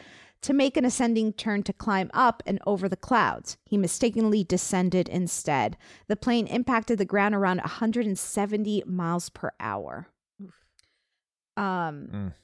to 0.43 0.53
make 0.53 0.77
an 0.77 0.85
ascending 0.85 1.33
turn 1.33 1.63
to 1.65 1.73
climb 1.73 2.11
up 2.15 2.43
and 2.47 2.61
over 2.67 2.89
the 2.89 2.97
clouds. 2.97 3.57
He 3.65 3.77
mistakenly 3.77 4.45
descended 4.45 5.09
instead. 5.09 5.77
The 6.07 6.17
plane 6.17 6.47
impacted 6.47 6.99
the 6.99 7.05
ground 7.05 7.35
around 7.35 7.59
170 7.59 8.85
miles 8.87 9.29
per 9.31 9.51
hour. 9.59 10.09
Um, 11.57 12.09
Mm. 12.13 12.35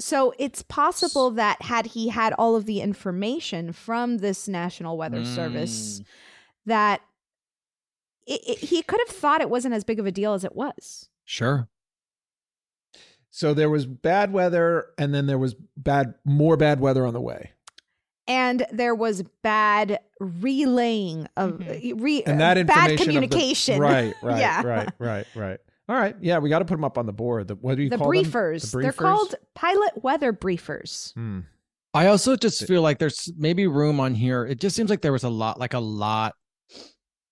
So 0.00 0.34
it's 0.38 0.62
possible 0.62 1.30
that 1.32 1.62
had 1.62 1.86
he 1.86 2.08
had 2.08 2.32
all 2.32 2.56
of 2.56 2.64
the 2.66 2.80
information 2.80 3.72
from 3.72 4.18
this 4.18 4.48
National 4.48 4.96
Weather 4.96 5.24
Service, 5.24 6.00
Mm. 6.00 6.04
that 6.66 7.02
it, 8.26 8.40
it, 8.48 8.58
he 8.58 8.82
could 8.82 9.00
have 9.06 9.14
thought 9.14 9.40
it 9.42 9.50
wasn't 9.50 9.74
as 9.74 9.84
big 9.84 10.00
of 10.00 10.06
a 10.06 10.10
deal 10.12 10.32
as 10.34 10.44
it 10.44 10.56
was. 10.56 11.08
Sure. 11.24 11.68
So 13.34 13.54
there 13.54 13.70
was 13.70 13.86
bad 13.86 14.30
weather, 14.32 14.88
and 14.98 15.14
then 15.14 15.26
there 15.26 15.38
was 15.38 15.54
bad, 15.76 16.14
more 16.24 16.56
bad 16.58 16.80
weather 16.80 17.06
on 17.06 17.14
the 17.14 17.20
way, 17.20 17.52
And 18.28 18.64
there 18.70 18.94
was 18.94 19.22
bad 19.42 19.98
relaying 20.20 21.26
of 21.38 21.58
re, 21.60 22.22
and 22.24 22.40
that 22.42 22.58
information, 22.58 22.66
bad 22.66 22.90
of 22.92 22.98
the- 22.98 23.04
communication. 23.04 23.80
right, 23.80 24.14
right, 24.22 24.38
yeah. 24.38 24.62
right, 24.62 24.88
right, 24.98 25.26
right. 25.34 25.58
All 25.88 25.96
right, 25.96 26.14
yeah, 26.20 26.38
we 26.38 26.48
got 26.50 26.58
to 26.60 26.64
put 26.66 26.74
them 26.74 26.84
up 26.84 26.98
on 26.98 27.06
the 27.06 27.12
board. 27.12 27.48
The, 27.48 27.54
what 27.56 27.76
do 27.76 27.82
you 27.82 27.88
The 27.90 27.96
call 27.98 28.12
them? 28.12 28.22
The 28.22 28.28
briefers. 28.28 28.80
They're 28.82 28.92
called 28.92 29.34
pilot 29.54 30.02
weather 30.02 30.32
briefers. 30.32 31.12
Hmm. 31.14 31.40
I 31.94 32.06
also 32.06 32.36
just 32.36 32.66
feel 32.66 32.82
like 32.82 32.98
there's 32.98 33.32
maybe 33.36 33.66
room 33.66 33.98
on 33.98 34.14
here. 34.14 34.44
It 34.46 34.60
just 34.60 34.76
seems 34.76 34.88
like 34.90 35.00
there 35.02 35.12
was 35.12 35.24
a 35.24 35.28
lot, 35.28 35.58
like 35.58 35.74
a 35.74 35.78
lot 35.80 36.34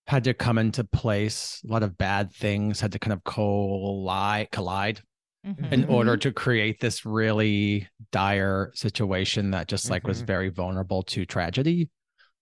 had 0.07 0.23
to 0.25 0.33
come 0.33 0.57
into 0.57 0.83
place. 0.83 1.61
A 1.67 1.71
lot 1.71 1.81
of 1.83 1.97
bad 1.97 2.31
things 2.31 2.81
had 2.81 2.91
to 2.91 2.99
kind 2.99 3.13
of 3.13 3.23
collide, 3.23 4.51
collide 4.51 5.01
Mm-hmm. 5.45 5.73
in 5.73 5.85
order 5.85 6.17
to 6.17 6.31
create 6.31 6.79
this 6.79 7.03
really 7.03 7.87
dire 8.11 8.71
situation 8.75 9.49
that 9.51 9.67
just 9.67 9.89
like 9.89 10.05
was 10.05 10.21
Mhm. 10.21 10.27
very 10.27 10.49
vulnerable 10.49 11.01
to 11.03 11.25
tragedy. 11.25 11.89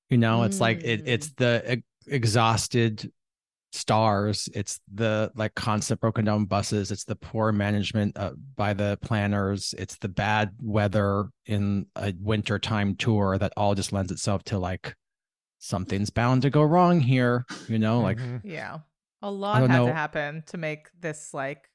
You 0.10 0.18
know, 0.18 0.44
it's 0.44 0.60
like 0.60 0.84
it, 0.84 1.04
it's 1.06 1.32
the 1.38 1.62
ex- 1.66 1.84
exhausted 2.08 3.10
stars 3.72 4.50
it's 4.56 4.80
the 4.92 5.32
like 5.36 5.54
constant 5.54 6.00
broken 6.02 6.26
down 6.26 6.44
buses 6.46 6.90
it's 6.90 7.04
the 7.04 7.16
poor 7.16 7.52
management 7.52 8.18
uh, 8.18 8.32
by 8.56 8.74
the 8.74 8.98
planners 9.04 9.76
it's 9.78 9.96
the 10.00 10.08
bad 10.10 10.50
weather 10.60 11.26
in 11.46 11.86
a 11.96 12.12
wintertime 12.20 12.96
tour 12.96 13.38
that 13.38 13.54
all 13.56 13.76
just 13.76 13.94
lends 13.94 14.12
itself 14.12 14.44
to 14.44 14.58
like 14.58 14.96
something's 15.60 16.10
bound 16.10 16.42
to 16.42 16.50
go 16.50 16.64
wrong 16.64 17.00
here 17.00 17.46
you 17.68 17.78
know 17.78 18.02
like 18.02 18.18
Mhm. 18.18 18.42
Yeah. 18.44 18.80
A 19.22 19.30
lot 19.30 19.62
had 19.62 19.70
know. 19.70 19.86
to 19.86 19.94
happen 19.94 20.44
to 20.48 20.58
make 20.58 20.88
this 21.00 21.32
like 21.34 21.70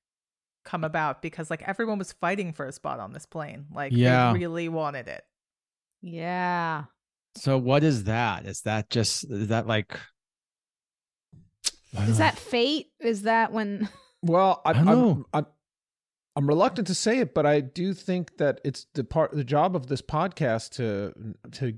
come 0.65 0.83
about 0.85 1.23
because 1.23 1.51
like 1.51 1.63
everyone 1.63 1.99
was 1.99 2.13
fighting 2.13 2.53
for 2.53 2.67
a 2.67 2.73
spot 2.73 2.99
on 3.01 3.13
this 3.13 3.27
plane. 3.27 3.67
Like 3.73 3.93
Yeah. 3.95 4.33
they 4.33 4.39
really 4.41 4.69
wanted 4.69 5.09
it. 5.09 5.25
Yeah. 6.03 6.85
so 7.37 7.59
what 7.59 7.83
is 7.85 8.05
that 8.05 8.47
is 8.47 8.63
that 8.63 8.91
just 8.91 9.25
is 9.31 9.49
that 9.49 9.67
like 9.67 9.99
Is 12.07 12.19
that 12.19 12.37
fate? 12.39 12.89
Is 13.01 13.23
that 13.23 13.53
when 13.53 13.89
Well, 14.23 14.63
I, 14.65 14.71
I 14.71 14.73
don't 14.73 14.89
I'm. 14.89 15.25
I'm 15.33 15.47
I'm 16.37 16.49
reluctant 16.49 16.89
to 16.89 16.95
say 16.97 17.19
it, 17.21 17.33
but 17.33 17.47
I 17.47 17.61
do 17.61 17.95
think 17.95 18.39
that 18.39 18.61
it's 18.65 18.87
the 18.95 19.05
part 19.05 19.31
the 19.33 19.45
job 19.45 19.77
of 19.77 19.87
this 19.87 20.03
podcast 20.03 20.71
to 20.73 21.13
to 21.53 21.75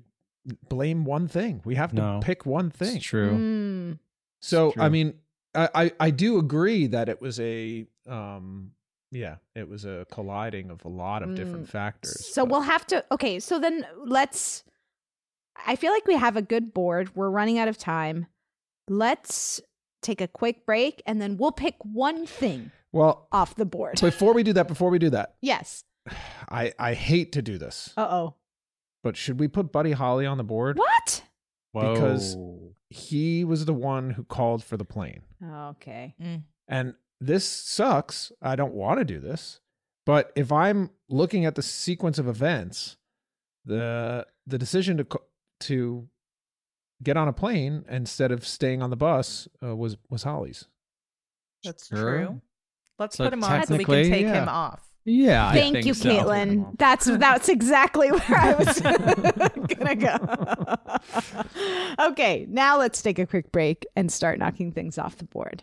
blame 0.68 1.04
one 1.04 1.28
thing. 1.28 1.60
We 1.64 1.74
have 1.74 1.90
to 1.90 1.96
No. 1.96 2.20
pick 2.22 2.46
one 2.46 2.70
thing. 2.70 2.96
it's 2.96 3.04
true 3.04 3.32
Mm, 3.32 3.98
So 4.40 4.70
True. 4.72 4.82
I 4.82 4.88
mean, 4.88 5.14
I, 5.54 5.68
I 5.74 5.92
I 6.00 6.10
do 6.10 6.38
agree 6.38 6.86
that 6.86 7.08
it 7.10 7.20
was 7.20 7.38
a 7.40 7.86
um 8.08 8.70
yeah 9.12 9.36
it 9.54 9.68
was 9.68 9.84
a 9.84 10.06
colliding 10.10 10.70
of 10.70 10.84
a 10.84 10.88
lot 10.88 11.22
of 11.22 11.34
different 11.34 11.66
Mm, 11.66 11.70
factors. 11.70 12.26
So 12.26 12.44
we'll 12.44 12.60
have 12.62 12.86
to. 12.88 13.04
Okay, 13.12 13.38
so 13.40 13.58
then 13.58 13.86
let's. 14.04 14.64
I 15.66 15.76
feel 15.76 15.92
like 15.92 16.06
we 16.06 16.16
have 16.16 16.36
a 16.36 16.42
good 16.42 16.74
board. 16.74 17.14
We're 17.16 17.30
running 17.30 17.58
out 17.58 17.68
of 17.68 17.78
time. 17.78 18.26
Let's 18.88 19.60
take 20.02 20.20
a 20.20 20.28
quick 20.28 20.66
break 20.66 21.02
and 21.06 21.20
then 21.20 21.36
we'll 21.38 21.50
pick 21.52 21.74
one 21.82 22.26
thing 22.26 22.70
Well, 22.92 23.26
off 23.32 23.54
the 23.56 23.64
board. 23.64 23.98
before 24.00 24.32
we 24.34 24.42
do 24.42 24.52
that, 24.52 24.68
before 24.68 24.90
we 24.90 24.98
do 24.98 25.10
that, 25.10 25.34
yes. 25.40 25.82
I 26.48 26.72
I 26.78 26.94
hate 26.94 27.32
to 27.32 27.42
do 27.42 27.58
this, 27.58 27.92
Uh 27.96 28.06
oh. 28.08 28.34
but 29.02 29.16
should 29.16 29.40
we 29.40 29.48
put 29.48 29.72
Buddy 29.72 29.92
Holly 29.92 30.26
on 30.26 30.36
the 30.38 30.44
board? 30.44 30.76
What? 30.78 31.22
Whoa. 31.72 31.94
Because 31.94 32.36
he 32.90 33.44
was 33.44 33.64
the 33.64 33.74
one 33.74 34.10
who 34.10 34.22
called 34.24 34.62
for 34.62 34.76
the 34.76 34.84
plane. 34.84 35.22
Okay. 35.44 36.14
Mm. 36.22 36.42
And 36.68 36.94
this 37.20 37.46
sucks. 37.46 38.32
I 38.42 38.56
don't 38.56 38.74
want 38.74 39.00
to 39.00 39.04
do 39.04 39.18
this. 39.18 39.60
But 40.04 40.30
if 40.36 40.52
I'm 40.52 40.90
looking 41.08 41.44
at 41.44 41.56
the 41.56 41.62
sequence 41.62 42.18
of 42.18 42.28
events, 42.28 42.96
the 43.64 44.26
the 44.46 44.58
decision 44.58 44.96
to 44.98 45.06
to 45.60 46.08
get 47.02 47.16
on 47.16 47.28
a 47.28 47.32
plane 47.32 47.84
instead 47.90 48.32
of 48.32 48.46
staying 48.46 48.82
on 48.82 48.90
the 48.90 48.96
bus 48.96 49.48
uh, 49.62 49.74
was 49.74 49.96
was 50.08 50.22
Holly's. 50.22 50.66
That's 51.64 51.88
Sure. 51.88 51.98
true. 51.98 52.40
Let's 52.98 53.16
So 53.16 53.24
put 53.24 53.32
him 53.32 53.44
on 53.44 53.66
so 53.66 53.76
we 53.76 53.84
can 53.84 54.04
take 54.04 54.22
yeah. 54.22 54.42
him 54.42 54.48
off. 54.48 54.82
Yeah, 55.04 55.48
I 55.48 55.54
Thank 55.54 55.74
think 55.74 55.86
you, 55.86 55.94
so. 55.94 56.08
Caitlin. 56.08 56.78
That's 56.78 57.04
that's 57.04 57.48
exactly 57.48 58.08
where 58.10 58.38
I 58.38 58.54
was 58.54 58.80
gonna 59.68 59.96
go. 59.96 60.16
okay, 62.10 62.46
now 62.48 62.78
let's 62.78 63.02
take 63.02 63.18
a 63.18 63.26
quick 63.26 63.52
break 63.52 63.86
and 63.94 64.10
start 64.10 64.38
knocking 64.38 64.72
things 64.72 64.98
off 64.98 65.16
the 65.16 65.24
board. 65.24 65.62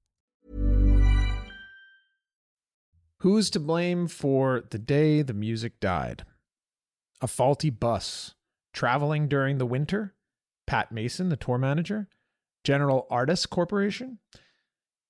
Who's 3.21 3.51
to 3.51 3.59
blame 3.59 4.07
for 4.07 4.63
the 4.71 4.79
day 4.79 5.21
the 5.21 5.35
music 5.35 5.79
died? 5.79 6.25
A 7.21 7.27
faulty 7.27 7.69
bus, 7.69 8.33
traveling 8.73 9.27
during 9.27 9.59
the 9.59 9.65
winter, 9.67 10.15
Pat 10.65 10.91
Mason, 10.91 11.29
the 11.29 11.35
tour 11.35 11.59
manager, 11.59 12.09
General 12.63 13.05
Artists 13.11 13.45
Corporation, 13.45 14.17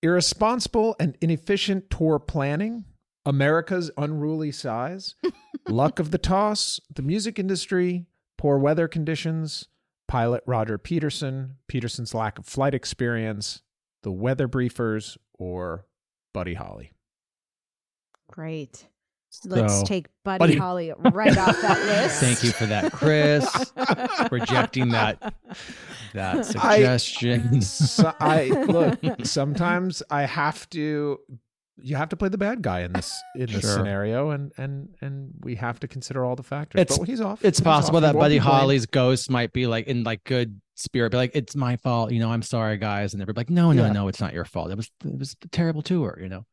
irresponsible 0.02 0.94
and 1.00 1.18
inefficient 1.22 1.90
tour 1.90 2.20
planning, 2.20 2.84
America's 3.26 3.90
unruly 3.96 4.52
size, 4.52 5.16
luck 5.70 5.98
of 5.98 6.12
the 6.12 6.18
toss, 6.18 6.82
the 6.94 7.02
music 7.02 7.40
industry, 7.40 8.08
poor 8.38 8.58
weather 8.58 8.90
conditions, 8.90 9.70
pilot 10.10 10.44
Roger 10.46 10.78
Peterson, 10.78 11.56
Peterson's 11.70 12.14
lack 12.14 12.38
of 12.38 12.46
flight 12.46 12.74
experience, 12.74 13.62
the 14.04 14.12
weather 14.12 14.50
briefers, 14.50 15.16
or 15.40 15.86
Buddy 16.34 16.56
Holly. 16.56 16.92
Great. 18.32 18.88
Let's 19.46 19.80
So, 19.80 19.86
take 19.86 20.08
Buddy, 20.26 20.40
Buddy- 20.40 20.56
Holly 20.58 20.94
right 21.14 21.38
off 21.38 21.62
that 21.62 21.80
list. 21.86 22.20
Thank 22.20 22.44
you 22.44 22.52
for 22.52 22.66
that, 22.66 22.92
Chris. 22.92 23.72
Rejecting 24.30 24.90
that 24.90 25.34
that 26.14 26.46
suggestion. 26.46 27.62
so 27.62 28.14
I 28.20 28.48
look. 28.48 29.00
Sometimes 29.26 30.04
I 30.10 30.24
have 30.24 30.70
to. 30.72 31.20
You 31.84 31.96
have 31.96 32.10
to 32.10 32.18
play 32.18 32.30
the 32.30 32.38
bad 32.38 32.62
guy 32.62 32.82
in 32.82 32.94
this 32.94 33.18
in 33.36 33.48
this 33.48 33.62
Sure. 33.62 33.72
scenario, 33.72 34.30
and 34.32 34.52
and 34.58 34.90
and 35.02 35.32
we 35.40 35.56
have 35.56 35.80
to 35.80 35.88
consider 35.88 36.24
all 36.26 36.36
the 36.36 36.44
factors. 36.44 36.82
It's 36.82 36.98
but 36.98 37.08
he's 37.08 37.22
off. 37.22 37.44
It's 37.44 37.58
He's 37.60 37.64
possible 37.64 37.98
off. 37.98 38.02
That 38.04 38.16
Buddy 38.16 38.36
be 38.36 38.40
blamed. 38.40 38.54
Holly's 38.54 38.86
ghost 38.86 39.32
might 39.32 39.52
be 39.54 39.66
like 39.66 39.88
in 39.88 40.04
like 40.04 40.24
good 40.26 40.60
spirit, 40.76 41.12
be 41.12 41.18
like, 41.18 41.32
"It's 41.34 41.56
my 41.56 41.78
fault," 41.78 42.12
you 42.12 42.20
know. 42.20 42.30
I'm 42.32 42.44
sorry, 42.44 42.78
guys, 42.78 43.14
and 43.14 43.22
they're 43.22 43.34
like, 43.34 43.50
"No, 43.50 43.72
no, 43.72 43.86
Yeah. 43.86 43.94
no, 43.94 44.10
it's 44.10 44.20
not 44.20 44.34
your 44.34 44.46
fault. 44.46 44.70
It 44.70 44.76
was 44.78 44.92
it 45.06 45.18
was 45.18 45.36
a 45.44 45.48
terrible 45.48 45.82
tour," 45.82 46.20
you 46.22 46.28
know. 46.30 46.46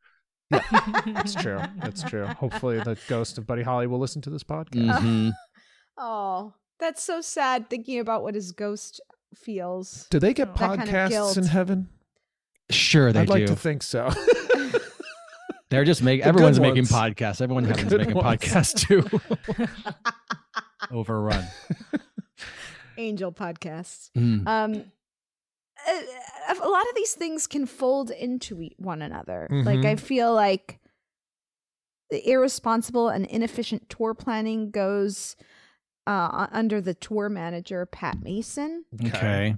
That's 1.14 1.34
true. 1.34 1.60
That's 1.82 2.02
true. 2.02 2.26
Hopefully, 2.26 2.78
the 2.78 2.96
ghost 3.08 3.36
of 3.38 3.46
Buddy 3.46 3.62
Holly 3.62 3.86
will 3.86 3.98
listen 3.98 4.22
to 4.22 4.30
this 4.30 4.44
podcast. 4.44 4.98
Mhm. 5.00 5.32
Oh, 6.00 6.54
that's 6.78 7.02
so 7.02 7.20
sad 7.20 7.68
thinking 7.68 7.98
about 7.98 8.22
what 8.22 8.34
his 8.36 8.52
ghost 8.52 9.00
feels. 9.34 10.06
Do 10.10 10.18
they 10.20 10.32
get 10.32 10.54
That 10.54 10.76
kind 10.78 10.82
of 10.82 10.88
podcasts 10.88 11.36
in 11.36 11.44
heaven? 11.44 11.88
Sure, 12.70 13.12
they 13.12 13.20
I'd 13.20 13.28
like 13.28 13.40
do. 13.46 13.48
to 13.48 13.56
think 13.56 13.82
so. 13.82 14.08
They're 15.70 15.84
just 15.84 16.02
making 16.02 16.22
The 16.22 16.28
everyone's 16.28 16.60
making 16.60 16.86
ones. 16.88 16.92
podcasts. 16.92 17.40
Everyone 17.42 17.64
in 17.64 17.70
The 17.72 17.76
heaven's 17.76 17.90
good 17.92 18.00
making 18.00 18.14
ones. 18.14 18.40
podcasts 18.40 18.74
too. 18.86 19.66
Overrun. 20.90 21.44
Angel 22.96 23.32
podcasts. 23.32 24.10
Mm. 24.16 24.46
Um, 24.46 24.84
a, 25.86 26.52
a 26.54 26.68
lot 26.68 26.82
of 26.88 26.94
these 26.96 27.12
things 27.12 27.46
can 27.46 27.66
fold 27.66 28.10
into 28.10 28.60
e- 28.62 28.74
one 28.78 29.02
another. 29.02 29.46
Like 29.50 29.80
Mhm. 29.80 29.86
I 29.86 29.96
feel 29.96 30.34
like 30.34 30.80
the 32.10 32.26
irresponsible 32.28 33.08
and 33.08 33.26
inefficient 33.26 33.88
tour 33.90 34.14
planning 34.14 34.70
goes 34.70 35.36
uh, 36.06 36.46
under 36.52 36.80
the 36.80 36.94
tour 36.94 37.28
manager 37.28 37.84
Pat 37.84 38.22
Mason. 38.22 38.84
Okay. 39.06 39.56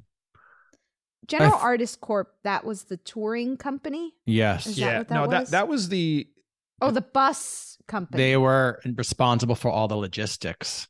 General 1.28 1.52
th- 1.52 1.62
Artist 1.62 2.00
Corp. 2.00 2.34
That 2.42 2.64
was 2.64 2.84
the 2.84 2.96
touring 2.96 3.56
company. 3.56 4.14
Yes. 4.26 4.66
Is 4.66 4.76
that 4.76 4.80
yeah. 4.82 4.98
what 4.98 5.08
that 5.08 5.14
no, 5.14 5.26
that 5.28 5.40
was? 5.42 5.50
that 5.50 5.68
was 5.68 5.88
the. 5.90 6.28
Oh, 6.82 6.90
the 6.90 7.02
bus 7.02 7.78
company. 7.86 8.20
They 8.22 8.36
were 8.36 8.80
responsible 8.96 9.54
for 9.54 9.70
all 9.70 9.86
the 9.86 9.96
logistics. 9.96 10.88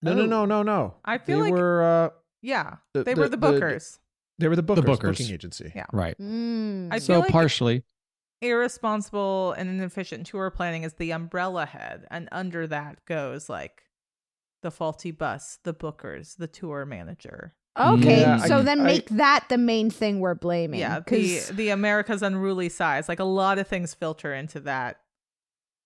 No, 0.00 0.14
no, 0.14 0.26
no, 0.26 0.44
no, 0.44 0.62
no. 0.64 0.94
I 1.04 1.18
feel 1.18 1.38
they 1.38 1.42
like- 1.44 1.52
were. 1.52 1.82
Uh, 1.84 2.10
Yeah, 2.40 2.78
The- 2.94 3.04
they 3.04 3.14
the- 3.14 3.20
were 3.20 3.28
the 3.28 3.36
the- 3.36 3.46
bookers. 3.46 3.98
They 4.42 4.48
were 4.48 4.56
the 4.56 4.62
bookers, 4.62 4.84
bookers. 4.84 5.00
booking 5.18 5.32
agency. 5.32 5.72
Yeah. 5.74 5.86
Right. 5.92 6.16
Mm. 6.18 6.88
I 6.92 6.98
so 6.98 7.20
like 7.20 7.30
partially. 7.30 7.84
irresponsible 8.40 9.52
and 9.52 9.68
inefficient 9.68 10.26
tour 10.26 10.50
planning 10.50 10.82
is 10.82 10.94
the 10.94 11.12
umbrella 11.12 11.66
head, 11.66 12.06
and 12.10 12.28
under 12.32 12.66
that 12.66 13.04
goes 13.06 13.48
like 13.48 13.82
the 14.62 14.70
faulty 14.70 15.10
bus, 15.10 15.58
the 15.64 15.74
bookers, 15.74 16.36
the 16.36 16.46
tour 16.46 16.84
manager. 16.86 17.54
Okay, 17.78 18.20
Yeah, 18.20 18.36
so 18.38 18.58
I- 18.58 18.62
then 18.62 18.80
I- 18.80 18.84
make 18.84 19.08
that 19.08 19.46
the 19.48 19.56
main 19.58 19.88
thing 19.90 20.20
we're 20.20 20.34
blaming. 20.34 20.78
Yeah, 20.80 21.00
the 21.00 21.04
'cause 21.04 21.48
the 21.48 21.70
America's 21.70 22.22
unruly 22.22 22.68
size. 22.68 23.08
Like 23.08 23.18
a 23.20 23.24
lot 23.24 23.58
of 23.58 23.66
things 23.66 23.94
filter 23.94 24.34
into 24.34 24.60
that. 24.60 25.00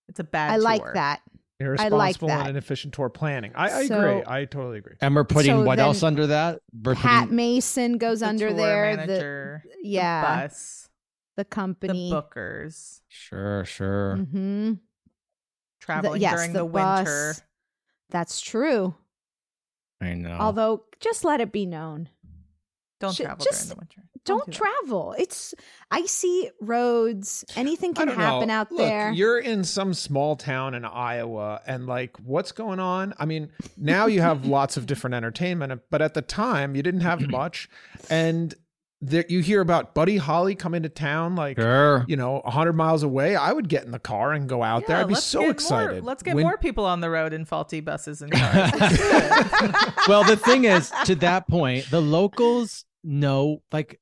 It's 0.09 0.19
a 0.19 0.23
bad. 0.25 0.51
I 0.51 0.57
like 0.57 0.83
that. 0.93 1.21
Irresponsible 1.59 2.27
that. 2.27 2.41
and 2.41 2.49
inefficient 2.49 2.93
tour 2.93 3.09
planning. 3.09 3.51
I, 3.55 3.71
I 3.71 3.87
So- 3.87 3.99
agree. 3.99 4.23
I 4.27 4.45
totally 4.45 4.77
agree. 4.77 4.95
And 5.01 5.15
we're 5.15 5.23
putting 5.23 5.51
So 5.57 5.63
what 5.63 5.79
else 5.79 6.03
under 6.03 6.27
that? 6.27 6.61
We're 6.71 6.93
Pat 6.95 7.23
putting, 7.23 7.35
Mason 7.35 7.97
goes 7.97 8.19
The 8.19 8.27
under 8.27 8.49
tour 8.49 8.57
there. 8.57 8.95
manager, 8.95 9.63
the 9.65 9.69
the 9.83 9.87
yeah, 9.89 10.41
bus, 10.43 10.89
the 11.35 11.41
the 11.41 11.45
company. 11.45 12.11
bookers, 12.11 13.01
sure, 13.07 13.65
sure. 13.65 14.17
Mm-hmm. 14.19 14.73
traveling 15.81 16.21
yes, 16.21 16.35
during 16.35 16.53
the 16.53 16.59
the, 16.59 16.65
winter. 16.65 17.03
bus. 17.33 17.41
That's 18.09 18.39
true. 18.39 18.93
I 19.99 20.13
know. 20.13 20.37
Although, 20.39 20.83
just 20.99 21.23
let 21.25 21.41
it 21.41 21.51
be 21.51 21.65
known. 21.65 22.09
Don't 22.99 23.13
Sh- 23.13 23.17
travel 23.21 23.43
just 23.43 23.63
during 23.63 23.69
the 23.69 23.75
winter. 23.81 24.01
Don't, 24.27 24.45
do 24.45 24.51
that. 24.51 24.57
travel. 24.57 25.15
It's 25.17 25.53
icy 25.91 26.51
roads. 26.61 27.45
Anything 27.55 27.93
can 27.93 28.07
happen 28.07 28.49
know. 28.49 28.53
out 28.53 28.71
Look, 28.71 28.79
there. 28.79 29.11
You're 29.11 29.39
in 29.39 29.63
some 29.63 29.93
small 29.93 30.35
town 30.35 30.73
in 30.73 30.85
Iowa, 30.85 31.61
and 31.65 31.87
like, 31.87 32.17
what's 32.17 32.51
going 32.51 32.79
on? 32.79 33.13
I 33.17 33.25
mean, 33.25 33.49
now 33.77 34.05
you 34.07 34.21
have 34.21 34.45
lots 34.47 34.77
of 34.77 34.85
different 34.85 35.13
entertainment, 35.15 35.71
uh, 35.71 35.77
but 35.89 36.01
at 36.01 36.13
the 36.13 36.21
time, 36.21 36.75
you 36.75 36.83
didn't 36.83 37.01
have 37.01 37.27
much, 37.29 37.69
and 38.09 38.53
there, 38.99 39.25
you 39.29 39.41
hear 39.41 39.61
about 39.61 39.93
Buddy 39.93 40.17
Holly 40.17 40.55
coming 40.55 40.83
to 40.83 40.89
town, 40.89 41.35
like 41.35 41.59
sure. 41.59 42.03
you 42.07 42.15
know, 42.15 42.41
hundred 42.45 42.73
miles 42.73 43.03
away. 43.03 43.35
I 43.35 43.51
would 43.51 43.69
get 43.69 43.85
in 43.85 43.91
the 43.91 43.99
car 43.99 44.33
and 44.33 44.49
go 44.49 44.63
out 44.63 44.87
there. 44.87 44.97
I'd 44.97 45.07
be 45.07 45.15
so 45.15 45.49
excited. 45.49 46.01
More, 46.03 46.09
let's 46.09 46.23
get 46.23 46.35
When- 46.35 46.45
more 46.45 46.57
people 46.57 46.85
on 46.85 47.01
the 47.01 47.09
road 47.09 47.31
in 47.33 47.45
faulty 47.45 47.79
buses 47.79 48.23
and 48.23 48.31
cars. 48.31 48.71
well, 50.07 50.23
the 50.23 50.39
thing 50.43 50.63
is, 50.63 50.91
to 51.05 51.15
that 51.15 51.47
point, 51.47 51.89
the 51.91 52.01
locals 52.01 52.85
know, 53.03 53.61
like 53.71 53.99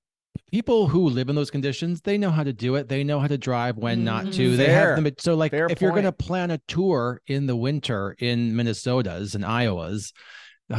people 0.56 0.88
who 0.88 1.10
live 1.10 1.28
in 1.28 1.36
those 1.36 1.51
conditions, 1.51 1.99
they 2.03 2.18
know 2.18 2.32
how 2.32 2.41
to 2.41 2.53
do 2.53 2.76
it. 2.76 2.88
They 2.88 3.03
know 3.03 3.20
how 3.20 3.28
to 3.28 3.38
drive, 3.38 3.76
when 3.76 4.06
not 4.06 4.32
to. 4.32 4.56
They 4.56 4.68
Fair. 4.68 4.95
have 4.95 5.03
them. 5.03 5.14
So, 5.20 5.36
like, 5.36 5.51
Fair 5.51 5.68
if 5.70 5.82
you're 5.82 5.91
going 5.91 6.06
to 6.06 6.14
plan 6.14 6.49
a 6.49 6.60
tour 6.70 7.22
in 7.28 7.45
the 7.45 7.58
winter 7.58 8.16
in 8.20 8.53
Minnesotas 8.53 9.36
and 9.36 9.43
Iowas, 9.43 10.14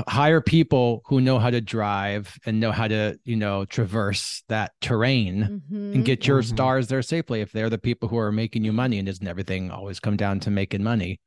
hire 0.08 0.40
people 0.40 1.02
who 1.04 1.20
know 1.20 1.38
how 1.38 1.50
to 1.50 1.60
drive 1.60 2.38
and 2.46 2.58
know 2.58 2.72
how 2.72 2.88
to, 2.88 3.18
you 3.24 3.36
know, 3.36 3.66
traverse 3.66 4.42
that 4.48 4.72
terrain 4.80 5.62
Mhm. 5.70 5.94
and 5.94 6.04
get 6.06 6.26
your 6.26 6.40
Mhm. 6.40 6.46
stars 6.46 6.88
there 6.88 7.02
safely. 7.02 7.42
If 7.42 7.52
they're 7.52 7.68
the 7.68 7.76
people 7.78 8.08
who 8.08 8.16
are 8.16 8.32
making 8.32 8.64
you 8.64 8.72
money, 8.72 8.96
and 8.98 9.04
doesn't 9.06 9.28
everything 9.28 9.70
always 9.70 10.00
come 10.00 10.16
down 10.16 10.40
to 10.40 10.50
making 10.50 10.82
money? 10.82 11.20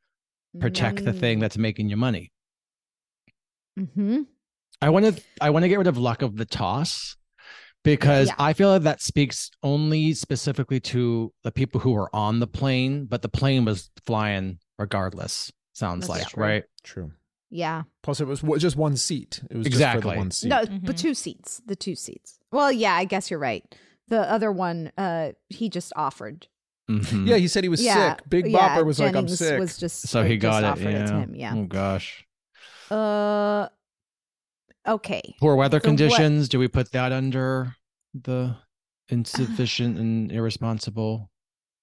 Protect 0.59 1.05
the 1.05 1.13
thing 1.13 1.37
that's 1.37 1.57
making 1.59 1.89
you 1.89 1.97
money. 1.97 2.31
Mm-hmm. 3.79 4.23
I 4.81 4.89
want 4.89 5.05
to 5.05 5.21
I 5.39 5.51
want 5.51 5.63
to 5.65 5.69
get 5.69 5.77
rid 5.77 5.87
of 5.87 5.97
luck 5.99 6.23
of 6.23 6.35
the 6.35 6.45
toss 6.45 7.15
because 7.83 8.27
Yeah. 8.27 8.35
I 8.39 8.53
feel 8.53 8.69
like 8.69 8.83
that 8.83 9.01
speaks 9.01 9.49
only 9.63 10.13
specifically 10.13 10.79
to 10.81 11.31
the 11.43 11.51
people 11.51 11.79
who 11.81 11.91
were 11.93 12.13
on 12.15 12.39
the 12.39 12.47
plane, 12.47 13.05
but 13.05 13.21
the 13.21 13.29
plane 13.29 13.65
was 13.65 13.89
flying 14.05 14.59
regardless. 14.77 15.51
Sounds 15.73 16.07
That's 16.07 16.19
like 16.19 16.27
true. 16.29 16.43
right. 16.43 16.63
True. 16.83 17.11
Yeah. 17.49 17.83
Plus, 18.03 18.19
it 18.21 18.27
was 18.27 18.41
w- 18.41 18.59
just 18.59 18.75
one 18.75 18.95
seat. 18.97 19.41
It 19.49 19.57
was 19.57 19.65
just 19.65 19.75
for 19.75 19.77
Exactly. 19.83 20.11
the 20.11 20.17
one 20.17 20.31
seat. 20.31 20.49
No, 20.49 20.63
Mhm. 20.65 20.85
but 20.85 20.97
two 20.97 21.13
seats. 21.13 21.61
The 21.65 21.75
two 21.75 21.95
seats. 21.95 22.37
Well, 22.51 22.71
yeah, 22.71 22.93
I 22.93 23.05
guess 23.05 23.31
you're 23.31 23.39
right. 23.39 23.63
The 24.07 24.19
other 24.31 24.51
one, 24.51 24.91
uh, 24.97 25.31
he 25.49 25.69
just 25.69 25.91
offered. 25.95 26.47
Mhm. 26.89 27.27
Yeah, 27.27 27.37
he 27.37 27.47
said 27.47 27.63
he 27.63 27.69
was 27.69 27.83
yeah, 27.83 28.15
sick. 28.15 28.29
Big 28.29 28.47
yeah, 28.47 28.77
Bopper 28.77 28.85
was 28.85 28.99
like, 28.99 29.15
"I'm 29.15 29.27
sick." 29.27 29.59
Was 29.59 29.77
just 29.77 30.07
So 30.07 30.23
he 30.23 30.37
got 30.37 30.63
it. 30.63 30.67
offered 30.67 30.91
Yeah. 30.91 31.05
to 31.05 31.13
him. 31.21 31.35
Yeah. 31.35 31.53
Oh 31.55 31.65
gosh. 31.65 32.25
Uh. 32.89 33.67
Okay. 34.87 35.35
Poor 35.39 35.55
weather 35.55 35.79
The 35.79 35.87
what- 35.89 35.95
Mm. 35.95 35.97
conditions. 35.97 36.49
Do 36.49 36.59
we 36.59 36.67
put 36.67 36.91
that 36.91 37.11
under 37.11 37.75
the 38.13 38.55
insufficient 39.09 39.97
and 39.99 40.31
irresponsible 40.31 41.29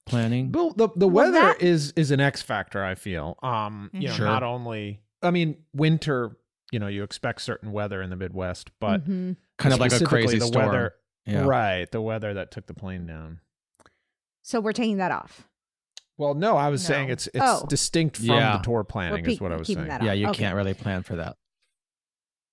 planning. 0.06 0.52
Well, 0.52 0.70
the 0.70 0.88
the 0.96 1.08
Well, 1.08 1.26
weather 1.32 1.40
that- 1.54 1.62
is 1.62 1.92
is 1.96 2.10
an 2.10 2.20
X 2.20 2.40
factor. 2.42 2.82
I 2.84 2.94
feel. 2.94 3.36
Um, 3.42 3.90
you 3.92 4.08
know, 4.08 4.14
Sure. 4.14 4.26
not 4.26 4.42
only. 4.42 5.00
I 5.22 5.30
mean, 5.30 5.56
winter. 5.72 6.36
You 6.72 6.78
know, 6.80 6.88
you 6.88 7.02
expect 7.04 7.40
certain 7.42 7.70
weather 7.72 8.02
in 8.02 8.10
the 8.10 8.16
Midwest, 8.16 8.70
but 8.80 9.04
Mhm. 9.08 9.36
Kind 9.58 9.72
of 9.72 9.78
like 9.80 9.92
a 9.92 10.04
crazy 10.04 10.38
the 10.38 10.46
storm. 10.46 10.66
weather. 10.66 10.94
Yeah. 11.24 11.44
Right, 11.44 11.90
the 11.90 12.00
weather 12.00 12.34
that 12.34 12.50
took 12.50 12.66
the 12.66 12.74
plane 12.74 13.06
down. 13.06 13.40
So 14.42 14.60
we're 14.60 14.72
taking 14.72 14.96
that 14.98 15.10
off. 15.12 15.48
Well, 16.18 16.34
no, 16.34 16.56
I 16.56 16.68
was 16.68 16.84
saying 16.84 17.08
it's 17.08 17.26
it's 17.28 17.38
Oh. 17.40 17.66
distinct 17.68 18.16
from 18.16 18.26
Yeah. 18.26 18.56
the 18.58 18.62
tour 18.64 18.84
planning. 18.84 19.24
We're 19.24 19.30
is 19.30 19.40
what 19.40 19.52
I 19.52 19.56
was 19.56 19.68
saying. 19.68 19.86
Yeah, 19.86 20.12
you 20.12 20.28
Okay. 20.28 20.38
can't 20.38 20.54
really 20.56 20.74
plan 20.74 21.02
for 21.02 21.16
that. 21.16 21.36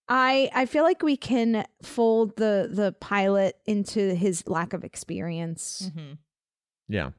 I 0.09 0.49
I 0.53 0.65
feel 0.65 0.83
like 0.83 1.01
we 1.01 1.15
can 1.17 1.65
fold 1.81 2.35
the 2.35 2.69
the 2.71 2.91
pilot 2.99 3.55
into 3.65 4.13
his 4.15 4.47
lack 4.47 4.73
of 4.73 4.83
experience. 4.83 5.89
Mhm. 5.95 6.17
Yeah. 6.89 7.11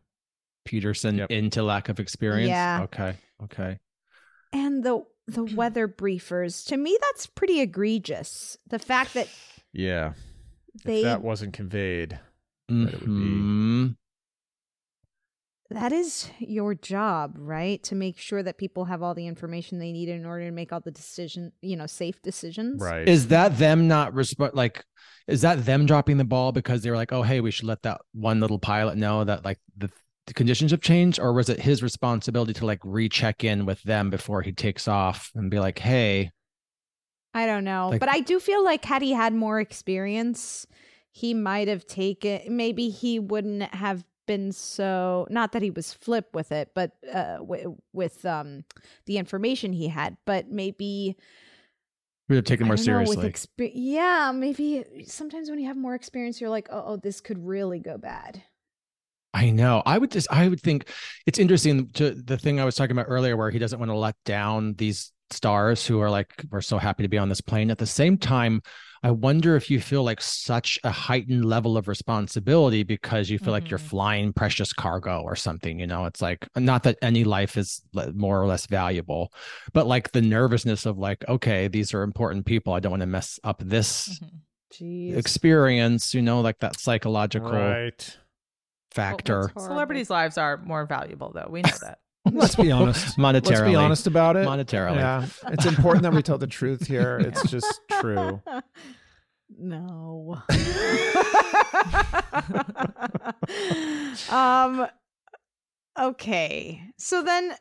Peterson 0.65 1.19
Yep. 1.19 1.31
into 1.31 1.63
lack 1.63 1.89
of 1.89 1.99
experience. 2.01 2.49
Yeah. 2.51 2.83
Okay. 2.85 3.17
Okay. 3.43 3.79
And 4.53 4.85
the 4.85 5.05
the 5.27 5.45
weather 5.57 5.89
briefers. 5.89 6.67
To 6.67 6.77
me 6.77 6.97
that's 7.01 7.27
pretty 7.27 7.61
egregious. 7.61 8.59
The 8.69 8.79
fact 8.79 9.15
that 9.15 9.29
Yeah. 9.73 10.13
they 10.85 10.99
if 10.99 11.05
that 11.05 11.23
wasn't 11.23 11.55
conveyed, 11.55 12.19
that 12.69 12.95
it 12.95 13.01
would 13.01 13.09
be. 13.09 13.97
That 15.75 15.93
is 15.93 16.31
your 16.39 16.75
job, 16.75 17.35
right? 17.37 17.83
To 17.85 17.95
make 17.95 18.17
sure 18.17 18.43
that 18.43 18.59
people 18.59 18.85
have 18.85 19.03
all 19.03 19.15
the 19.15 19.27
information 19.27 19.79
they 19.79 19.93
need 19.93 20.09
in 20.09 20.25
order 20.25 20.45
to 20.47 20.53
make 20.53 20.73
all 20.73 20.81
the 20.81 20.91
decision, 20.91 21.53
you 21.63 21.77
know, 21.77 21.87
safe 21.87 22.23
decisions. 22.23 22.81
Right. 22.81 23.09
Is 23.09 23.29
that 23.29 23.59
them 23.59 23.89
not 23.89 24.13
resp- 24.13 24.55
like 24.55 24.85
is 25.27 25.41
that 25.41 25.65
them 25.65 25.87
dropping 25.87 26.17
the 26.19 26.25
ball 26.25 26.53
because 26.53 26.83
they 26.83 26.91
were 26.91 26.97
like, 26.97 27.13
"Oh, 27.13 27.23
hey, 27.23 27.41
we 27.41 27.51
should 27.51 27.65
let 27.67 27.83
that 27.83 28.01
one 28.13 28.41
little 28.41 28.59
pilot 28.59 28.97
know 28.97 29.25
that 29.25 29.45
like 29.45 29.59
the, 29.77 29.91
the 30.27 30.35
conditions 30.35 30.71
have 30.71 30.81
changed," 30.81 31.19
or 31.19 31.33
was 31.33 31.49
it 31.49 31.61
his 31.61 31.83
responsibility 31.83 32.53
to 32.55 32.67
like 32.67 32.81
recheck 32.85 33.43
in 33.43 33.67
with 33.67 33.83
them 33.83 34.11
before 34.11 34.43
he 34.43 34.53
takes 34.53 34.87
off 34.87 35.31
and 35.35 35.51
be 35.51 35.59
like, 35.59 35.79
"Hey, 35.79 36.31
I 37.33 37.47
don't 37.47 37.65
know, 37.65 37.89
Like- 37.91 38.01
but 38.01 38.09
I 38.09 38.21
do 38.21 38.39
feel 38.39 38.63
like 38.63 38.85
had 38.85 39.03
he 39.03 39.13
had 39.13 39.35
more 39.35 39.61
experience, 39.61 40.67
he 41.11 41.35
might 41.35 41.69
have 41.69 41.87
taken. 41.87 42.57
Maybe 42.57 42.91
he 42.91 43.19
wouldn't 43.19 43.63
have 43.75 44.05
been 44.27 44.53
so. 44.53 45.27
Not 45.31 45.53
that 45.53 45.63
he 45.63 45.71
was 45.71 45.93
flip 45.93 46.29
with 46.35 46.53
it, 46.53 46.71
but 46.75 46.93
uh, 47.13 47.39
w- 47.39 47.77
with 47.93 48.25
um 48.25 48.65
the 49.07 49.19
information 49.19 49.73
he 49.73 49.89
had. 49.89 50.17
But 50.25 50.51
maybe 50.51 51.17
we 52.29 52.37
have 52.37 52.45
taken 52.45 52.67
more 52.67 52.77
don't 52.77 52.87
know, 52.87 52.99
with 53.01 53.21
seriously." 53.21 53.73
yeah, 53.75 54.33
maybe 54.35 54.85
sometimes 55.07 55.51
when 55.51 55.59
you 55.59 55.67
have 55.67 55.77
more 55.77 55.95
experience, 55.95 56.41
you're 56.41 56.51
like, 56.51 56.69
oh, 56.71 56.85
oh, 56.87 56.97
this 56.97 57.21
could 57.21 57.45
really 57.45 57.81
go 57.81 57.99
bad. 57.99 58.43
I 59.35 59.51
know. 59.51 59.83
I 59.85 59.99
would 59.99 60.13
just 60.13 60.29
I 60.31 60.49
would 60.49 60.61
think 60.61 60.89
it's 61.27 61.39
interesting 61.39 61.89
to 61.95 62.13
the 62.13 62.39
thing 62.39 62.61
I 62.61 62.65
was 62.65 62.77
talking 62.77 62.93
about 62.93 63.07
earlier 63.09 63.37
where 63.37 63.51
he 63.51 63.59
doesn't 63.59 63.79
want 63.79 63.91
to 63.91 63.97
let 63.97 64.15
down 64.25 64.75
these 64.75 65.13
stars 65.31 65.87
who 65.87 66.01
are 66.01 66.11
like 66.11 66.45
we're 66.51 66.61
so 66.61 66.79
happy 66.79 67.03
to 67.03 67.09
be 67.09 67.19
on 67.19 67.29
this 67.29 67.41
plane. 67.41 67.71
At 67.71 67.79
the 67.79 67.87
same 67.87 68.17
time, 68.17 68.63
I 69.05 69.11
wonder 69.11 69.55
if 69.55 69.71
you 69.71 69.81
feel 69.81 70.03
like 70.03 70.21
such 70.23 70.79
a 70.83 70.91
heightened 70.91 71.45
level 71.45 71.77
of 71.77 71.89
responsibility 71.89 72.83
because 72.83 73.29
you 73.29 73.39
feel 73.39 73.53
like 73.53 73.71
you're 73.71 73.79
Mhm. 73.79 73.83
flying 73.83 74.33
precious 74.33 74.73
cargo 74.73 75.21
or 75.21 75.37
something, 75.37 75.79
you 75.79 75.87
know. 75.87 76.07
It's 76.07 76.23
like 76.23 76.49
not 76.57 76.85
that 76.85 76.97
any 77.03 77.23
life 77.23 77.59
is 77.59 77.83
more 78.15 78.41
or 78.41 78.47
less 78.47 78.67
valuable, 78.67 79.31
but 79.75 79.87
like 79.87 80.13
the 80.13 80.23
nervousness 80.23 80.87
of 80.87 80.97
like 80.99 81.23
okay, 81.29 81.69
these 81.69 81.93
are 81.93 82.03
important 82.03 82.47
people. 82.47 82.73
I 82.73 82.81
don't 82.81 82.93
want 82.93 83.03
to 83.03 83.07
mess 83.07 83.39
up 83.45 83.59
this 83.65 84.21
Mhm. 84.23 84.41
Experience, 85.17 86.15
you 86.15 86.23
know, 86.23 86.41
like 86.41 86.61
that 86.61 86.81
psychological 86.81 87.51
Right. 87.51 88.19
factor. 88.91 89.51
Celebrities' 89.59 90.11
lives 90.11 90.39
are 90.39 90.57
more 90.57 90.87
valuable, 90.87 91.31
though. 91.33 91.49
We 91.51 91.63
know 91.63 91.77
that. 91.83 91.99
Let's 92.31 92.57
be 92.57 92.71
honest. 92.71 93.19
Monetarily. 93.19 93.51
Let's 93.51 93.61
be 93.63 93.75
honest 93.75 94.07
about 94.07 94.37
it. 94.37 94.47
Monetarily. 94.47 94.97
Yeah. 94.97 95.27
It's 95.49 95.67
important 95.67 96.03
that 96.05 96.13
we 96.13 96.23
tell 96.23 96.39
the 96.39 96.47
truth 96.47 96.87
here. 96.87 97.19
It's 97.25 97.51
just 97.51 97.81
true. 98.01 98.41
no. 99.59 100.43
um. 104.31 104.87
Okay. 105.99 106.83
So 106.99 107.23
then 107.23 107.55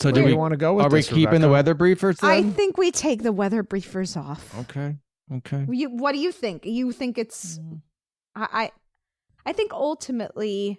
So 0.00 0.10
do 0.10 0.20
do 0.20 0.26
we 0.26 0.34
want 0.34 0.52
to 0.52 0.56
go 0.56 0.74
with 0.74 0.86
Are 0.86 0.90
we 0.90 1.00
this, 1.00 1.08
keeping 1.08 1.40
the 1.40 1.48
weather 1.48 1.74
briefers 1.74 2.22
I 2.22 2.42
think 2.42 2.78
we 2.78 2.90
take 2.90 3.22
the 3.22 3.32
weather 3.32 3.64
briefers 3.64 4.16
off. 4.16 4.56
okay. 4.60 4.96
Okay. 5.30 5.66
You, 5.70 5.90
what 5.90 6.12
do 6.12 6.18
you 6.18 6.32
think? 6.32 6.64
You 6.64 6.90
think 6.92 7.18
it's? 7.18 7.58
Mm. 7.58 7.82
I, 8.34 8.48
I, 8.52 8.70
I 9.46 9.52
think 9.52 9.72
ultimately, 9.74 10.78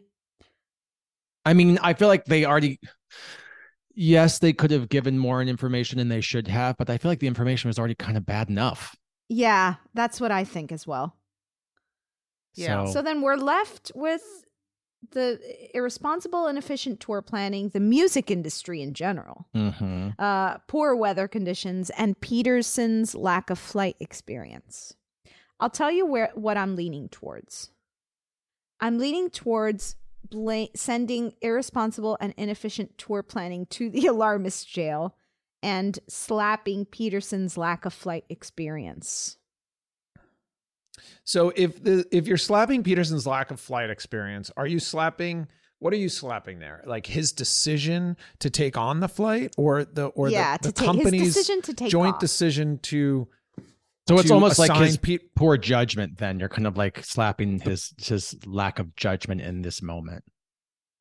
I 1.46 1.54
mean, 1.54 1.78
I 1.84 1.94
feel 1.94 2.08
like 2.08 2.26
they 2.26 2.46
already 2.46 2.80
yes, 3.96 4.40
they 4.40 4.54
could 4.54 4.72
have 4.72 4.90
given 4.90 5.18
more 5.18 5.42
information 5.42 5.98
than 5.98 6.08
they 6.10 6.22
should 6.22 6.48
have, 6.48 6.78
but 6.78 6.90
I 6.90 6.98
feel 6.98 7.12
like 7.12 7.20
the 7.20 7.28
information 7.28 7.68
was 7.70 7.78
already 7.80 7.96
kind 7.96 8.18
of 8.18 8.26
bad 8.26 8.50
enough. 8.50 8.96
yeah, 9.32 9.76
that's 9.94 10.20
what 10.20 10.32
I 10.32 10.44
think 10.44 10.72
as 10.72 10.88
well. 10.88 11.16
Yeah. 12.56 12.86
So, 12.86 12.94
So 12.94 13.02
then 13.02 13.22
we're 13.22 13.36
left 13.36 13.92
with 13.96 14.24
the 15.12 15.40
irresponsible 15.74 16.48
and 16.48 16.58
efficient 16.58 17.00
tour 17.00 17.22
planning, 17.22 17.70
the 17.70 17.80
music 17.80 18.30
industry 18.32 18.82
in 18.82 18.94
general, 18.94 19.48
Mhm. 19.56 20.16
uh, 20.20 20.58
poor 20.68 20.96
weather 20.96 21.28
conditions, 21.28 21.90
and 21.92 22.20
Peterson's 22.20 23.16
lack 23.16 23.50
of 23.50 23.58
flight 23.60 23.96
experience. 24.00 24.94
I'll 25.60 25.70
tell 25.70 25.92
you 25.92 26.06
where 26.06 26.32
what 26.36 26.58
I'm 26.58 26.76
leaning 26.76 27.08
towards. 27.10 27.72
I'm 28.82 28.98
leaning 28.98 29.30
towards 29.30 29.96
bla- 30.30 30.68
sending 30.76 31.34
irresponsible 31.42 32.18
and 32.20 32.34
inefficient 32.38 32.98
tour 32.98 33.24
planning 33.24 33.66
to 33.68 33.90
the 33.90 34.06
alarmist 34.08 34.68
jail 34.70 35.16
and 35.62 36.00
slapping 36.08 36.86
Peterson's 36.86 37.58
lack 37.58 37.86
of 37.86 37.94
flight 37.94 38.26
experience. 38.30 39.38
So 41.24 41.52
if 41.56 41.82
the 41.84 42.06
if 42.12 42.28
you're 42.28 42.38
slapping 42.38 42.84
Peterson's 42.84 43.26
lack 43.28 43.52
of 43.52 43.60
flight 43.60 43.90
experience, 43.90 44.52
are 44.58 44.68
you 44.68 44.80
slapping 44.80 45.48
what 45.80 45.94
are 45.94 45.98
you 45.98 46.10
slapping 46.10 46.60
there? 46.60 46.84
Like 46.86 47.06
his 47.06 47.32
decision 47.32 48.18
to 48.40 48.50
take 48.50 48.76
on 48.76 49.00
the 49.00 49.08
flight 49.08 49.54
or 49.58 49.86
the 49.86 50.08
or 50.08 50.30
Yeah, 50.30 50.58
the, 50.58 50.70
the 50.70 50.72
to 50.74 50.74
take- 50.74 50.88
his 50.88 50.96
company's 51.04 51.34
decision 51.36 51.90
joint 51.90 52.16
off. 52.16 52.20
decision 52.20 52.80
to 52.80 53.28
So 54.10 54.20
it's 54.20 54.28
to 54.30 54.34
almost 54.34 54.60
like 54.60 54.76
his 54.76 54.98
pe- 54.98 55.20
poor 55.36 55.58
judgment. 55.58 56.18
Then 56.18 56.40
you're 56.40 56.50
kind 56.50 56.68
of 56.68 56.78
like 56.78 57.04
slapping 57.04 57.60
his 57.60 57.94
his 57.98 58.36
lack 58.46 58.80
of 58.80 58.96
judgment 58.96 59.42
in 59.42 59.62
this 59.62 59.82
moment. 59.82 60.24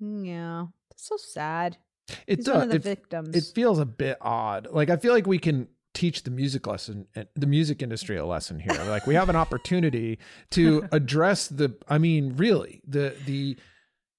Mm, 0.03 0.27
Yeah, 0.27 0.67
that's 0.91 1.07
so 1.09 1.17
sad. 1.17 1.79
it 2.27 2.39
He's 2.39 2.45
does 2.47 2.55
one 2.55 2.63
of 2.65 2.71
the 2.71 2.77
it, 2.77 2.83
victims. 2.83 3.37
it 3.37 3.55
feels 3.55 3.79
a 3.79 3.87
bit 3.87 4.19
odd. 4.21 4.69
Like 4.71 4.91
I 4.91 4.97
feel 4.97 5.13
like 5.13 5.27
we 5.27 5.39
can 5.39 5.69
teach 5.95 6.23
the 6.23 6.31
music 6.31 6.67
lesson 6.67 7.07
the 7.35 7.47
music 7.47 7.83
industry 7.83 8.17
a 8.17 8.25
lesson 8.27 8.61
here. 8.61 8.73
Like 8.85 9.07
we 9.07 9.15
have 9.15 9.29
an 9.29 9.37
opportunity 9.37 10.19
to 10.51 10.87
address 10.93 11.49
the 11.49 11.75
I 11.89 11.99
mean 11.99 12.35
really 12.37 12.83
the 12.87 13.17
the 13.27 13.57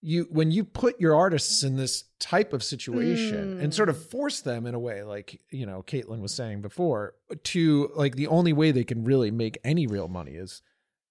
you 0.02 0.28
when 0.32 0.50
you 0.52 0.64
put 0.64 1.00
your 1.02 1.16
artists 1.16 1.64
in 1.64 1.76
this 1.76 2.06
type 2.20 2.54
of 2.54 2.64
situation 2.64 3.60
and 3.60 3.74
sort 3.74 3.90
of 3.90 3.98
Mm. 3.98 4.12
force 4.12 4.40
them 4.42 4.66
in 4.66 4.74
a 4.74 4.80
way 4.80 5.04
like 5.04 5.42
you 5.50 5.66
know 5.66 5.84
Caitlin 5.84 6.22
was 6.22 6.34
saying 6.34 6.62
before 6.62 7.16
to 7.44 7.92
like 7.96 8.16
the 8.16 8.28
only 8.28 8.54
way 8.54 8.72
they 8.72 8.84
can 8.86 9.04
really 9.04 9.30
make 9.32 9.58
any 9.64 9.88
real 9.88 10.08
money 10.08 10.32
is 10.36 10.62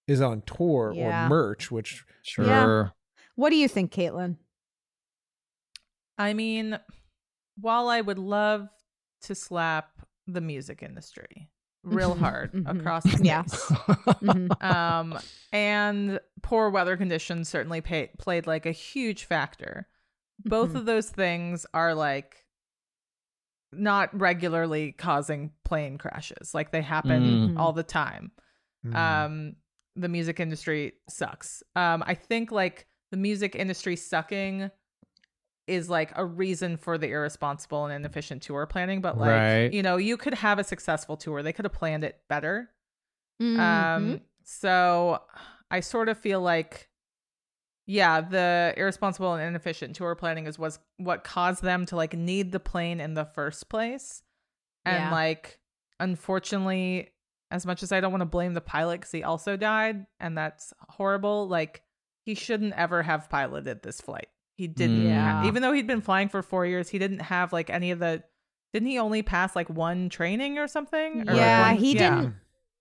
is 0.06 0.20
on 0.22 0.40
tour 0.42 0.92
Yeah. 0.96 1.26
or 1.26 1.28
merch 1.28 1.70
which 1.70 2.04
Sure. 2.22 2.44
Yeah. 2.46 2.88
What 3.36 3.50
do 3.50 3.56
you 3.56 3.68
think, 3.68 3.92
Caitlin? 3.92 4.36
I 6.16 6.32
mean, 6.34 6.78
while 7.60 7.88
I 7.88 8.00
would 8.00 8.18
love 8.18 8.68
to 9.22 9.34
slap 9.34 9.90
the 10.26 10.40
music 10.40 10.82
industry 10.82 11.48
real 11.88 12.14
Mhm, 12.14 12.18
hard 12.18 12.52
mhm. 12.52 12.78
across 12.80 13.02
the 13.18 13.24
Yeah. 13.24 13.42
face, 13.42 13.64
Mhm. 13.64 14.62
um, 14.62 15.18
and 15.52 16.20
poor 16.42 16.70
weather 16.70 16.96
conditions 16.96 17.48
certainly 17.48 17.80
pay- 17.80 18.10
played 18.18 18.46
like 18.46 18.66
a 18.66 18.72
huge 18.72 19.24
factor. 19.24 19.88
Both 20.44 20.70
Mhm. 20.72 20.76
of 20.76 20.84
those 20.86 21.08
things 21.10 21.66
are 21.74 21.94
like 21.94 22.44
not 23.72 24.18
regularly 24.18 24.92
causing 24.92 25.52
plane 25.64 25.98
crashes. 25.98 26.54
Like 26.54 26.70
they 26.72 26.80
happen 26.82 27.50
Mm. 27.54 27.58
all 27.58 27.72
the 27.72 27.82
time. 27.82 28.32
Um, 28.94 29.56
the 29.96 30.08
music 30.08 30.40
industry 30.40 30.94
sucks. 31.10 31.62
Um, 31.76 32.02
I 32.06 32.14
think 32.14 32.50
like 32.50 32.86
the 33.10 33.16
music 33.18 33.54
industry 33.54 33.96
sucking 33.96 34.70
is 35.68 35.88
like 35.90 36.10
a 36.16 36.24
reason 36.24 36.76
for 36.76 36.98
the 36.98 37.08
irresponsible 37.08 37.84
and 37.84 37.94
inefficient 37.94 38.42
tour 38.42 38.66
planning. 38.66 39.00
But 39.00 39.18
like, 39.18 39.28
Right. 39.30 39.72
you 39.72 39.82
know, 39.82 39.96
you 39.96 40.16
could 40.16 40.34
have 40.34 40.58
a 40.58 40.64
successful 40.64 41.16
tour. 41.16 41.42
They 41.42 41.52
could 41.52 41.64
have 41.64 41.72
planned 41.72 42.04
it 42.04 42.20
better. 42.28 42.70
Mhm. 43.40 43.58
Um, 43.58 44.20
so 44.44 45.22
I 45.70 45.80
sort 45.80 46.08
of 46.08 46.18
feel 46.18 46.40
like, 46.40 46.88
yeah, 47.86 48.20
the 48.20 48.74
irresponsible 48.76 49.34
and 49.34 49.42
inefficient 49.42 49.96
tour 49.96 50.14
planning 50.14 50.46
is 50.46 50.58
was 50.58 50.78
what 50.96 51.24
caused 51.24 51.62
them 51.62 51.86
to 51.86 51.96
like 51.96 52.14
need 52.14 52.52
the 52.52 52.60
plane 52.60 53.00
in 53.00 53.14
the 53.14 53.24
first 53.24 53.68
place. 53.68 54.22
And 54.84 54.96
Yeah. 55.04 55.10
like, 55.12 55.58
unfortunately, 56.00 57.10
as 57.50 57.64
much 57.64 57.82
as 57.82 57.92
I 57.92 58.00
don't 58.00 58.12
want 58.12 58.20
to 58.22 58.26
blame 58.26 58.54
the 58.54 58.60
pilot 58.60 59.00
because 59.00 59.12
he 59.12 59.22
also 59.22 59.56
died, 59.56 60.06
and 60.20 60.36
that's 60.36 60.72
horrible, 60.90 61.48
like 61.48 61.82
he 62.24 62.34
shouldn't 62.34 62.74
ever 62.74 63.02
have 63.02 63.30
piloted 63.30 63.82
this 63.82 64.00
flight. 64.02 64.28
He 64.58 64.66
didn't. 64.66 65.04
Mm. 65.04 65.14
ha- 65.14 65.42
Yeah. 65.42 65.48
even 65.48 65.62
though 65.62 65.72
he'd 65.72 65.86
been 65.86 66.00
flying 66.02 66.28
for 66.28 66.42
four 66.42 66.66
years, 66.66 66.88
he 66.90 66.98
didn't 66.98 67.20
have 67.20 67.52
like 67.52 67.70
any 67.70 67.92
of 67.92 68.00
the. 68.00 68.22
Didn't 68.74 68.88
he 68.88 68.98
only 68.98 69.22
pass 69.22 69.54
like 69.56 69.70
one 69.70 70.10
training 70.10 70.58
or 70.58 70.66
something? 70.68 71.26
Or, 71.30 71.34
yeah, 71.34 71.68
one- 71.70 71.76
he 71.80 71.94
yeah. 71.94 72.16
didn't. 72.16 72.34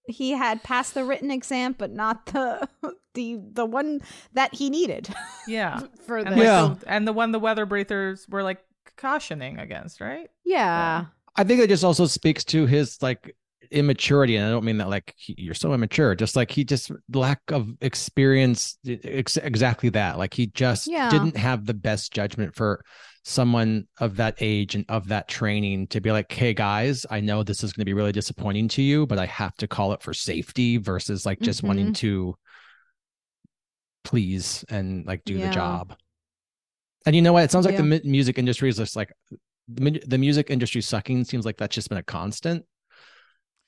He 0.10 0.32
had 0.32 0.64
passed 0.64 0.94
the 0.96 1.04
written 1.06 1.30
exam, 1.32 1.76
but 1.78 1.92
not 1.92 2.26
the 2.28 2.68
the 3.14 3.40
the 3.54 3.66
one 3.66 4.02
that 4.34 4.56
he 4.56 4.70
needed. 4.70 5.08
Yeah. 5.48 5.80
for 6.06 6.24
the 6.24 6.28
and, 6.30 6.36
like, 6.38 6.46
Yeah. 6.46 6.76
the, 6.80 6.90
and 6.92 7.08
the 7.08 7.14
one 7.14 7.32
the 7.32 7.40
weather 7.40 7.66
breathers 7.66 8.28
were 8.28 8.42
like 8.44 8.60
cautioning 8.98 9.60
against, 9.60 10.02
right? 10.02 10.30
yeah. 10.44 11.06
I 11.40 11.44
think 11.44 11.62
it 11.62 11.70
just 11.70 11.84
also 11.84 12.08
speaks 12.08 12.44
to 12.46 12.66
his 12.66 13.00
like 13.04 13.36
immaturity, 13.72 14.36
and 14.38 14.46
I 14.46 14.50
don't 14.50 14.64
mean 14.64 14.78
that 14.78 14.90
like 14.90 15.14
he, 15.18 15.36
you're 15.38 15.54
so 15.54 15.74
immature. 15.74 16.16
Just 16.16 16.36
like 16.36 16.52
he 16.52 16.64
just 16.64 16.92
lack 17.14 17.42
of 17.50 17.68
experience, 17.82 18.78
ex- 18.88 19.38
exactly 19.38 19.90
that. 19.90 20.18
Like 20.18 20.34
he 20.34 20.48
just 20.48 20.88
Yeah. 20.88 21.10
didn't 21.10 21.36
have 21.38 21.66
the 21.66 21.74
best 21.74 22.14
judgment 22.14 22.56
for 22.56 22.84
someone 23.24 23.88
of 24.00 24.16
that 24.18 24.36
age 24.40 24.76
and 24.76 24.86
of 24.88 25.08
that 25.10 25.28
training 25.28 25.88
to 25.88 26.00
be 26.00 26.12
like, 26.12 26.32
"Hey 26.32 26.54
guys, 26.54 27.06
I 27.10 27.20
know 27.20 27.44
this 27.44 27.64
is 27.64 27.74
going 27.74 27.82
to 27.82 27.86
be 27.90 27.94
really 27.94 28.12
disappointing 28.14 28.68
to 28.70 28.82
you, 28.82 29.06
but 29.06 29.20
I 29.20 29.26
have 29.26 29.56
to 29.58 29.68
call 29.68 29.92
it 29.94 30.02
for 30.02 30.14
safety 30.14 30.78
versus 30.78 31.26
like 31.26 31.40
just 31.42 31.64
wanting 31.64 31.88
Mhm. 31.88 31.96
to 31.98 32.36
please 34.04 34.64
and 34.70 35.06
like 35.06 35.24
do 35.26 35.34
Yeah. 35.36 35.48
the 35.48 35.54
job." 35.54 35.96
And 37.06 37.16
you 37.16 37.22
know 37.22 37.34
what? 37.34 37.44
It 37.44 37.52
sounds 37.52 37.66
like 37.66 37.74
Yeah. 37.74 37.82
the 37.82 37.88
mu- 37.88 38.00
music 38.04 38.38
industry 38.38 38.70
is 38.70 38.78
just 38.78 38.96
like 38.96 39.12
the, 39.68 40.02
the 40.08 40.18
music 40.18 40.50
industry 40.50 40.82
sucking 40.82 41.26
seems 41.26 41.46
like 41.46 41.58
that's 41.58 41.76
just 41.76 41.90
been 41.90 41.98
a 41.98 42.04
constant. 42.04 42.66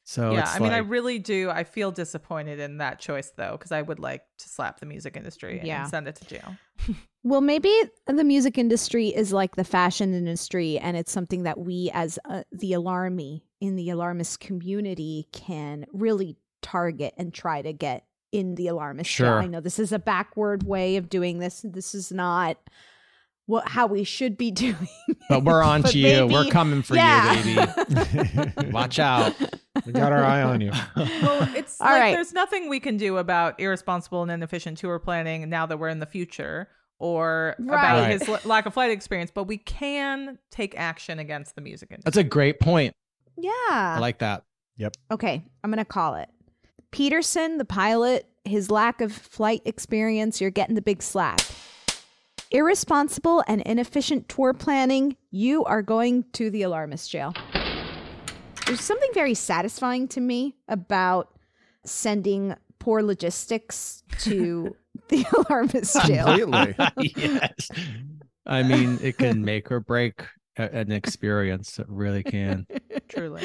So 0.09 0.31
yeah, 0.31 0.41
it's 0.41 0.55
I 0.55 0.59
mean, 0.59 0.71
I 0.71 0.79
really 0.79 1.19
do. 1.19 1.51
I 1.51 1.63
feel 1.63 1.91
disappointed 1.91 2.59
in 2.59 2.79
that 2.79 2.97
choice 2.97 3.31
though, 3.37 3.51
because 3.51 3.71
I 3.71 3.83
would 3.83 3.99
like 3.99 4.23
to 4.39 4.49
slap 4.49 4.79
the 4.79 4.87
music 4.87 5.15
industry 5.15 5.61
Yeah. 5.63 5.81
and 5.81 5.89
send 5.89 6.07
it 6.07 6.15
to 6.15 6.25
jail. 6.25 6.55
Well, 7.21 7.41
maybe 7.41 7.69
the 8.07 8.23
music 8.23 8.57
industry 8.57 9.09
is 9.09 9.33
like 9.33 9.57
the 9.57 9.65
fashion 9.65 10.13
industry, 10.13 10.79
and 10.79 10.95
it's 10.95 11.11
something 11.11 11.43
that 11.43 11.59
we, 11.59 11.91
as 11.93 12.17
uh, 12.23 12.43
the 12.53 12.71
alarmy 12.71 13.41
in 13.59 13.75
the 13.75 13.89
alarmist 13.89 14.39
community, 14.39 15.27
can 15.33 15.85
really 15.91 16.37
target 16.61 17.13
and 17.17 17.33
try 17.33 17.61
to 17.61 17.73
get 17.73 18.05
in 18.31 18.55
the 18.55 18.67
alarmist. 18.67 19.09
jail. 19.11 19.27
Sure. 19.27 19.41
I 19.41 19.47
know 19.47 19.59
this 19.59 19.79
is 19.79 19.91
a 19.91 19.99
backward 19.99 20.63
way 20.63 20.95
of 20.95 21.09
doing 21.09 21.39
this. 21.39 21.59
This 21.67 21.93
is 21.93 22.09
not 22.09 22.55
what 23.49 23.67
how 23.67 23.87
we 23.87 24.03
should 24.03 24.37
be 24.37 24.51
doing. 24.65 24.87
but 25.27 25.43
we're 25.43 25.63
on 25.63 25.81
But 25.81 25.91
to 25.91 25.97
you. 25.97 26.27
We're 26.27 26.45
coming 26.45 26.83
for 26.83 26.95
yeah. 26.95 27.33
you, 27.43 27.65
baby. 28.55 28.71
Watch 28.71 28.99
out. 28.99 29.33
we 29.85 29.91
got 29.91 30.11
our 30.11 30.23
eye 30.23 30.43
on 30.43 30.61
you 30.61 30.71
Well, 30.95 31.49
it's 31.55 31.81
All 31.81 31.87
like 31.87 31.99
right. 32.01 32.11
there's 32.13 32.31
nothing 32.31 32.69
we 32.69 32.79
can 32.79 32.97
do 32.97 33.17
about 33.17 33.59
irresponsible 33.59 34.21
and 34.21 34.29
inefficient 34.31 34.77
tour 34.77 34.99
planning 34.99 35.49
now 35.49 35.65
that 35.65 35.77
we're 35.79 35.89
in 35.89 35.99
the 35.99 36.05
future 36.05 36.67
or 36.99 37.55
about 37.59 38.01
Right. 38.03 38.11
his 38.19 38.29
l- 38.29 38.39
lack 38.45 38.65
of 38.67 38.73
flight 38.75 38.91
experience, 38.91 39.31
but 39.33 39.45
we 39.45 39.57
can 39.57 40.37
take 40.51 40.77
action 40.77 41.17
against 41.17 41.55
the 41.55 41.61
music 41.61 41.89
industry. 41.89 42.03
That's 42.05 42.17
a 42.17 42.23
great 42.23 42.59
point. 42.59 42.93
yeah. 43.37 43.49
I 43.71 43.97
like 43.99 44.19
that. 44.19 44.43
Yep. 44.77 44.95
Okay, 45.11 45.43
I'm 45.63 45.71
going 45.71 45.77
to 45.79 45.85
call 45.85 46.15
it. 46.15 46.29
Peterson, 46.91 47.57
the 47.57 47.65
pilot, 47.65 48.27
his 48.45 48.69
lack 48.69 49.01
of 49.01 49.11
flight 49.11 49.61
experience, 49.65 50.39
you're 50.39 50.49
getting 50.51 50.75
the 50.75 50.81
big 50.81 51.01
slap. 51.01 51.41
Irresponsible 52.51 53.43
and 53.47 53.61
inefficient 53.61 54.27
tour 54.27 54.53
planning, 54.53 55.15
you 55.29 55.63
are 55.65 55.83
going 55.83 56.25
to 56.33 56.49
the 56.49 56.63
alarmist 56.63 57.11
jail. 57.11 57.33
There's 58.65 58.81
something 58.81 59.11
very 59.13 59.35
satisfying 59.35 60.07
to 60.09 60.19
me 60.19 60.55
about 60.67 61.31
sending 61.85 62.55
poor 62.79 63.03
logistics 63.03 64.03
to 64.21 64.75
the 65.09 65.25
alarmist 65.37 66.01
jail. 66.05 66.25
completely 66.25 67.13
yes. 67.15 67.69
I 68.47 68.63
mean, 68.63 68.97
it 69.03 69.19
can 69.19 69.45
make 69.45 69.71
or 69.71 69.79
break 69.79 70.23
an 70.57 70.91
experience. 70.91 71.77
It 71.77 71.85
really 71.87 72.23
can. 72.23 72.65
Truly. 73.07 73.43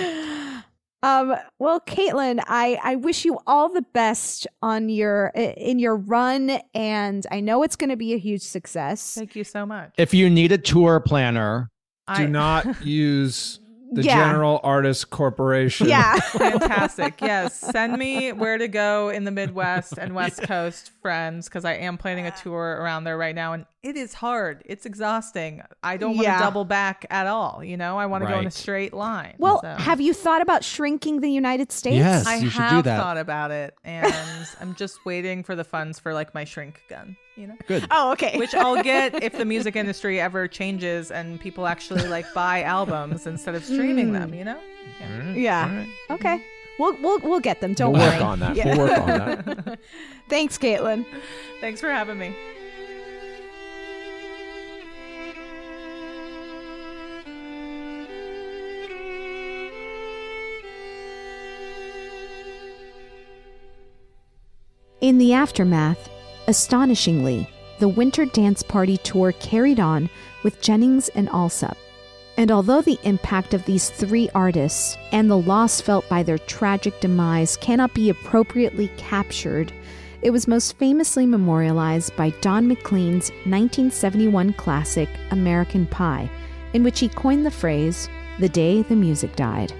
Um, 1.05 1.37
well, 1.59 1.81
Caitlin, 1.81 2.43
I, 2.47 2.79
I 2.83 2.97
wish 2.97 3.27
you 3.27 3.39
all 3.47 3.71
the 3.71 3.83
best 3.83 4.47
on 4.63 4.89
your 4.89 5.27
in 5.35 5.79
your 5.79 5.97
run, 5.97 6.59
and 6.73 7.27
I 7.31 7.41
know 7.41 7.63
it's 7.63 7.77
going 7.77 7.91
to 7.91 7.97
be 7.97 8.15
a 8.15 8.19
huge 8.19 8.41
success. 8.41 9.15
Thank 9.15 9.37
you 9.37 9.45
so 9.45 9.67
much. 9.67 9.93
If 9.99 10.15
you 10.15 10.31
need 10.31 10.51
a 10.51 10.57
tour 10.59 11.01
planner, 11.01 11.71
do 12.17 12.27
not 12.27 12.83
use 12.87 13.61
the 13.93 14.03
Yeah. 14.03 14.15
General 14.17 14.61
Artist 14.63 15.11
Corporation 15.11 15.89
Yeah, 15.89 16.19
Fantastic. 16.21 17.21
Yes. 17.21 17.55
Send 17.55 17.99
me 17.99 18.33
where 18.33 18.57
to 18.57 18.67
go 18.67 19.11
in 19.11 19.25
the 19.25 19.31
Midwest 19.31 19.99
and 19.99 20.15
West 20.15 20.43
Coast, 20.43 20.91
friends, 21.03 21.49
because 21.49 21.65
I 21.67 21.75
am 21.75 21.99
planning 21.99 22.27
a 22.27 22.31
tour 22.31 22.79
around 22.81 23.05
there 23.05 23.19
right 23.19 23.35
now. 23.35 23.53
And 23.53 23.67
it 23.85 23.97
is 23.97 24.15
hard. 24.15 24.63
It's 24.65 24.87
exhausting. 24.87 25.63
I 25.83 25.97
don't 25.97 26.17
want 26.17 26.21
to 26.27 26.33
Yeah. 26.33 26.41
double 26.41 26.65
back 26.65 27.07
at 27.11 27.27
all. 27.27 27.63
You 27.63 27.77
know, 27.77 27.99
I 27.99 28.07
want 28.07 28.25
to 28.25 28.31
go 28.31 28.39
in 28.41 28.47
a 28.47 28.51
straight 28.51 28.93
line. 28.95 29.35
Well, 29.39 29.61
so. 29.61 29.75
have 29.77 30.01
you 30.01 30.13
thought 30.15 30.41
about 30.43 30.65
shrinking 30.65 31.21
the 31.21 31.29
United 31.31 31.71
States? 31.71 31.97
Yes. 31.99 32.27
I 32.27 32.37
you 32.37 32.51
should 32.51 32.59
do 32.59 32.63
have 32.77 32.85
that. 32.85 32.99
thought 33.01 33.19
about 33.19 33.51
it, 33.51 33.75
and 33.85 34.13
I'm 34.61 34.75
just 34.75 35.05
waiting 35.05 35.45
for 35.45 35.55
the 35.55 35.65
funds 35.65 35.99
for 36.01 36.13
like 36.15 36.35
my 36.35 36.45
shrink 36.45 36.81
gun. 36.89 37.17
You 37.37 37.49
know, 37.49 37.57
good. 37.69 37.87
Oh, 37.91 38.13
okay. 38.13 38.39
which 38.39 38.55
I'll 38.55 38.83
get 38.83 39.23
if 39.23 39.37
the 39.37 39.45
music 39.45 39.77
industry 39.77 40.21
ever 40.21 40.49
changes 40.49 41.11
and 41.11 41.39
people 41.41 41.67
actually 41.67 42.07
like 42.09 42.27
buy 42.33 42.63
albums 42.63 43.27
instead 43.27 43.55
of 43.55 43.65
streaming 43.65 44.13
them. 44.13 44.33
You 44.33 44.45
know. 44.45 44.59
Mm. 45.03 45.35
Yeah. 45.37 45.71
yeah. 45.71 46.15
Okay. 46.15 46.43
We'll 46.79 46.97
we'll 47.03 47.19
we'll 47.21 47.41
get 47.41 47.61
them. 47.61 47.75
Don't 47.75 47.93
We'll 47.93 48.03
worry. 48.03 48.19
work 48.19 48.25
on 48.25 48.41
that. 48.41 48.57
We'll 48.57 48.79
work 48.79 48.99
on 48.99 49.07
that. 49.07 49.79
Thanks, 50.29 50.57
Caitlin. 50.59 51.05
Thanks 51.61 51.81
for 51.81 51.91
having 51.91 52.19
me. 52.19 52.35
In 65.05 65.19
the 65.19 65.35
aftermath, 65.35 66.09
astonishingly, 66.47 67.47
the 67.79 67.89
Winter 67.89 68.25
Dance 68.25 68.63
Party 68.63 68.97
tour 68.97 69.33
carried 69.33 69.79
on 69.79 70.09
with 70.43 70.63
Jennings 70.63 71.11
and 71.11 71.29
Allsup. 71.29 71.77
And 72.39 72.51
although 72.51 72.81
the 72.81 72.99
impact 73.03 73.53
of 73.53 73.67
these 73.67 73.91
three 73.91 74.31
artists 74.35 74.97
and 75.13 75.31
the 75.31 75.37
loss 75.37 75.79
felt 75.79 76.09
by 76.09 76.23
their 76.23 76.39
tragic 76.39 76.99
demise 77.01 77.59
cannot 77.59 77.93
be 77.93 78.09
appropriately 78.09 78.91
captured, 78.97 79.75
it 80.23 80.31
was 80.31 80.49
most 80.49 80.79
famously 80.79 81.27
memorialized 81.27 82.17
by 82.17 82.31
Don 82.41 82.67
McLean's 82.67 83.29
1971 83.45 84.55
classic 84.55 85.11
American 85.33 85.85
Pie, 85.85 86.31
in 86.73 86.83
which 86.83 87.01
he 87.01 87.11
coined 87.11 87.45
the 87.45 87.51
phrase, 87.51 88.09
the 88.41 88.49
day 88.49 88.81
the 88.81 88.97
music 88.97 89.37
died. 89.37 89.71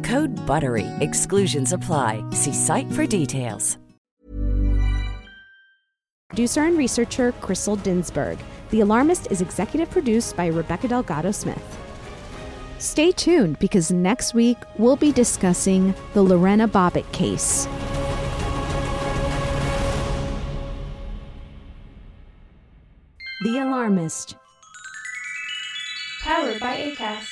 Code 0.03 0.31
BUTTERY. 0.47 0.87
Exclusions 1.01 1.73
apply. 1.73 2.23
See 2.31 2.53
site 2.53 2.91
for 2.93 3.05
details. 3.05 3.77
Producer 6.29 6.63
and 6.63 6.77
researcher 6.77 7.33
Crystal 7.41 7.75
Dinsberg. 7.75 8.39
The 8.69 8.79
Alarmist 8.79 9.27
is 9.29 9.41
executive 9.41 9.89
produced 9.89 10.37
by 10.37 10.47
Rebecca 10.47 10.87
Delgado 10.87 11.31
Smith. 11.31 11.77
Stay 12.79 13.11
tuned 13.11 13.59
because 13.59 13.91
next 13.91 14.33
week 14.33 14.57
we'll 14.77 14.95
be 14.95 15.11
discussing 15.11 15.93
the 16.13 16.21
Lorena 16.21 16.69
Bobbitt 16.69 17.11
case. 17.11 17.67
The 23.43 23.57
Alarmist. 23.57 24.35
Powered 26.23 26.59
by 26.61 26.77
ACAST. 26.77 27.30